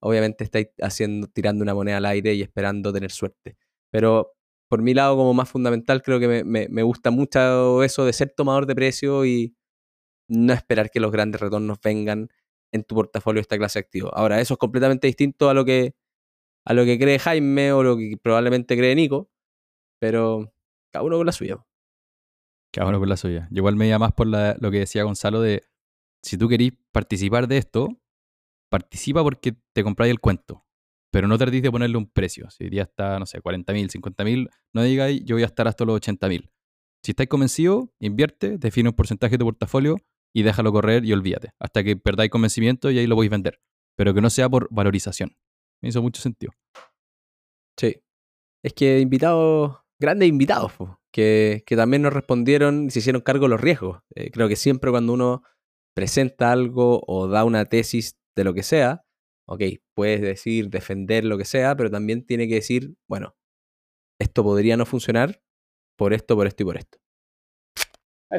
obviamente 0.00 0.44
estáis 0.44 0.68
haciendo, 0.82 1.28
tirando 1.28 1.62
una 1.62 1.74
moneda 1.74 1.98
al 1.98 2.06
aire 2.06 2.34
y 2.34 2.42
esperando 2.42 2.92
tener 2.92 3.10
suerte. 3.10 3.56
Pero 3.90 4.34
por 4.68 4.82
mi 4.82 4.94
lado, 4.94 5.16
como 5.16 5.34
más 5.34 5.48
fundamental, 5.48 6.02
creo 6.02 6.20
que 6.20 6.44
me, 6.44 6.82
gusta 6.82 7.10
mucho 7.10 7.82
eso 7.82 8.04
de 8.04 8.12
ser 8.12 8.34
tomador 8.36 8.66
de 8.66 8.74
precio 8.74 9.24
y 9.24 9.56
no 10.28 10.52
esperar 10.52 10.90
que 10.90 11.00
los 11.00 11.12
grandes 11.12 11.40
retornos 11.40 11.78
vengan 11.82 12.28
en 12.72 12.84
tu 12.84 12.94
portafolio 12.94 13.40
esta 13.40 13.56
clase 13.58 13.78
de. 13.78 14.10
Ahora, 14.14 14.40
eso 14.40 14.54
es 14.54 14.58
completamente 14.58 15.06
distinto 15.06 15.48
a 15.48 15.54
lo 15.54 15.64
que 15.64 15.94
a 16.68 16.74
lo 16.74 16.84
que 16.84 16.98
cree 16.98 17.18
Jaime 17.18 17.72
o 17.72 17.82
lo 17.82 17.96
que 17.96 18.18
probablemente 18.22 18.76
cree 18.76 18.94
Nico, 18.94 19.30
pero 19.98 20.52
cada 20.92 21.02
uno 21.02 21.16
con 21.16 21.24
la 21.24 21.32
suya. 21.32 21.64
Cada 22.70 22.90
uno 22.90 22.98
con 22.98 23.08
la 23.08 23.16
suya. 23.16 23.48
Yo 23.50 23.60
igual 23.60 23.76
me 23.76 23.88
iba 23.88 23.98
más 23.98 24.12
por 24.12 24.26
lo 24.26 24.70
que 24.70 24.80
decía 24.80 25.02
Gonzalo 25.04 25.40
de 25.40 25.64
si 26.22 26.36
tú 26.36 26.46
querís 26.46 26.72
participar 26.92 27.48
de 27.48 27.56
esto, 27.56 27.88
participa 28.68 29.22
porque 29.22 29.56
te 29.72 29.82
compráis 29.82 30.10
el 30.10 30.20
cuento. 30.20 30.66
Pero 31.10 31.26
no 31.26 31.38
tratéis 31.38 31.62
de 31.62 31.70
ponerle 31.70 31.96
un 31.96 32.06
precio. 32.06 32.50
Si 32.50 32.68
día 32.68 32.82
está, 32.82 33.18
no 33.18 33.24
sé, 33.24 33.40
40 33.40 33.72
mil, 33.72 33.88
50 33.88 34.24
mil, 34.24 34.50
no 34.74 34.82
digáis 34.82 35.24
yo 35.24 35.36
voy 35.36 35.44
a 35.44 35.46
estar 35.46 35.66
hasta 35.68 35.86
los 35.86 35.96
80 35.96 36.28
mil. 36.28 36.50
Si 37.02 37.12
estáis 37.12 37.30
convencidos, 37.30 37.88
invierte, 37.98 38.58
define 38.58 38.90
un 38.90 38.94
porcentaje 38.94 39.32
de 39.32 39.38
tu 39.38 39.46
portafolio 39.46 39.96
y 40.34 40.42
déjalo 40.42 40.70
correr 40.70 41.06
y 41.06 41.14
olvídate. 41.14 41.52
Hasta 41.58 41.82
que 41.82 41.96
perdáis 41.96 42.30
convencimiento 42.30 42.90
y 42.90 42.98
ahí 42.98 43.06
lo 43.06 43.14
podéis 43.14 43.30
vender. 43.30 43.58
Pero 43.96 44.12
que 44.12 44.20
no 44.20 44.28
sea 44.28 44.50
por 44.50 44.68
valorización. 44.70 45.34
Me 45.82 45.88
hizo 45.90 46.02
mucho 46.02 46.20
sentido. 46.20 46.52
Sí. 47.78 48.02
Es 48.62 48.72
que 48.72 49.00
invitados, 49.00 49.78
grandes 50.00 50.28
invitados, 50.28 50.72
que, 51.12 51.62
que, 51.66 51.76
también 51.76 52.02
nos 52.02 52.12
respondieron 52.12 52.86
y 52.86 52.90
se 52.90 52.98
hicieron 52.98 53.22
cargo 53.22 53.44
de 53.44 53.50
los 53.50 53.60
riesgos. 53.60 54.00
Eh, 54.14 54.30
creo 54.30 54.48
que 54.48 54.56
siempre 54.56 54.90
cuando 54.90 55.12
uno 55.12 55.42
presenta 55.94 56.52
algo 56.52 57.02
o 57.06 57.28
da 57.28 57.44
una 57.44 57.64
tesis 57.64 58.18
de 58.36 58.44
lo 58.44 58.54
que 58.54 58.62
sea, 58.62 59.04
ok, 59.48 59.62
puedes 59.94 60.20
decir, 60.20 60.68
defender 60.68 61.24
lo 61.24 61.38
que 61.38 61.44
sea, 61.44 61.76
pero 61.76 61.90
también 61.90 62.24
tiene 62.24 62.46
que 62.46 62.56
decir, 62.56 62.94
bueno, 63.08 63.34
esto 64.20 64.44
podría 64.44 64.76
no 64.76 64.84
funcionar 64.84 65.40
por 65.96 66.12
esto, 66.12 66.36
por 66.36 66.46
esto 66.46 66.62
y 66.62 66.66
por 66.66 66.76
esto. 66.76 66.98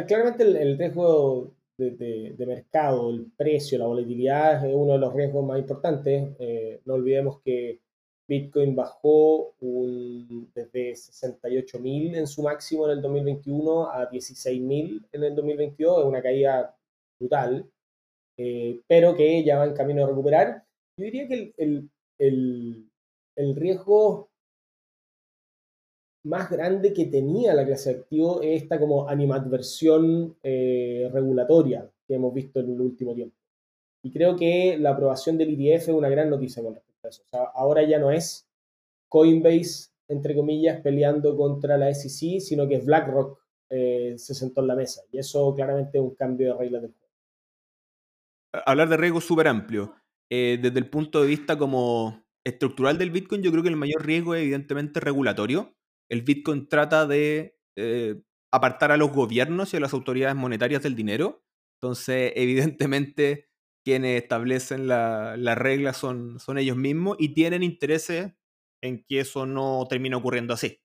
claramente 0.07 0.43
el, 0.43 0.77
riesgo 0.77 1.55
de, 1.79 2.45
mercado, 2.45 3.09
el 3.09 3.31
precio, 3.35 3.79
la 3.79 3.87
volatilidad 3.87 4.65
es 4.65 4.73
uno 4.73 4.93
de 4.93 4.99
los 4.99 5.13
riesgos 5.13 5.45
más 5.45 5.59
importantes. 5.59 6.35
Eh, 6.39 6.81
no 6.85 6.95
olvidemos 6.95 7.39
que 7.41 7.79
Bitcoin 8.27 8.75
bajó 8.75 9.55
un, 9.61 10.51
desde 10.53 10.91
68.000 10.91 12.17
en 12.17 12.27
su 12.27 12.43
máximo 12.43 12.85
en 12.85 12.97
el 12.97 13.01
2021 13.01 13.89
a 13.89 14.09
16.000 14.09 15.07
en 15.11 15.23
el 15.23 15.35
2022, 15.35 15.99
es 15.99 16.05
una 16.05 16.21
caída 16.21 16.75
brutal, 17.19 17.67
eh, 18.37 18.79
pero 18.87 19.15
que 19.15 19.43
ya 19.43 19.57
va 19.57 19.65
en 19.65 19.73
camino 19.73 20.03
a 20.03 20.07
recuperar. 20.07 20.63
Yo 20.95 21.05
diría 21.05 21.27
que 21.27 21.53
el, 21.57 21.89
el, 22.19 23.55
riesgo 23.55 24.29
más 26.23 26.49
grande 26.49 26.93
que 26.93 27.05
tenía 27.05 27.53
la 27.53 27.65
clase 27.65 27.93
de 27.93 27.99
activo 27.99 28.41
es 28.41 28.63
esta 28.63 28.79
como 28.79 29.07
animadversión 29.07 30.35
eh, 30.43 31.09
regulatoria 31.13 31.89
que 32.07 32.15
hemos 32.15 32.33
visto 32.33 32.59
en 32.59 32.73
el 32.73 32.81
último 32.81 33.13
tiempo. 33.13 33.35
Y 34.03 34.11
creo 34.11 34.35
que 34.35 34.77
la 34.77 34.91
aprobación 34.91 35.37
del 35.37 35.51
IDF 35.51 35.83
es 35.83 35.89
una 35.89 36.09
gran 36.09 36.29
noticia 36.29 36.63
con 36.63 36.75
respecto 36.75 37.07
a 37.07 37.09
eso. 37.09 37.23
O 37.25 37.29
sea, 37.29 37.43
ahora 37.53 37.83
ya 37.83 37.99
no 37.99 38.11
es 38.11 38.47
Coinbase, 39.07 39.89
entre 40.07 40.35
comillas, 40.35 40.81
peleando 40.81 41.35
contra 41.35 41.77
la 41.77 41.93
SEC, 41.93 42.39
sino 42.39 42.67
que 42.67 42.75
es 42.75 42.85
BlackRock 42.85 43.39
eh, 43.69 44.15
se 44.17 44.33
sentó 44.33 44.61
en 44.61 44.67
la 44.67 44.75
mesa. 44.75 45.01
Y 45.11 45.19
eso 45.19 45.53
claramente 45.55 45.97
es 45.97 46.03
un 46.03 46.15
cambio 46.15 46.53
de 46.53 46.59
reglas 46.59 46.81
del 46.81 46.91
juego. 46.91 47.13
Hablar 48.65 48.89
de 48.89 48.97
riesgo 48.97 49.21
súper 49.21 49.47
amplio. 49.47 49.93
Eh, 50.29 50.59
desde 50.61 50.79
el 50.79 50.89
punto 50.89 51.21
de 51.21 51.27
vista 51.27 51.57
como 51.57 52.23
estructural 52.43 52.97
del 52.97 53.11
Bitcoin, 53.11 53.43
yo 53.43 53.51
creo 53.51 53.63
que 53.63 53.69
el 53.69 53.75
mayor 53.75 54.05
riesgo 54.05 54.33
es 54.33 54.41
evidentemente 54.41 54.99
regulatorio. 54.99 55.75
El 56.09 56.23
Bitcoin 56.23 56.67
trata 56.67 57.05
de 57.07 57.57
eh, 57.75 58.21
apartar 58.51 58.91
a 58.91 58.97
los 58.97 59.11
gobiernos 59.11 59.73
y 59.73 59.77
a 59.77 59.79
las 59.79 59.93
autoridades 59.93 60.35
monetarias 60.35 60.83
del 60.83 60.95
dinero. 60.95 61.43
Entonces, 61.81 62.33
evidentemente, 62.35 63.49
quienes 63.83 64.21
establecen 64.21 64.87
las 64.87 65.57
reglas 65.57 65.97
son, 65.97 66.39
son 66.39 66.57
ellos 66.57 66.77
mismos 66.77 67.17
y 67.19 67.33
tienen 67.33 67.63
intereses 67.63 68.33
en 68.81 69.03
que 69.03 69.21
eso 69.21 69.45
no 69.45 69.85
termine 69.89 70.15
ocurriendo 70.15 70.53
así. 70.53 70.81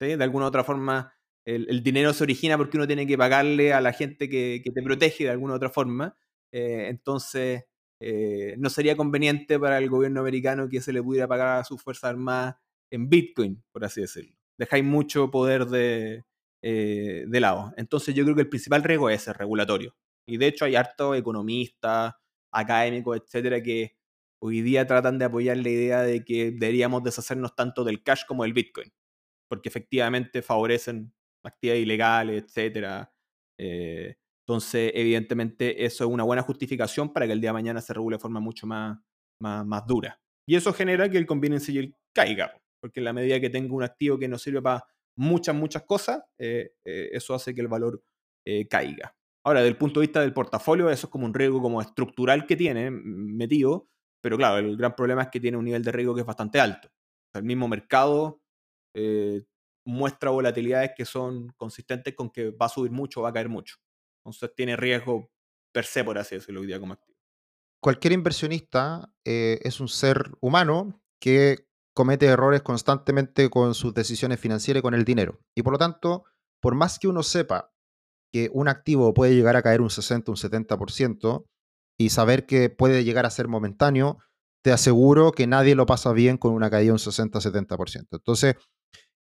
De 0.00 0.22
alguna 0.22 0.46
u 0.46 0.48
otra 0.48 0.64
forma, 0.64 1.14
el, 1.46 1.82
dinero 1.82 2.12
se 2.12 2.24
origina 2.24 2.56
porque 2.58 2.76
uno 2.76 2.86
tiene 2.86 3.06
que 3.06 3.16
pagarle 3.16 3.72
a 3.72 3.80
la 3.80 3.92
gente 3.92 4.28
que, 4.28 4.62
te 4.62 4.82
protege 4.82 5.24
de 5.24 5.30
alguna 5.30 5.54
u 5.54 5.56
otra 5.56 5.70
forma. 5.70 6.16
Eh, 6.52 6.88
entonces, 6.88 7.64
eh, 8.00 8.56
no 8.58 8.68
sería 8.68 8.96
conveniente 8.96 9.58
para 9.58 9.78
el 9.78 9.88
gobierno 9.88 10.20
americano 10.20 10.68
que 10.68 10.80
se 10.80 10.92
le 10.92 11.02
pudiera 11.02 11.28
pagar 11.28 11.60
a 11.60 11.64
sus 11.64 11.82
Fuerzas 11.82 12.10
Armadas 12.10 12.56
en 12.90 13.08
Bitcoin, 13.08 13.62
por 13.72 13.84
así 13.84 14.02
decirlo. 14.02 14.36
Dejáis 14.58 14.84
mucho 14.84 15.30
poder 15.30 15.66
de, 15.66 16.24
eh, 16.62 17.24
de 17.26 17.40
lado. 17.40 17.72
Entonces 17.76 18.14
yo 18.14 18.24
creo 18.24 18.34
que 18.36 18.42
el 18.42 18.48
principal 18.48 18.82
riesgo 18.82 19.10
es 19.10 19.28
el 19.28 19.34
regulatorio. 19.34 19.94
Y 20.28 20.38
de 20.38 20.48
hecho 20.48 20.64
hay 20.64 20.76
hartos 20.76 21.16
economistas, 21.16 22.14
académicos, 22.52 23.18
etcétera, 23.18 23.62
que 23.62 23.96
hoy 24.42 24.62
día 24.62 24.86
tratan 24.86 25.18
de 25.18 25.26
apoyar 25.26 25.56
la 25.58 25.68
idea 25.68 26.02
de 26.02 26.24
que 26.24 26.50
deberíamos 26.50 27.02
deshacernos 27.02 27.54
tanto 27.54 27.84
del 27.84 28.02
cash 28.02 28.24
como 28.26 28.42
del 28.42 28.52
Bitcoin, 28.52 28.92
porque 29.48 29.68
efectivamente 29.68 30.42
favorecen 30.42 31.12
actividades 31.44 31.82
ilegales, 31.82 32.44
etcétera. 32.44 33.12
Eh, 33.58 34.16
entonces, 34.46 34.92
evidentemente, 34.94 35.84
eso 35.84 36.04
es 36.04 36.10
una 36.10 36.24
buena 36.24 36.42
justificación 36.42 37.12
para 37.12 37.26
que 37.26 37.32
el 37.32 37.40
día 37.40 37.50
de 37.50 37.54
mañana 37.54 37.80
se 37.80 37.94
regule 37.94 38.16
de 38.16 38.20
forma 38.20 38.40
mucho 38.40 38.66
más, 38.66 38.98
más, 39.40 39.86
dura. 39.86 40.20
Y 40.48 40.54
eso 40.54 40.72
genera 40.72 41.08
que 41.08 41.18
el 41.18 41.26
convenience 41.26 41.72
yield 41.72 41.94
caiga, 42.14 42.52
porque 42.80 43.00
en 43.00 43.04
la 43.04 43.12
medida 43.12 43.40
que 43.40 43.50
tengo 43.50 43.76
un 43.76 43.82
activo 43.82 44.18
que 44.18 44.28
no 44.28 44.38
sirve 44.38 44.62
para 44.62 44.84
muchas, 45.16 45.54
muchas 45.54 45.84
cosas, 45.84 46.22
eh, 46.38 46.74
eh, 46.84 47.10
eso 47.12 47.34
hace 47.34 47.54
que 47.54 47.62
el 47.62 47.68
valor 47.68 48.02
eh, 48.44 48.68
caiga. 48.68 49.14
Ahora, 49.44 49.60
desde 49.60 49.70
el 49.70 49.78
punto 49.78 50.00
de 50.00 50.06
vista 50.06 50.20
del 50.20 50.32
portafolio, 50.32 50.90
eso 50.90 51.06
es 51.06 51.10
como 51.10 51.24
un 51.24 51.34
riesgo 51.34 51.62
como 51.62 51.80
estructural 51.80 52.46
que 52.46 52.56
tiene 52.56 52.90
metido, 52.90 53.88
pero 54.20 54.36
claro, 54.36 54.58
el 54.58 54.76
gran 54.76 54.94
problema 54.94 55.22
es 55.22 55.28
que 55.28 55.40
tiene 55.40 55.56
un 55.56 55.64
nivel 55.64 55.82
de 55.82 55.92
riesgo 55.92 56.14
que 56.14 56.20
es 56.20 56.26
bastante 56.26 56.60
alto. 56.60 56.88
el 57.34 57.44
mismo 57.44 57.68
mercado 57.68 58.40
muestra 59.84 60.30
volatilidades 60.30 60.92
que 60.96 61.04
son 61.04 61.52
consistentes 61.58 62.14
con 62.14 62.30
que 62.30 62.50
va 62.50 62.64
a 62.64 62.70
subir 62.70 62.90
mucho 62.90 63.20
o 63.20 63.22
va 63.24 63.28
a 63.28 63.32
caer 63.32 63.50
mucho. 63.50 63.76
Entonces 64.24 64.52
tiene 64.56 64.74
riesgo 64.74 65.30
per 65.70 65.84
se, 65.84 66.02
por 66.02 66.16
así 66.16 66.34
decirlo, 66.34 66.62
como 66.80 66.94
activo. 66.94 67.18
Cualquier 67.78 68.14
inversionista 68.14 69.12
es 69.22 69.80
un 69.80 69.88
ser 69.88 70.32
humano 70.40 71.02
que 71.20 71.65
comete 71.96 72.26
errores 72.26 72.60
constantemente 72.60 73.48
con 73.48 73.74
sus 73.74 73.94
decisiones 73.94 74.38
financieras 74.38 74.80
y 74.80 74.82
con 74.82 74.92
el 74.92 75.06
dinero. 75.06 75.40
Y 75.56 75.62
por 75.62 75.72
lo 75.72 75.78
tanto, 75.78 76.24
por 76.60 76.74
más 76.74 76.98
que 76.98 77.08
uno 77.08 77.22
sepa 77.22 77.72
que 78.30 78.50
un 78.52 78.68
activo 78.68 79.14
puede 79.14 79.34
llegar 79.34 79.56
a 79.56 79.62
caer 79.62 79.80
un 79.80 79.88
60, 79.88 80.30
un 80.30 80.36
70%, 80.36 81.46
y 81.98 82.10
saber 82.10 82.44
que 82.44 82.68
puede 82.68 83.02
llegar 83.02 83.24
a 83.24 83.30
ser 83.30 83.48
momentáneo, 83.48 84.18
te 84.62 84.72
aseguro 84.72 85.32
que 85.32 85.46
nadie 85.46 85.74
lo 85.74 85.86
pasa 85.86 86.12
bien 86.12 86.36
con 86.36 86.52
una 86.52 86.68
caída 86.68 86.88
de 86.88 86.92
un 86.92 86.98
60, 86.98 87.38
70%. 87.38 88.08
Entonces, 88.12 88.56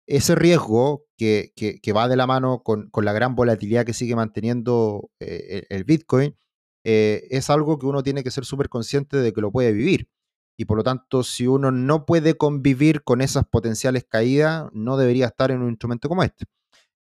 ese 0.08 0.34
riesgo 0.34 1.04
que, 1.16 1.52
va 1.94 2.08
de 2.08 2.16
la 2.16 2.26
mano 2.26 2.64
con, 2.64 2.90
la 2.92 3.12
gran 3.12 3.36
volatilidad 3.36 3.86
que 3.86 3.94
sigue 3.94 4.16
manteniendo 4.16 5.10
eh, 5.20 5.64
el, 5.68 5.84
Bitcoin, 5.84 6.36
eh, 6.84 7.28
es 7.30 7.50
algo 7.50 7.78
que 7.78 7.86
uno 7.86 8.02
tiene 8.02 8.24
que 8.24 8.32
ser 8.32 8.44
súper 8.44 8.68
consciente 8.68 9.18
de 9.18 9.32
que 9.32 9.40
lo 9.40 9.52
puede 9.52 9.70
vivir. 9.70 10.08
Y 10.56 10.66
por 10.66 10.78
lo 10.78 10.84
tanto, 10.84 11.22
si 11.22 11.46
uno 11.46 11.70
no 11.70 12.06
puede 12.06 12.36
convivir 12.36 13.02
con 13.02 13.20
esas 13.20 13.46
potenciales 13.46 14.04
caídas, 14.08 14.66
no 14.72 14.96
debería 14.96 15.26
estar 15.26 15.50
en 15.50 15.62
un 15.62 15.70
instrumento 15.70 16.08
como 16.08 16.22
este. 16.22 16.46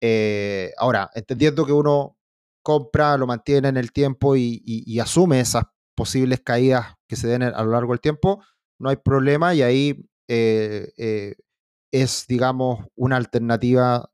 Eh, 0.02 0.72
ahora, 0.78 1.10
entendiendo 1.14 1.66
que 1.66 1.74
uno 1.74 2.18
compra, 2.64 3.18
lo 3.18 3.28
mantiene 3.28 3.68
en 3.70 3.78
el 3.78 3.92
tiempo 3.92 4.36
y, 4.36 5.00
asume 5.00 5.40
esas 5.40 5.66
posibles 5.96 6.42
caídas 6.42 6.96
que 7.08 7.16
se 7.16 7.28
den 7.28 7.44
a 7.44 7.64
lo 7.64 7.72
largo 7.72 7.94
del 7.94 8.02
tiempo, 8.02 8.44
no 8.80 8.90
hay 8.90 8.98
problema 8.98 9.54
y 9.54 9.62
ahí 9.62 10.10
es, 10.28 12.26
digamos, 12.28 12.86
una 12.96 13.16
alternativa 13.16 14.10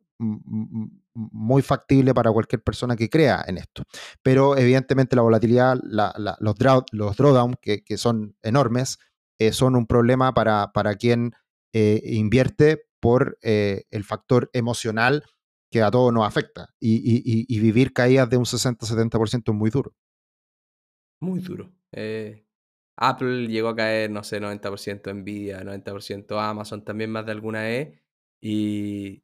muy 1.14 1.62
factible 1.62 2.14
para 2.14 2.32
cualquier 2.32 2.64
persona 2.64 2.96
que 2.96 3.10
crea 3.10 3.44
en 3.48 3.58
esto. 3.58 3.84
Pero 4.22 4.58
evidentemente 4.58 5.16
la 5.16 5.24
volatilidad, 5.24 5.78
los, 5.84 6.14
los 6.40 7.16
drawdowns, 7.18 7.58
que, 7.62 7.98
son 7.98 8.36
enormes, 8.42 9.00
eh, 9.42 9.54
son 9.54 9.76
un 9.76 9.88
problema 9.88 10.36
para, 10.36 10.72
para 10.72 10.94
quien 10.94 11.32
eh, 11.74 12.00
invierte 12.06 12.86
por 13.00 13.40
eh, 13.42 13.86
el 13.90 14.04
factor 14.04 14.52
emocional 14.54 15.24
que 15.72 15.82
a 15.82 15.90
todos 15.90 16.14
nos 16.14 16.28
afecta. 16.28 16.76
Y, 16.80 17.60
vivir 17.60 17.92
caídas 17.92 18.30
de 18.30 18.38
un 18.38 18.46
60-70% 18.46 19.52
es 19.52 19.56
muy 19.56 19.72
duro. 19.72 19.96
Muy 21.22 21.40
duro. 21.40 21.72
Apple 22.98 23.48
llegó 23.48 23.70
a 23.70 23.76
caer, 23.76 24.12
no 24.12 24.24
sé, 24.24 24.40
90% 24.40 25.12
Nvidia, 25.12 25.64
90% 25.64 26.40
Amazon, 26.40 26.84
también 26.84 27.10
más 27.10 27.26
de 27.26 27.32
alguna 27.32 27.72
E. 27.72 28.00
Y 28.40 29.24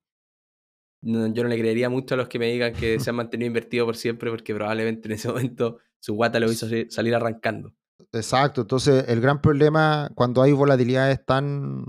yo 1.04 1.44
no 1.44 1.50
le 1.50 1.60
creería 1.60 1.90
mucho 1.90 2.16
a 2.16 2.18
los 2.18 2.28
que 2.28 2.40
me 2.40 2.48
digan 2.48 2.74
que 2.74 3.00
se 3.00 3.12
han 3.12 3.16
mantenido 3.18 3.50
invertidos 3.50 3.86
por 3.86 3.98
siempre, 3.98 4.32
porque 4.32 4.56
probablemente 4.56 5.10
en 5.10 5.12
ese 5.14 5.28
momento 5.28 5.78
su 6.00 6.16
guata 6.16 6.40
lo 6.40 6.52
hizo 6.52 6.66
salir 6.90 7.14
arrancando. 7.14 7.76
Exacto, 8.14 8.62
entonces 8.62 9.06
el 9.08 9.22
gran 9.22 9.42
problema 9.42 10.10
cuando 10.16 10.42
hay 10.42 10.52
volatilidades 10.54 11.26
tan, 11.26 11.84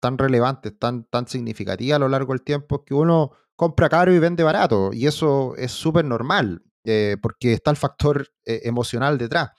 tan 0.00 0.18
relevantes, 0.18 0.78
tan, 0.78 1.04
tan 1.04 1.26
significativas 1.26 1.96
a 1.96 1.98
lo 1.98 2.08
largo 2.08 2.32
del 2.32 2.42
tiempo, 2.42 2.76
es 2.76 2.82
que 2.86 2.94
uno 2.94 3.32
compra 3.56 3.88
caro 3.88 4.12
y 4.12 4.18
vende 4.18 4.42
barato, 4.42 4.90
y 4.92 5.06
eso 5.06 5.54
es 5.56 5.72
súper 5.72 6.04
normal, 6.04 6.62
eh, 6.84 7.16
porque 7.22 7.54
está 7.54 7.70
el 7.70 7.76
factor 7.76 8.28
eh, 8.44 8.60
emocional 8.64 9.18
detrás. 9.18 9.50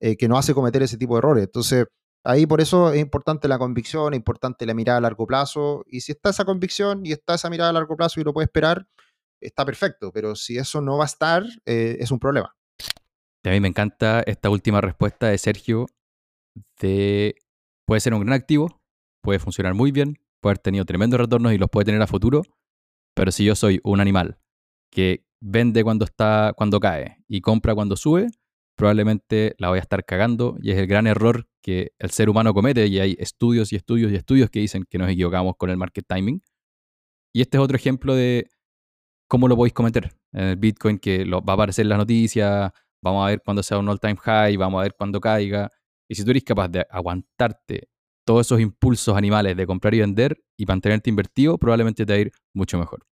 Eh, 0.00 0.16
que 0.16 0.28
nos 0.28 0.38
hace 0.38 0.54
cometer 0.54 0.82
ese 0.82 0.96
tipo 0.96 1.14
de 1.14 1.18
errores. 1.18 1.44
Entonces, 1.44 1.86
ahí 2.24 2.46
por 2.46 2.60
eso 2.62 2.90
es 2.92 3.00
importante 3.00 3.48
la 3.48 3.58
convicción, 3.58 4.14
es 4.14 4.18
importante 4.18 4.64
la 4.64 4.72
mirada 4.74 4.98
a 4.98 5.00
largo 5.02 5.26
plazo. 5.26 5.84
Y 5.88 6.00
si 6.00 6.12
está 6.12 6.30
esa 6.30 6.46
convicción 6.46 7.04
y 7.04 7.12
está 7.12 7.34
esa 7.34 7.50
mirada 7.50 7.70
a 7.70 7.72
largo 7.74 7.96
plazo 7.96 8.18
y 8.20 8.24
lo 8.24 8.32
puede 8.32 8.46
esperar, 8.46 8.86
está 9.40 9.64
perfecto. 9.66 10.10
Pero 10.12 10.36
si 10.36 10.56
eso 10.58 10.80
no 10.80 10.96
va 10.98 11.04
a 11.04 11.06
estar, 11.06 11.44
eh, 11.66 11.98
es 12.00 12.10
un 12.10 12.18
problema. 12.18 12.54
A 13.44 13.50
mí 13.50 13.60
me 13.60 13.68
encanta 13.68 14.22
esta 14.26 14.50
última 14.50 14.80
respuesta 14.80 15.28
de 15.28 15.38
Sergio 15.38 15.86
de 16.80 17.36
puede 17.86 18.00
ser 18.00 18.12
un 18.14 18.20
gran 18.20 18.34
activo, 18.34 18.80
puede 19.22 19.38
funcionar 19.38 19.74
muy 19.74 19.92
bien, 19.92 20.18
puede 20.40 20.52
haber 20.52 20.58
tenido 20.58 20.84
tremendos 20.84 21.20
retornos 21.20 21.52
y 21.52 21.58
los 21.58 21.70
puede 21.70 21.86
tener 21.86 22.02
a 22.02 22.06
futuro, 22.06 22.42
pero 23.14 23.32
si 23.32 23.44
yo 23.44 23.54
soy 23.54 23.80
un 23.82 24.00
animal 24.00 24.38
que 24.92 25.24
vende 25.42 25.82
cuando 25.82 26.04
está 26.04 26.52
cuando 26.56 26.80
cae 26.80 27.24
y 27.28 27.40
compra 27.40 27.74
cuando 27.74 27.96
sube, 27.96 28.28
probablemente 28.76 29.54
la 29.58 29.68
voy 29.68 29.78
a 29.78 29.82
estar 29.82 30.04
cagando 30.04 30.56
y 30.60 30.72
es 30.72 30.78
el 30.78 30.86
gran 30.86 31.06
error 31.06 31.46
que 31.62 31.92
el 31.98 32.10
ser 32.10 32.28
humano 32.28 32.54
comete 32.54 32.86
y 32.86 32.98
hay 32.98 33.16
estudios 33.18 33.72
y 33.72 33.76
estudios 33.76 34.12
y 34.12 34.16
estudios 34.16 34.50
que 34.50 34.60
dicen 34.60 34.84
que 34.88 34.98
nos 34.98 35.10
equivocamos 35.10 35.54
con 35.56 35.70
el 35.70 35.76
market 35.76 36.04
timing. 36.06 36.42
Y 37.34 37.42
este 37.42 37.58
es 37.58 37.62
otro 37.62 37.76
ejemplo 37.76 38.14
de 38.14 38.48
cómo 39.28 39.48
lo 39.48 39.56
podéis 39.56 39.74
cometer. 39.74 40.12
En 40.32 40.44
el 40.44 40.56
Bitcoin 40.56 40.98
que 40.98 41.24
lo, 41.24 41.42
va 41.42 41.52
a 41.52 41.54
aparecer 41.54 41.84
en 41.84 41.90
las 41.90 41.98
noticias, 41.98 42.72
vamos 43.02 43.26
a 43.26 43.30
ver 43.30 43.42
cuando 43.44 43.62
sea 43.62 43.78
un 43.78 43.88
all-time 43.88 44.16
high, 44.16 44.56
vamos 44.56 44.80
a 44.80 44.82
ver 44.82 44.94
cuando 44.94 45.20
caiga. 45.20 45.70
Y 46.08 46.14
si 46.14 46.24
tú 46.24 46.30
eres 46.30 46.44
capaz 46.44 46.68
de 46.68 46.86
aguantarte 46.90 47.88
todos 48.26 48.46
esos 48.46 48.60
impulsos 48.60 49.16
animales 49.16 49.56
de 49.56 49.66
comprar 49.66 49.94
y 49.94 50.00
vender 50.00 50.42
y 50.56 50.66
mantenerte 50.66 51.10
invertido, 51.10 51.58
probablemente 51.58 52.04
te 52.04 52.12
va 52.12 52.16
a 52.16 52.20
ir 52.20 52.32
mucho 52.54 52.78
mejor. 52.78 53.06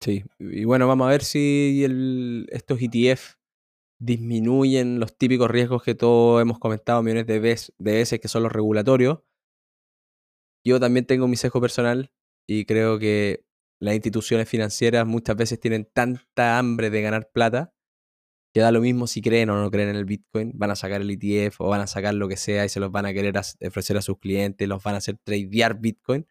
Sí, 0.00 0.22
y 0.38 0.64
bueno, 0.64 0.86
vamos 0.86 1.06
a 1.06 1.10
ver 1.10 1.22
si 1.22 1.84
estos 2.50 2.80
ETF 2.80 3.36
disminuyen 3.98 5.00
los 5.00 5.16
típicos 5.16 5.50
riesgos 5.50 5.82
que 5.82 5.94
todos 5.94 6.42
hemos 6.42 6.58
comentado 6.58 7.02
millones 7.02 7.26
de 7.26 7.38
veces, 7.38 7.72
de 7.78 7.92
veces, 7.92 8.20
que 8.20 8.28
son 8.28 8.42
los 8.42 8.52
regulatorios. 8.52 9.20
Yo 10.66 10.80
también 10.80 11.06
tengo 11.06 11.28
mi 11.28 11.36
sesgo 11.36 11.60
personal 11.60 12.12
y 12.46 12.64
creo 12.64 12.98
que 12.98 13.46
las 13.80 13.94
instituciones 13.94 14.48
financieras 14.48 15.06
muchas 15.06 15.36
veces 15.36 15.60
tienen 15.60 15.88
tanta 15.92 16.58
hambre 16.58 16.90
de 16.90 17.02
ganar 17.02 17.30
plata 17.32 17.74
que 18.54 18.60
da 18.60 18.70
lo 18.70 18.80
mismo 18.80 19.08
si 19.08 19.20
creen 19.20 19.50
o 19.50 19.60
no 19.60 19.68
creen 19.68 19.88
en 19.88 19.96
el 19.96 20.04
Bitcoin, 20.04 20.52
van 20.54 20.70
a 20.70 20.76
sacar 20.76 21.00
el 21.02 21.10
ETF 21.10 21.60
o 21.60 21.68
van 21.68 21.80
a 21.80 21.88
sacar 21.88 22.14
lo 22.14 22.28
que 22.28 22.36
sea 22.36 22.64
y 22.64 22.68
se 22.68 22.78
los 22.78 22.92
van 22.92 23.04
a 23.04 23.12
querer 23.12 23.36
ofrecer 23.36 23.96
a 23.96 24.02
sus 24.02 24.18
clientes, 24.18 24.68
los 24.68 24.80
van 24.80 24.94
a 24.94 24.98
hacer 24.98 25.18
tradear 25.24 25.80
Bitcoin 25.80 26.24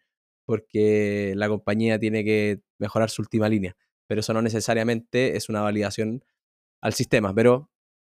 porque 0.46 1.34
la 1.36 1.48
compañía 1.48 1.98
tiene 1.98 2.24
que 2.24 2.62
mejorar 2.78 3.10
su 3.10 3.20
última 3.20 3.50
línea. 3.50 3.76
Pero 4.06 4.20
eso 4.20 4.32
no 4.32 4.40
necesariamente 4.40 5.36
es 5.36 5.50
una 5.50 5.60
validación 5.60 6.24
al 6.80 6.94
sistema. 6.94 7.34
Pero, 7.34 7.70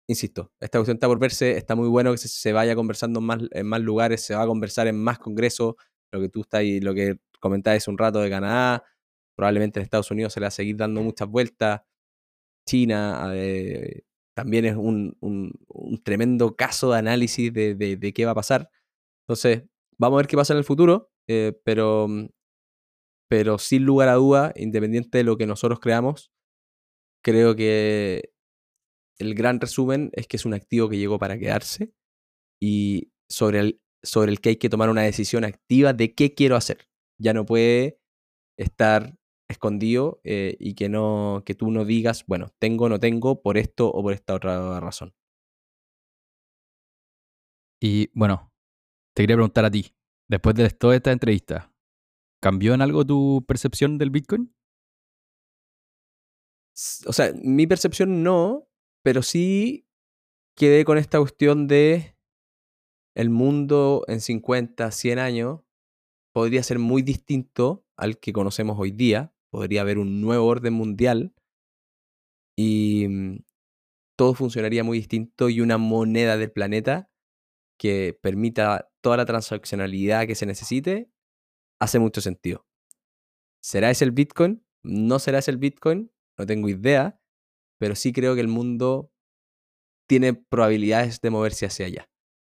insisto, 0.07 0.53
esta 0.61 0.79
cuestión 0.79 0.97
está 0.97 1.09
por 1.09 1.19
verse, 1.19 1.57
está 1.57 1.75
muy 1.75 1.89
bueno 1.89 2.13
que 2.13 2.19
se, 2.19 2.53
vaya 2.53 2.77
conversando 2.77 3.19
en 3.19 3.27
más, 3.27 3.41
en 3.51 3.67
más 3.67 3.81
lugares, 3.81 4.23
se 4.25 4.37
va 4.37 4.43
a 4.43 4.47
conversar 4.47 4.87
en 4.87 5.03
más 5.03 5.19
congresos, 5.19 5.75
lo 6.13 6.21
que 6.21 6.29
tú 6.29 6.43
estás 6.43 6.63
y 6.63 6.81
lo 6.81 6.95
que 6.95 7.19
comentabas 7.41 7.89
un 7.89 7.99
rato 7.99 8.21
de 8.21 8.31
Canadá, 8.31 8.85
probablemente 9.35 9.81
en 9.81 9.85
Estados 9.85 10.11
Unidos 10.13 10.33
se 10.33 10.41
le 10.41 10.45
va 10.45 10.49
a 10.49 10.53
seguir 10.53 10.77
dando 10.77 11.03
muchas 11.03 11.29
vueltas 11.29 11.83
China, 12.67 13.31
eh, 13.35 14.03
también 14.35 14.67
es 14.67 14.77
un, 14.77 15.17
tremendo 16.05 16.57
caso 16.57 16.93
de 16.93 16.99
análisis 16.99 17.53
de, 17.53 18.13
qué 18.15 18.25
va 18.27 18.33
a 18.33 18.35
pasar. 18.35 18.71
Entonces, 19.27 19.65
vamos 19.99 20.17
a 20.17 20.19
ver 20.19 20.27
qué 20.27 20.37
pasa 20.37 20.53
en 20.53 20.59
el 20.59 20.65
futuro, 20.65 21.11
eh, 21.29 21.59
pero, 21.65 22.09
mm, 22.09 22.29
pero 23.29 23.59
sin 23.59 23.85
lugar 23.85 24.09
a 24.09 24.15
duda, 24.15 24.53
independiente 24.57 25.19
de 25.19 25.25
lo 25.25 25.37
que 25.37 25.47
nosotros 25.47 25.81
creamos, 25.81 26.31
creo 27.25 27.57
que 27.57 28.33
el 29.19 29.35
gran 29.35 29.61
resumen 29.61 30.11
es 30.13 30.27
que 30.29 30.37
es 30.37 30.45
un 30.45 30.55
activo 30.55 30.89
que 30.89 30.99
llegó 30.99 31.19
para 31.19 31.39
quedarse 31.39 31.93
y 32.61 33.13
sobre 33.29 33.61
el, 33.61 33.81
sobre 34.03 34.33
el 34.33 34.41
que 34.41 34.51
hay 34.51 34.57
que 34.57 34.69
tomar 34.69 34.91
una 34.91 35.03
decisión 35.03 35.45
activa 35.45 35.93
de 35.93 36.15
qué 36.15 36.35
quiero 36.35 36.57
hacer. 36.57 36.89
Ya 37.19 37.35
no 37.35 37.47
puede 37.47 37.99
estar 38.59 39.17
escondido 39.49 40.21
eh, 40.25 40.57
y 40.59 40.75
que, 40.75 40.89
no, 40.89 41.43
que 41.45 41.55
tú 41.55 41.71
no 41.71 41.85
digas, 41.85 42.25
bueno, 42.27 42.49
tengo 42.59 42.87
o 42.87 42.89
no 42.89 42.99
tengo 42.99 43.43
por 43.43 43.59
esto 43.59 43.89
o 43.89 44.03
por 44.03 44.13
esta 44.13 44.35
otra 44.35 44.81
razón. 44.81 45.15
Y 47.81 48.11
bueno, 48.13 48.53
te 49.15 49.23
quería 49.23 49.37
preguntar 49.37 49.65
a 49.65 49.71
ti, 49.71 49.95
después 50.29 50.55
de 50.57 50.69
toda 50.71 50.97
esta 50.97 51.13
entrevista, 51.13 51.73
¿cambió 52.43 52.75
en 52.75 52.83
algo 52.83 53.05
tu 53.05 53.45
percepción 53.47 53.99
del 53.99 54.11
Bitcoin? 54.11 54.55
O 57.07 57.13
sea, 57.13 57.33
mi 57.43 57.67
percepción 57.67 58.23
no, 58.23 58.69
pero 59.03 59.23
sí 59.23 59.89
quedé 60.57 60.85
con 60.85 60.99
esta 60.99 61.19
cuestión 61.19 61.67
de 61.67 62.17
el 63.15 63.31
mundo 63.31 64.05
en 64.09 64.21
50, 64.21 64.91
100 64.91 65.19
años 65.19 65.61
podría 66.35 66.63
ser 66.63 66.79
muy 66.79 67.01
distinto 67.01 67.87
al 67.97 68.19
que 68.19 68.35
conocemos 68.35 68.77
hoy 68.79 68.91
día, 68.91 69.35
podría 69.57 69.81
haber 69.81 69.97
un 69.97 70.21
nuevo 70.21 70.45
orden 70.45 70.75
mundial 70.75 71.33
y 72.59 73.07
mm, 73.09 73.39
todo 74.15 74.35
funcionaría 74.35 74.85
muy 74.85 74.99
distinto 74.99 75.49
y 75.49 75.63
una 75.63 75.79
moneda 75.79 76.37
del 76.37 76.53
planeta 76.53 77.09
que 77.81 78.19
permita 78.21 78.91
toda 79.01 79.17
la 79.17 79.25
transaccionalidad 79.25 80.27
que 80.27 80.35
se 80.35 80.45
necesite 80.45 81.11
hace 81.81 81.99
mucho 81.99 82.21
sentido. 82.21 82.67
¿Será 83.63 83.89
ese 83.89 84.05
el 84.05 84.11
Bitcoin? 84.11 84.63
¿No 84.85 85.19
será 85.19 85.39
ese 85.39 85.53
el 85.53 85.57
Bitcoin? 85.57 86.13
No 86.37 86.45
tengo 86.45 86.69
idea, 86.69 87.19
pero 87.79 87.95
sí 87.95 88.13
creo 88.13 88.35
que 88.35 88.43
el 88.43 88.49
mundo 88.49 89.11
tiene 90.07 90.35
probabilidades 90.35 91.23
de 91.23 91.31
moverse 91.31 91.65
hacia 91.65 91.87
allá. 91.87 92.11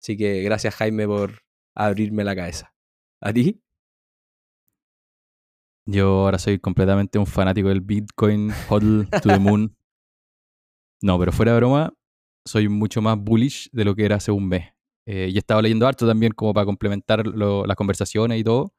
Así 0.02 0.18
que 0.18 0.42
gracias 0.42 0.74
Jaime 0.74 1.06
por 1.06 1.44
abrirme 1.76 2.24
la 2.24 2.36
cabeza. 2.36 2.74
¿A 3.22 3.32
ti? 3.32 3.62
Yo 5.90 6.26
ahora 6.26 6.38
soy 6.38 6.60
completamente 6.60 7.18
un 7.18 7.26
fanático 7.26 7.70
del 7.70 7.80
Bitcoin, 7.80 8.52
hodl 8.70 9.08
to 9.10 9.30
the 9.30 9.40
moon. 9.40 9.74
No, 11.02 11.18
pero 11.18 11.32
fuera 11.32 11.54
de 11.54 11.60
broma, 11.60 11.94
soy 12.46 12.68
mucho 12.68 13.02
más 13.02 13.18
bullish 13.18 13.70
de 13.72 13.86
lo 13.86 13.96
que 13.96 14.04
era 14.04 14.18
hace 14.18 14.32
un 14.32 14.50
mes. 14.50 14.66
Eh, 15.06 15.30
y 15.32 15.36
he 15.36 15.40
estado 15.40 15.62
leyendo 15.62 15.88
harto 15.88 16.06
también 16.06 16.34
como 16.34 16.54
para 16.54 16.66
complementar 16.66 17.26
las 17.26 17.76
conversaciones 17.78 18.38
y 18.38 18.44
todo. 18.44 18.74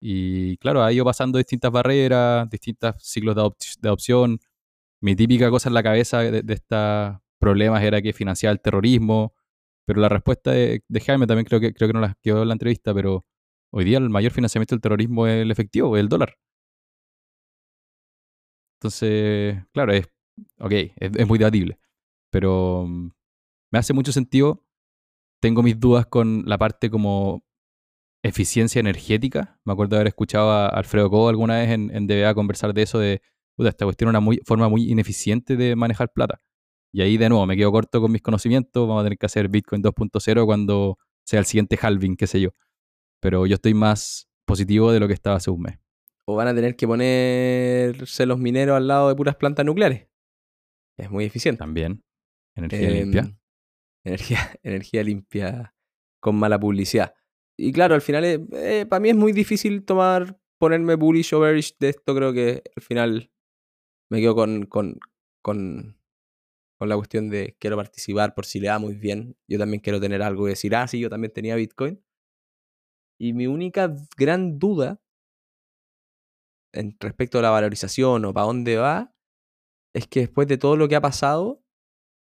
Y 0.00 0.56
claro, 0.58 0.82
ha 0.82 0.90
ido 0.92 1.04
pasando 1.04 1.36
distintas 1.36 1.70
barreras, 1.70 2.48
distintos 2.48 2.94
ciclos 3.00 3.36
de, 3.36 3.88
adopción. 3.88 4.40
Mi 5.02 5.14
típica 5.14 5.50
cosa 5.50 5.68
en 5.68 5.74
la 5.74 5.82
cabeza 5.82 6.20
de, 6.20 6.42
estos 6.54 7.18
problemas 7.38 7.82
era 7.82 8.00
que 8.00 8.14
financiaba 8.14 8.52
el 8.52 8.60
terrorismo. 8.62 9.34
Pero 9.86 10.00
la 10.00 10.08
respuesta 10.08 10.52
de, 10.52 10.82
Jaime 11.04 11.26
también 11.26 11.44
creo 11.44 11.60
que, 11.60 11.74
creo 11.74 11.88
que 11.88 11.94
no 11.94 12.00
la 12.00 12.16
quedó 12.22 12.42
en 12.42 12.48
la 12.48 12.54
entrevista, 12.54 12.94
pero 12.94 13.26
Hoy 13.72 13.84
día 13.84 13.98
el 13.98 14.10
mayor 14.10 14.32
financiamiento 14.32 14.74
del 14.74 14.80
terrorismo 14.82 15.26
es 15.26 15.42
el 15.42 15.50
efectivo, 15.50 15.96
es 15.96 16.00
el 16.00 16.08
dólar. 16.08 16.36
Entonces, 18.78 19.62
claro, 19.72 19.92
es, 19.92 20.06
ok, 20.58 20.72
es, 20.96 21.26
muy 21.26 21.38
debatible, 21.38 21.78
pero 22.30 22.86
mm, 22.88 23.10
me 23.72 23.78
hace 23.78 23.92
mucho 23.92 24.12
sentido. 24.12 24.64
Tengo 25.40 25.62
mis 25.62 25.78
dudas 25.78 26.06
con 26.06 26.44
la 26.46 26.58
parte 26.58 26.90
como 26.90 27.44
eficiencia 28.22 28.80
energética. 28.80 29.60
Me 29.64 29.72
acuerdo 29.72 29.96
de 29.96 29.98
haber 29.98 30.08
escuchado 30.08 30.50
a 30.50 30.68
Alfredo 30.68 31.10
Cobo 31.10 31.28
alguna 31.28 31.58
vez 31.58 31.70
en, 31.70 31.94
en 31.94 32.06
DBA 32.06 32.34
conversar 32.34 32.74
de 32.74 32.82
eso, 32.82 32.98
de, 32.98 33.22
esta 33.58 33.84
cuestión 33.84 34.08
es 34.08 34.12
una 34.12 34.20
muy, 34.20 34.40
forma 34.46 34.68
muy 34.68 34.90
ineficiente 34.90 35.56
de 35.56 35.76
manejar 35.76 36.12
plata. 36.12 36.40
Y 36.92 37.02
ahí 37.02 37.18
de 37.18 37.28
nuevo 37.28 37.46
me 37.46 37.56
quedo 37.56 37.72
corto 37.72 38.00
con 38.00 38.12
mis 38.12 38.22
conocimientos, 38.22 38.88
vamos 38.88 39.02
a 39.02 39.04
tener 39.04 39.18
que 39.18 39.26
hacer 39.26 39.48
Bitcoin 39.48 39.82
2.0 39.82 40.46
cuando 40.46 40.98
sea 41.24 41.40
el 41.40 41.46
siguiente 41.46 41.78
halving, 41.80 42.16
qué 42.16 42.26
sé 42.26 42.40
yo 42.40 42.50
pero 43.20 43.46
yo 43.46 43.54
estoy 43.54 43.74
más 43.74 44.28
positivo 44.46 44.90
de 44.92 45.00
lo 45.00 45.06
que 45.06 45.14
estaba 45.14 45.36
hace 45.36 45.50
un 45.50 45.62
mes. 45.62 45.78
O 46.24 46.34
van 46.34 46.48
a 46.48 46.54
tener 46.54 46.76
que 46.76 46.86
ponerse 46.86 48.26
los 48.26 48.38
mineros 48.38 48.76
al 48.76 48.88
lado 48.88 49.08
de 49.08 49.14
puras 49.14 49.36
plantas 49.36 49.64
nucleares. 49.64 50.08
Es 50.96 51.10
muy 51.10 51.24
eficiente. 51.24 51.58
También. 51.58 52.02
Energía 52.56 52.90
limpia. 52.90 53.20
Em, 53.20 53.36
energía, 54.04 54.38
energía 54.62 55.02
limpia 55.02 55.74
con 56.20 56.36
mala 56.36 56.58
publicidad. 56.58 57.14
Y 57.56 57.72
claro, 57.72 57.94
al 57.94 58.00
final, 58.00 58.24
eh, 58.24 58.40
eh, 58.52 58.86
para 58.86 59.00
mí 59.00 59.10
es 59.10 59.16
muy 59.16 59.32
difícil 59.32 59.84
tomar, 59.84 60.38
ponerme 60.58 60.94
bullish 60.94 61.34
o 61.34 61.40
bearish 61.40 61.76
de 61.78 61.90
esto. 61.90 62.14
Creo 62.14 62.32
que 62.32 62.62
al 62.76 62.82
final 62.82 63.30
me 64.10 64.20
quedo 64.20 64.34
con, 64.34 64.66
con, 64.66 64.98
con, 65.42 65.98
con 66.78 66.88
la 66.88 66.96
cuestión 66.96 67.28
de 67.28 67.56
quiero 67.58 67.76
participar 67.76 68.34
por 68.34 68.46
si 68.46 68.60
le 68.60 68.68
da 68.68 68.78
muy 68.78 68.94
bien. 68.94 69.36
Yo 69.48 69.58
también 69.58 69.80
quiero 69.80 70.00
tener 70.00 70.22
algo 70.22 70.46
y 70.46 70.50
decir, 70.50 70.74
ah, 70.74 70.86
sí, 70.86 71.00
yo 71.00 71.10
también 71.10 71.32
tenía 71.32 71.56
Bitcoin. 71.56 72.02
Y 73.20 73.34
mi 73.34 73.46
única 73.46 73.94
gran 74.16 74.58
duda 74.58 74.98
en 76.72 76.96
respecto 77.00 77.38
a 77.38 77.42
la 77.42 77.50
valorización 77.50 78.24
o 78.24 78.32
para 78.32 78.46
dónde 78.46 78.76
va 78.76 79.12
es 79.94 80.06
que 80.06 80.20
después 80.20 80.48
de 80.48 80.56
todo 80.56 80.76
lo 80.76 80.88
que 80.88 80.96
ha 80.96 81.00
pasado, 81.00 81.62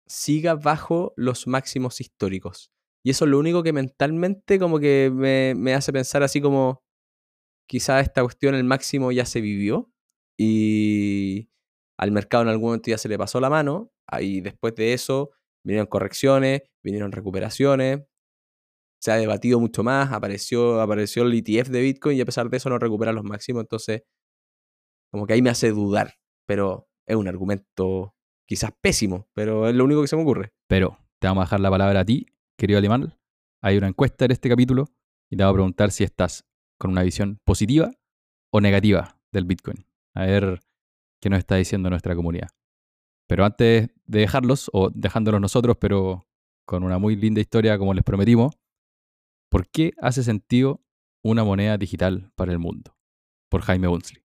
siga 0.07 0.55
bajo 0.55 1.13
los 1.17 1.45
máximos 1.45 2.01
históricos. 2.01 2.71
Y 3.03 3.11
eso 3.11 3.25
es 3.25 3.31
lo 3.31 3.39
único 3.39 3.61
que 3.61 3.73
mentalmente 3.73 4.57
como 4.57 4.79
que 4.79 5.11
me, 5.13 5.53
me 5.55 5.73
hace 5.75 5.93
pensar 5.93 6.23
así 6.23 6.41
como 6.41 6.81
quizá 7.67 7.99
esta 7.99 8.23
cuestión, 8.23 8.55
el 8.55 8.63
máximo 8.63 9.11
ya 9.11 9.25
se 9.25 9.41
vivió 9.41 9.91
y 10.39 11.49
al 11.99 12.11
mercado 12.11 12.43
en 12.43 12.49
algún 12.49 12.69
momento 12.69 12.89
ya 12.89 12.97
se 12.97 13.09
le 13.09 13.17
pasó 13.17 13.39
la 13.39 13.49
mano. 13.49 13.91
Y 14.19 14.41
después 14.41 14.73
de 14.75 14.93
eso 14.93 15.31
vinieron 15.63 15.87
correcciones, 15.87 16.63
vinieron 16.81 17.11
recuperaciones, 17.11 18.05
se 18.99 19.11
ha 19.11 19.15
debatido 19.15 19.59
mucho 19.59 19.83
más, 19.83 20.11
apareció, 20.11 20.81
apareció 20.81 21.23
el 21.23 21.33
ETF 21.33 21.69
de 21.69 21.81
Bitcoin 21.81 22.17
y 22.17 22.21
a 22.21 22.25
pesar 22.25 22.49
de 22.49 22.57
eso 22.57 22.69
no 22.69 22.79
recupera 22.79 23.11
los 23.11 23.23
máximos, 23.23 23.61
entonces 23.61 24.03
como 25.11 25.25
que 25.25 25.33
ahí 25.33 25.41
me 25.41 25.49
hace 25.49 25.71
dudar, 25.71 26.15
pero 26.45 26.89
es 27.05 27.15
un 27.15 27.27
argumento 27.27 28.15
quizás 28.47 28.71
pésimo, 28.81 29.27
pero 29.33 29.67
es 29.67 29.75
lo 29.75 29.85
único 29.85 30.01
que 30.01 30.07
se 30.07 30.15
me 30.15 30.23
ocurre. 30.23 30.51
Pero 30.67 30.97
te 31.19 31.27
vamos 31.27 31.43
a 31.43 31.45
dejar 31.45 31.59
la 31.59 31.69
palabra 31.69 31.99
a 32.01 32.05
ti, 32.05 32.25
querido 32.57 32.79
alemán. 32.79 33.17
Hay 33.61 33.77
una 33.77 33.87
encuesta 33.87 34.25
en 34.25 34.31
este 34.31 34.49
capítulo 34.49 34.85
y 35.29 35.37
te 35.37 35.43
voy 35.43 35.51
a 35.51 35.53
preguntar 35.53 35.91
si 35.91 36.03
estás 36.03 36.45
con 36.79 36.91
una 36.91 37.03
visión 37.03 37.39
positiva 37.43 37.91
o 38.51 38.61
negativa 38.61 39.19
del 39.31 39.45
Bitcoin. 39.45 39.85
A 40.15 40.25
ver 40.25 40.59
qué 41.21 41.29
nos 41.29 41.39
está 41.39 41.55
diciendo 41.55 41.89
nuestra 41.89 42.15
comunidad. 42.15 42.49
Pero 43.27 43.45
antes 43.45 43.89
de 44.05 44.19
dejarlos, 44.19 44.69
o 44.73 44.89
dejándolos 44.89 45.41
nosotros, 45.41 45.77
pero 45.79 46.27
con 46.65 46.83
una 46.83 46.97
muy 46.97 47.15
linda 47.15 47.41
historia 47.41 47.77
como 47.77 47.93
les 47.93 48.03
prometimos, 48.03 48.57
¿Por 49.49 49.67
qué 49.69 49.93
hace 50.01 50.23
sentido 50.23 50.81
una 51.23 51.43
moneda 51.43 51.77
digital 51.77 52.31
para 52.35 52.51
el 52.51 52.59
mundo? 52.59 52.95
Por 53.49 53.61
Jaime 53.61 53.87
Bunsley. 53.87 54.21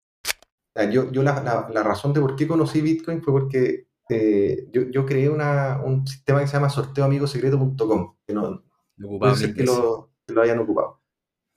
Yo, 0.91 1.11
yo 1.11 1.21
la, 1.21 1.67
la, 1.71 1.83
razón 1.83 2.13
de 2.13 2.21
por 2.21 2.35
qué 2.35 2.47
conocí 2.47 2.81
Bitcoin 2.81 3.21
fue 3.21 3.33
porque 3.33 3.87
eh, 4.09 4.69
yo, 4.71 4.83
yo, 4.83 5.05
creé 5.05 5.29
una, 5.29 5.81
un 5.83 6.07
sistema 6.07 6.39
que 6.39 6.47
se 6.47 6.53
llama 6.53 6.69
sorteoamigosecreto.com, 6.69 8.15
que 8.25 8.33
no 8.33 8.63
ser 9.35 9.53
que 9.53 9.63
lo, 9.63 10.11
lo, 10.27 10.41
hayan 10.41 10.59
ocupado. 10.59 11.01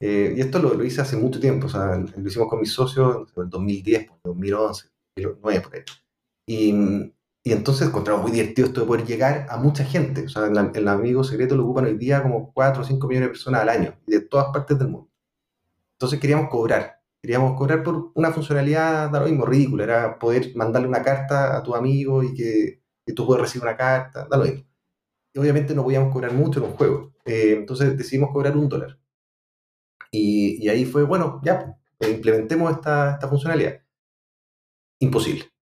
Eh, 0.01 0.35
y 0.37 0.41
esto 0.41 0.59
lo, 0.59 0.75
lo, 0.75 0.85
hice 0.85 1.01
hace 1.01 1.17
mucho 1.17 1.39
tiempo, 1.41 1.67
o 1.67 1.71
sea, 1.71 1.97
lo 1.97 2.29
hicimos 2.29 2.49
con 2.49 2.61
mis 2.61 2.73
socios 2.73 3.33
en 3.37 3.43
el 3.45 3.51
2010, 3.51 4.11
2011. 4.25 4.89
2009 5.17 5.61
por 5.61 5.75
ahí. 5.75 5.83
Y, 6.47 7.14
y 7.47 7.53
entonces 7.53 7.89
encontramos 7.89 8.23
muy 8.23 8.33
divertido 8.33 8.69
esto 8.69 8.81
de 8.81 8.87
poder 8.87 9.05
llegar 9.05 9.47
a 9.51 9.59
mucha 9.59 9.85
gente. 9.85 10.25
O 10.25 10.29
sea, 10.31 10.47
el, 10.47 10.89
amigo 10.89 11.23
secreto 11.25 11.55
lo 11.55 11.65
ocupan 11.65 11.85
hoy 11.85 11.99
día 11.99 12.23
como 12.23 12.51
4 12.55 12.83
o 12.83 12.85
5 12.87 13.07
millones 13.07 13.29
de 13.29 13.33
personas 13.33 13.61
al 13.61 13.69
año, 13.69 13.95
de 14.07 14.21
todas 14.23 14.47
partes 14.51 14.79
del 14.79 14.89
mundo. 14.89 15.11
Entonces 15.93 16.19
queríamos 16.19 16.49
cobrar. 16.49 17.03
Queríamos 17.21 17.57
cobrar 17.59 17.83
por 17.83 18.13
una 18.15 18.33
funcionalidad, 18.33 19.11
da 19.11 19.21
lo 19.21 19.27
mismo, 19.27 19.45
ridícula. 19.45 19.85
Era 19.85 20.19
poder 20.19 20.53
mandarle 20.57 20.89
una 20.89 21.03
carta 21.03 21.57
a 21.59 21.63
tu 21.63 21.75
amigo 21.75 22.23
y 22.23 22.35
que, 22.35 22.83
que 23.05 23.13
tú 23.13 23.27
puedas 23.27 23.43
recibir 23.43 23.65
una 23.65 23.77
carta, 23.77 24.27
da 24.27 24.39
lo 24.39 24.45
mismo. 24.45 24.65
Y 25.35 25.39
obviamente 25.39 25.75
no 25.75 25.85
podíamos 25.85 26.13
cobrar 26.13 26.33
mucho 26.33 26.61
en 26.61 26.67
un 26.67 26.73
juego. 26.77 27.13
Eh, 27.27 27.57
entonces 27.59 27.97
decidimos 27.99 28.31
cobrar 28.33 28.57
un 28.57 28.71
dólar. 28.71 28.99
Y, 30.11 30.65
y 30.65 30.69
ahí 30.71 30.87
fue, 30.87 31.03
bueno, 31.03 31.41
ya, 31.45 31.77
pues, 31.99 32.11
implementemos 32.11 32.73
esta, 32.73 33.13
esta 33.13 33.29
funcionalidad. 33.29 33.83
Imposible. 35.01 35.54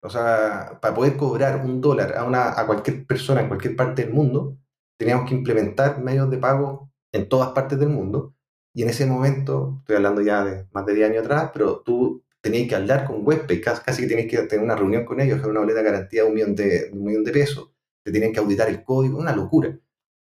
O 0.00 0.10
sea, 0.10 0.78
para 0.80 0.94
poder 0.94 1.16
cobrar 1.16 1.64
un 1.64 1.80
dólar 1.80 2.16
a, 2.16 2.24
una, 2.24 2.58
a 2.58 2.66
cualquier 2.66 3.06
persona 3.06 3.40
en 3.40 3.48
cualquier 3.48 3.74
parte 3.76 4.04
del 4.04 4.14
mundo, 4.14 4.56
teníamos 4.98 5.28
que 5.28 5.34
implementar 5.34 6.00
medios 6.00 6.30
de 6.30 6.38
pago 6.38 6.90
en 7.12 7.28
todas 7.28 7.50
partes 7.50 7.78
del 7.78 7.88
mundo. 7.88 8.34
Y 8.74 8.82
en 8.82 8.90
ese 8.90 9.06
momento, 9.06 9.78
estoy 9.80 9.96
hablando 9.96 10.20
ya 10.20 10.44
de 10.44 10.66
más 10.72 10.86
de 10.86 10.94
10 10.94 11.10
años 11.10 11.24
atrás, 11.24 11.50
pero 11.52 11.80
tú 11.80 12.24
tenías 12.40 12.68
que 12.68 12.76
hablar 12.76 13.04
con 13.06 13.26
WebPay, 13.26 13.60
casi, 13.60 14.02
que 14.02 14.08
tenías 14.08 14.30
que 14.30 14.38
tener 14.46 14.64
una 14.64 14.76
reunión 14.76 15.04
con 15.04 15.20
ellos, 15.20 15.44
una 15.44 15.60
boleta 15.60 15.80
de 15.80 15.84
garantía 15.84 16.22
de 16.22 16.28
un 16.28 16.34
millón 16.34 16.54
de, 16.54 16.90
un 16.92 17.04
millón 17.04 17.24
de 17.24 17.32
pesos, 17.32 17.72
te 18.04 18.12
tenían 18.12 18.32
que 18.32 18.40
auditar 18.40 18.68
el 18.68 18.84
código, 18.84 19.18
una 19.18 19.34
locura. 19.34 19.76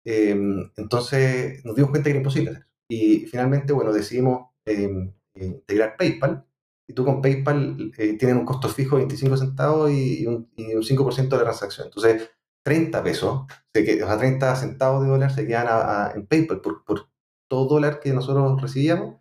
Eh, 0.06 0.38
entonces 0.78 1.66
nos 1.66 1.76
dimos 1.76 1.90
cuenta 1.92 2.06
que 2.06 2.12
era 2.12 2.20
imposible. 2.20 2.66
Y 2.88 3.26
finalmente, 3.26 3.74
bueno, 3.74 3.92
decidimos 3.92 4.52
eh, 4.66 5.12
integrar 5.36 5.96
PayPal 5.98 6.46
tú 6.94 7.06
con 7.06 7.22
PayPal 7.22 7.92
eh, 7.98 8.14
tienes 8.18 8.36
un 8.38 8.46
costo 8.46 8.70
fijo 8.70 8.96
de 8.96 9.04
25 9.04 9.38
centavos 9.38 9.92
y, 9.92 10.24
y 10.24 10.28
un, 10.28 10.50
y 10.56 10.74
un 10.76 10.84
5% 10.84 11.36
de 11.38 11.44
la 11.44 11.50
transacción. 11.52 11.88
Entonces, 11.88 12.30
30 12.64 13.04
pesos, 13.04 13.46
que- 13.74 14.04
o 14.04 14.08
sea, 14.08 14.18
30 14.18 14.56
centavos 14.56 15.04
de 15.04 15.10
dólar 15.10 15.32
se 15.34 15.46
quedan 15.48 15.68
a- 15.68 16.08
a- 16.08 16.12
en 16.14 16.26
PayPal 16.28 16.62
por, 16.62 16.84
por 16.84 17.10
todo 17.50 17.68
dólar 17.68 18.00
que 18.00 18.14
nosotros 18.14 18.62
recibíamos, 18.62 19.18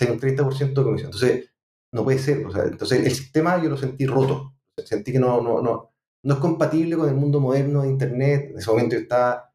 hay 0.00 0.08
un 0.10 0.20
30% 0.20 0.80
de 0.82 0.84
comisión. 0.86 1.08
Entonces, 1.12 1.50
no 1.92 2.04
puede 2.04 2.18
ser. 2.18 2.46
O 2.46 2.52
sea, 2.52 2.64
entonces, 2.64 3.04
el 3.04 3.12
sistema 3.14 3.62
yo 3.62 3.70
lo 3.70 3.76
sentí 3.76 4.06
roto. 4.06 4.54
Sentí 4.84 5.12
que 5.12 5.18
no, 5.18 5.40
no, 5.42 5.60
no, 5.62 5.92
no 6.24 6.34
es 6.34 6.40
compatible 6.40 6.96
con 6.96 7.08
el 7.08 7.14
mundo 7.16 7.40
moderno 7.40 7.82
de 7.82 7.88
Internet. 7.88 8.50
En 8.52 8.58
ese 8.58 8.70
momento 8.70 8.94
yo 8.96 9.02
estaba 9.02 9.52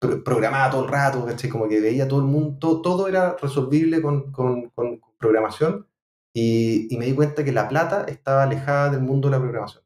pro- 0.00 0.24
programada 0.24 0.72
todo 0.72 0.84
el 0.84 0.90
rato, 0.90 1.26
¿cachai? 1.26 1.50
Como 1.50 1.68
que 1.68 1.80
veía 1.80 2.08
todo 2.08 2.20
el 2.20 2.26
mundo, 2.26 2.58
todo, 2.60 2.82
todo 2.82 3.08
era 3.08 3.36
resolvible 3.42 4.02
con, 4.02 4.32
con, 4.32 4.70
con 4.70 5.00
programación 5.18 5.87
y, 6.38 6.94
y 6.94 6.98
me 6.98 7.06
di 7.06 7.14
cuenta 7.14 7.44
que 7.44 7.52
la 7.52 7.68
plata 7.68 8.04
estaba 8.08 8.42
alejada 8.44 8.90
del 8.90 9.02
mundo 9.02 9.28
de 9.28 9.32
la 9.36 9.40
programación. 9.42 9.84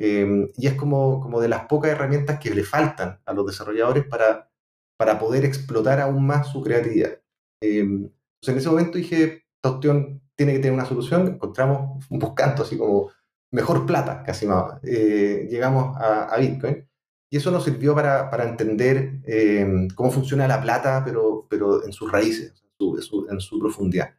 Eh, 0.00 0.50
y 0.56 0.66
es 0.66 0.74
como, 0.74 1.20
como 1.20 1.40
de 1.40 1.48
las 1.48 1.66
pocas 1.66 1.90
herramientas 1.90 2.38
que 2.38 2.54
le 2.54 2.64
faltan 2.64 3.20
a 3.26 3.32
los 3.32 3.46
desarrolladores 3.46 4.04
para, 4.06 4.50
para 4.96 5.18
poder 5.18 5.44
explotar 5.44 6.00
aún 6.00 6.26
más 6.26 6.48
su 6.48 6.62
creatividad. 6.62 7.20
Eh, 7.62 7.80
entonces 7.80 8.48
en 8.48 8.58
ese 8.58 8.68
momento 8.70 8.98
dije, 8.98 9.44
esta 9.56 9.70
opción 9.76 10.22
tiene 10.36 10.52
que 10.52 10.60
tener 10.60 10.74
una 10.74 10.86
solución, 10.86 11.26
encontramos 11.28 12.06
buscando 12.10 12.62
así 12.62 12.78
como 12.78 13.10
mejor 13.52 13.86
plata, 13.86 14.22
casi 14.24 14.46
más. 14.46 14.78
Eh, 14.84 15.48
llegamos 15.50 15.96
a, 15.96 16.24
a 16.34 16.38
Bitcoin 16.38 16.86
y 17.30 17.36
eso 17.36 17.50
nos 17.50 17.64
sirvió 17.64 17.94
para, 17.94 18.30
para 18.30 18.48
entender 18.48 19.20
eh, 19.26 19.88
cómo 19.94 20.10
funciona 20.10 20.48
la 20.48 20.62
plata, 20.62 21.02
pero, 21.04 21.46
pero 21.50 21.84
en 21.84 21.92
sus 21.92 22.10
raíces, 22.10 22.52
en 22.78 23.02
su, 23.02 23.26
en 23.30 23.40
su- 23.40 23.58
profundidad. 23.58 24.14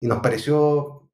Y 0.00 0.06
nos 0.06 0.20
pareció 0.20 1.05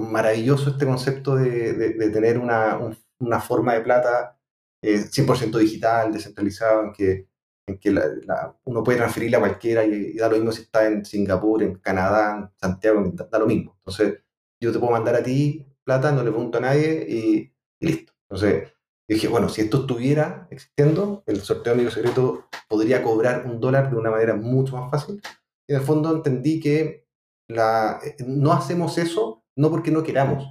maravilloso 0.00 0.70
este 0.70 0.86
concepto 0.86 1.36
de, 1.36 1.72
de- 1.74 1.90
de 1.94 2.10
tener 2.10 2.38
una, 2.38 2.76
un- 2.78 2.96
una 3.20 3.40
forma 3.40 3.74
de 3.74 3.80
plata 3.82 4.36
eh, 4.82 4.98
100% 5.10 5.58
digital, 5.58 6.12
descentralizado, 6.12 6.84
en 6.84 6.92
que, 6.92 7.28
en 7.66 7.78
que 7.78 7.90
la- 7.92 8.06
la- 8.26 8.56
uno 8.64 8.82
puede 8.82 8.98
transferirla 8.98 9.36
a 9.38 9.40
cualquiera 9.40 9.84
y, 9.84 9.92
y 10.14 10.16
da 10.16 10.28
lo 10.28 10.36
mismo 10.36 10.52
si 10.52 10.62
está 10.62 10.86
en 10.86 11.04
Singapur, 11.04 11.62
en 11.62 11.74
Canadá, 11.76 12.36
en 12.38 12.50
Santiago, 12.58 13.02
da, 13.14 13.28
da 13.30 13.38
lo 13.38 13.46
mismo. 13.46 13.74
Entonces, 13.80 14.22
yo 14.60 14.72
te 14.72 14.78
puedo 14.78 14.92
mandar 14.92 15.16
a 15.16 15.22
ti 15.22 15.66
plata, 15.84 16.12
no 16.12 16.22
le 16.22 16.30
pregunto 16.30 16.58
a 16.58 16.60
nadie 16.62 17.04
y, 17.08 17.52
y 17.80 17.86
listo. 17.86 18.12
Entonces, 18.28 18.72
dije, 19.08 19.28
bueno, 19.28 19.48
si 19.48 19.62
esto 19.62 19.80
estuviera 19.80 20.46
existiendo, 20.50 21.22
el 21.26 21.40
sorteo 21.42 21.72
amigo 21.74 21.90
secreto 21.90 22.46
podría 22.68 23.02
cobrar 23.02 23.44
un 23.46 23.60
dólar 23.60 23.90
de 23.90 23.96
una 23.96 24.10
manera 24.10 24.34
mucho 24.36 24.76
más 24.76 24.90
fácil. 24.90 25.20
Y 25.68 25.72
en 25.74 25.80
el 25.80 25.84
fondo 25.86 26.14
entendí 26.14 26.60
que 26.60 27.06
la, 27.48 27.98
eh, 28.04 28.16
no 28.26 28.52
hacemos 28.52 28.96
eso 28.98 29.39
no 29.60 29.70
porque 29.70 29.90
no 29.90 30.02
queramos. 30.02 30.48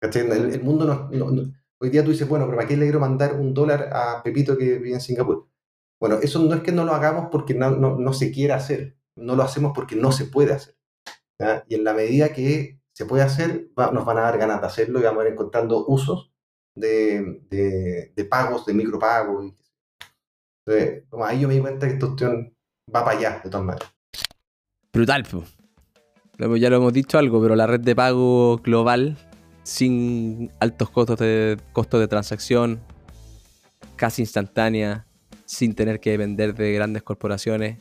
El, 0.00 0.32
el 0.54 0.62
mundo 0.62 0.84
no, 0.84 1.08
no- 1.10 1.30
no- 1.30 1.52
Hoy 1.78 1.90
día 1.90 2.02
tú 2.02 2.10
dices, 2.10 2.26
bueno, 2.26 2.46
pero 2.46 2.56
¿para 2.56 2.68
qué 2.68 2.74
le 2.76 2.86
quiero 2.86 3.00
mandar 3.00 3.34
un 3.34 3.52
dólar 3.52 3.90
a 3.92 4.22
Pepito 4.22 4.56
que 4.56 4.78
vive 4.78 4.94
en 4.94 5.00
Singapur? 5.00 5.46
Bueno, 6.00 6.16
eso 6.22 6.38
no 6.42 6.54
es 6.54 6.62
que 6.62 6.72
no 6.72 6.84
lo 6.86 6.94
hagamos 6.94 7.28
porque 7.30 7.52
no, 7.54 7.70
no, 7.70 8.12
se 8.14 8.30
quiera 8.32 8.56
hacer, 8.56 8.96
no 9.14 9.36
lo 9.36 9.42
hacemos 9.42 9.72
porque 9.74 9.94
no 9.94 10.10
se 10.10 10.24
puede 10.24 10.54
hacer. 10.54 10.74
Y 11.68 11.74
en 11.74 11.84
la 11.84 11.92
medida 11.92 12.30
que 12.32 12.80
se 12.92 13.04
puede 13.04 13.22
hacer, 13.24 13.68
va- 13.78 13.90
nos 13.90 14.06
van 14.06 14.16
a 14.18 14.22
dar 14.22 14.38
ganas 14.38 14.60
de 14.62 14.66
hacerlo 14.66 15.00
y 15.00 15.02
vamos 15.02 15.22
a 15.22 15.26
ir 15.26 15.32
encontrando 15.34 15.84
usos 15.86 16.32
de, 16.74 17.42
de, 17.50 18.24
pagos, 18.24 18.64
de 18.64 18.72
micropagos. 18.72 19.52
Entonces, 20.66 21.04
ahí 21.24 21.40
yo 21.40 21.48
me 21.48 21.54
di 21.54 21.60
cuenta 21.60 21.86
que 21.86 21.94
esta 21.94 22.06
opción 22.06 22.56
va 22.94 23.04
para 23.04 23.18
allá, 23.18 23.40
de 23.44 23.50
todas 23.50 23.66
maneras. 23.66 23.92
Brutal. 24.92 25.24
Ya 26.38 26.70
lo 26.70 26.76
hemos 26.76 26.92
dicho 26.92 27.18
algo, 27.18 27.40
pero 27.40 27.56
la 27.56 27.66
red 27.66 27.80
de 27.80 27.96
pago 27.96 28.58
global, 28.58 29.16
sin 29.62 30.50
altos 30.60 30.90
costos 30.90 31.18
de, 31.18 31.56
costos 31.72 32.00
de 32.00 32.08
transacción, 32.08 32.80
casi 33.96 34.22
instantánea, 34.22 35.06
sin 35.46 35.74
tener 35.74 36.00
que 36.00 36.10
depender 36.10 36.54
de 36.54 36.72
grandes 36.72 37.02
corporaciones, 37.02 37.78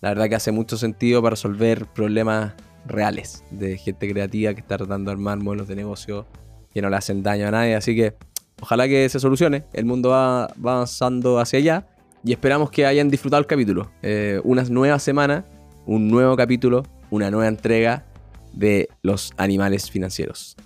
la 0.00 0.08
verdad 0.08 0.28
que 0.28 0.34
hace 0.34 0.50
mucho 0.50 0.76
sentido 0.76 1.22
para 1.22 1.30
resolver 1.30 1.86
problemas 1.86 2.54
reales 2.84 3.44
de 3.52 3.78
gente 3.78 4.10
creativa 4.10 4.52
que 4.52 4.60
está 4.60 4.76
tratando 4.76 5.10
de 5.10 5.12
armar 5.12 5.38
modelos 5.38 5.68
de 5.68 5.76
negocio 5.76 6.26
que 6.74 6.82
no 6.82 6.90
le 6.90 6.96
hacen 6.96 7.22
daño 7.22 7.46
a 7.46 7.52
nadie. 7.52 7.76
Así 7.76 7.94
que 7.94 8.14
ojalá 8.60 8.88
que 8.88 9.08
se 9.08 9.20
solucione. 9.20 9.64
El 9.72 9.84
mundo 9.84 10.08
va, 10.08 10.48
va 10.64 10.74
avanzando 10.74 11.38
hacia 11.38 11.60
allá 11.60 11.86
y 12.24 12.32
esperamos 12.32 12.72
que 12.72 12.84
hayan 12.84 13.08
disfrutado 13.10 13.40
el 13.40 13.46
capítulo. 13.46 13.92
Eh, 14.02 14.40
una 14.42 14.64
nueva 14.64 14.98
semana, 14.98 15.44
un 15.86 16.08
nuevo 16.08 16.36
capítulo, 16.36 16.82
una 17.12 17.30
nueva 17.30 17.46
entrega 17.46 18.06
de 18.54 18.88
los 19.02 19.32
animales 19.36 19.90
financieros. 19.90 20.56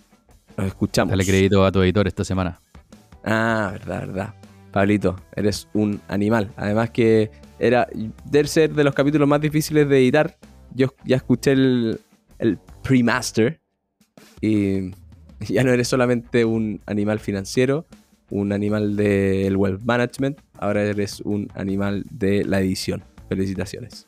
Nos 0.56 0.68
escuchamos. 0.68 1.10
Dale 1.10 1.26
crédito 1.26 1.64
a 1.64 1.72
tu 1.72 1.82
editor 1.82 2.06
esta 2.06 2.24
semana. 2.24 2.60
Ah, 3.24 3.70
verdad, 3.72 4.00
verdad. 4.06 4.34
Pablito, 4.70 5.16
eres 5.34 5.68
un 5.74 6.00
animal. 6.06 6.52
Además 6.56 6.90
que 6.90 7.32
era 7.58 7.88
debe 8.24 8.46
ser 8.46 8.72
de 8.72 8.84
los 8.84 8.94
capítulos 8.94 9.26
más 9.26 9.40
difíciles 9.40 9.88
de 9.88 9.98
editar. 9.98 10.38
Yo 10.72 10.94
ya 11.04 11.16
escuché 11.16 11.52
el, 11.52 12.00
el 12.38 12.58
pre-master 12.82 13.60
y 14.40 14.92
ya 15.40 15.64
no 15.64 15.72
eres 15.72 15.88
solamente 15.88 16.44
un 16.44 16.80
animal 16.86 17.18
financiero, 17.18 17.86
un 18.30 18.52
animal 18.52 18.94
del 18.94 19.56
web 19.56 19.80
management, 19.84 20.38
ahora 20.54 20.84
eres 20.84 21.20
un 21.22 21.48
animal 21.54 22.04
de 22.10 22.44
la 22.44 22.60
edición. 22.60 23.02
Felicitaciones. 23.28 24.06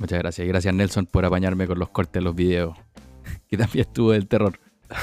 Muchas 0.00 0.18
gracias. 0.18 0.44
Y 0.44 0.48
gracias 0.48 0.74
Nelson 0.74 1.06
por 1.06 1.24
apañarme 1.24 1.66
con 1.66 1.78
los 1.78 1.90
cortes 1.90 2.14
de 2.14 2.22
los 2.22 2.34
videos. 2.34 2.76
Que 3.48 3.56
también 3.56 3.86
estuvo 3.86 4.12
del 4.12 4.26
terror. 4.26 4.58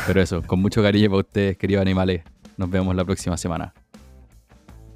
Pero 0.05 0.21
eso, 0.21 0.41
con 0.41 0.59
mucho 0.59 0.81
cariño 0.81 1.09
para 1.09 1.19
ustedes, 1.19 1.57
queridos 1.57 1.81
animales. 1.81 2.23
Nos 2.57 2.69
vemos 2.69 2.95
la 2.95 3.05
próxima 3.05 3.37
semana. 3.37 3.73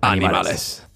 Animales. 0.01 0.87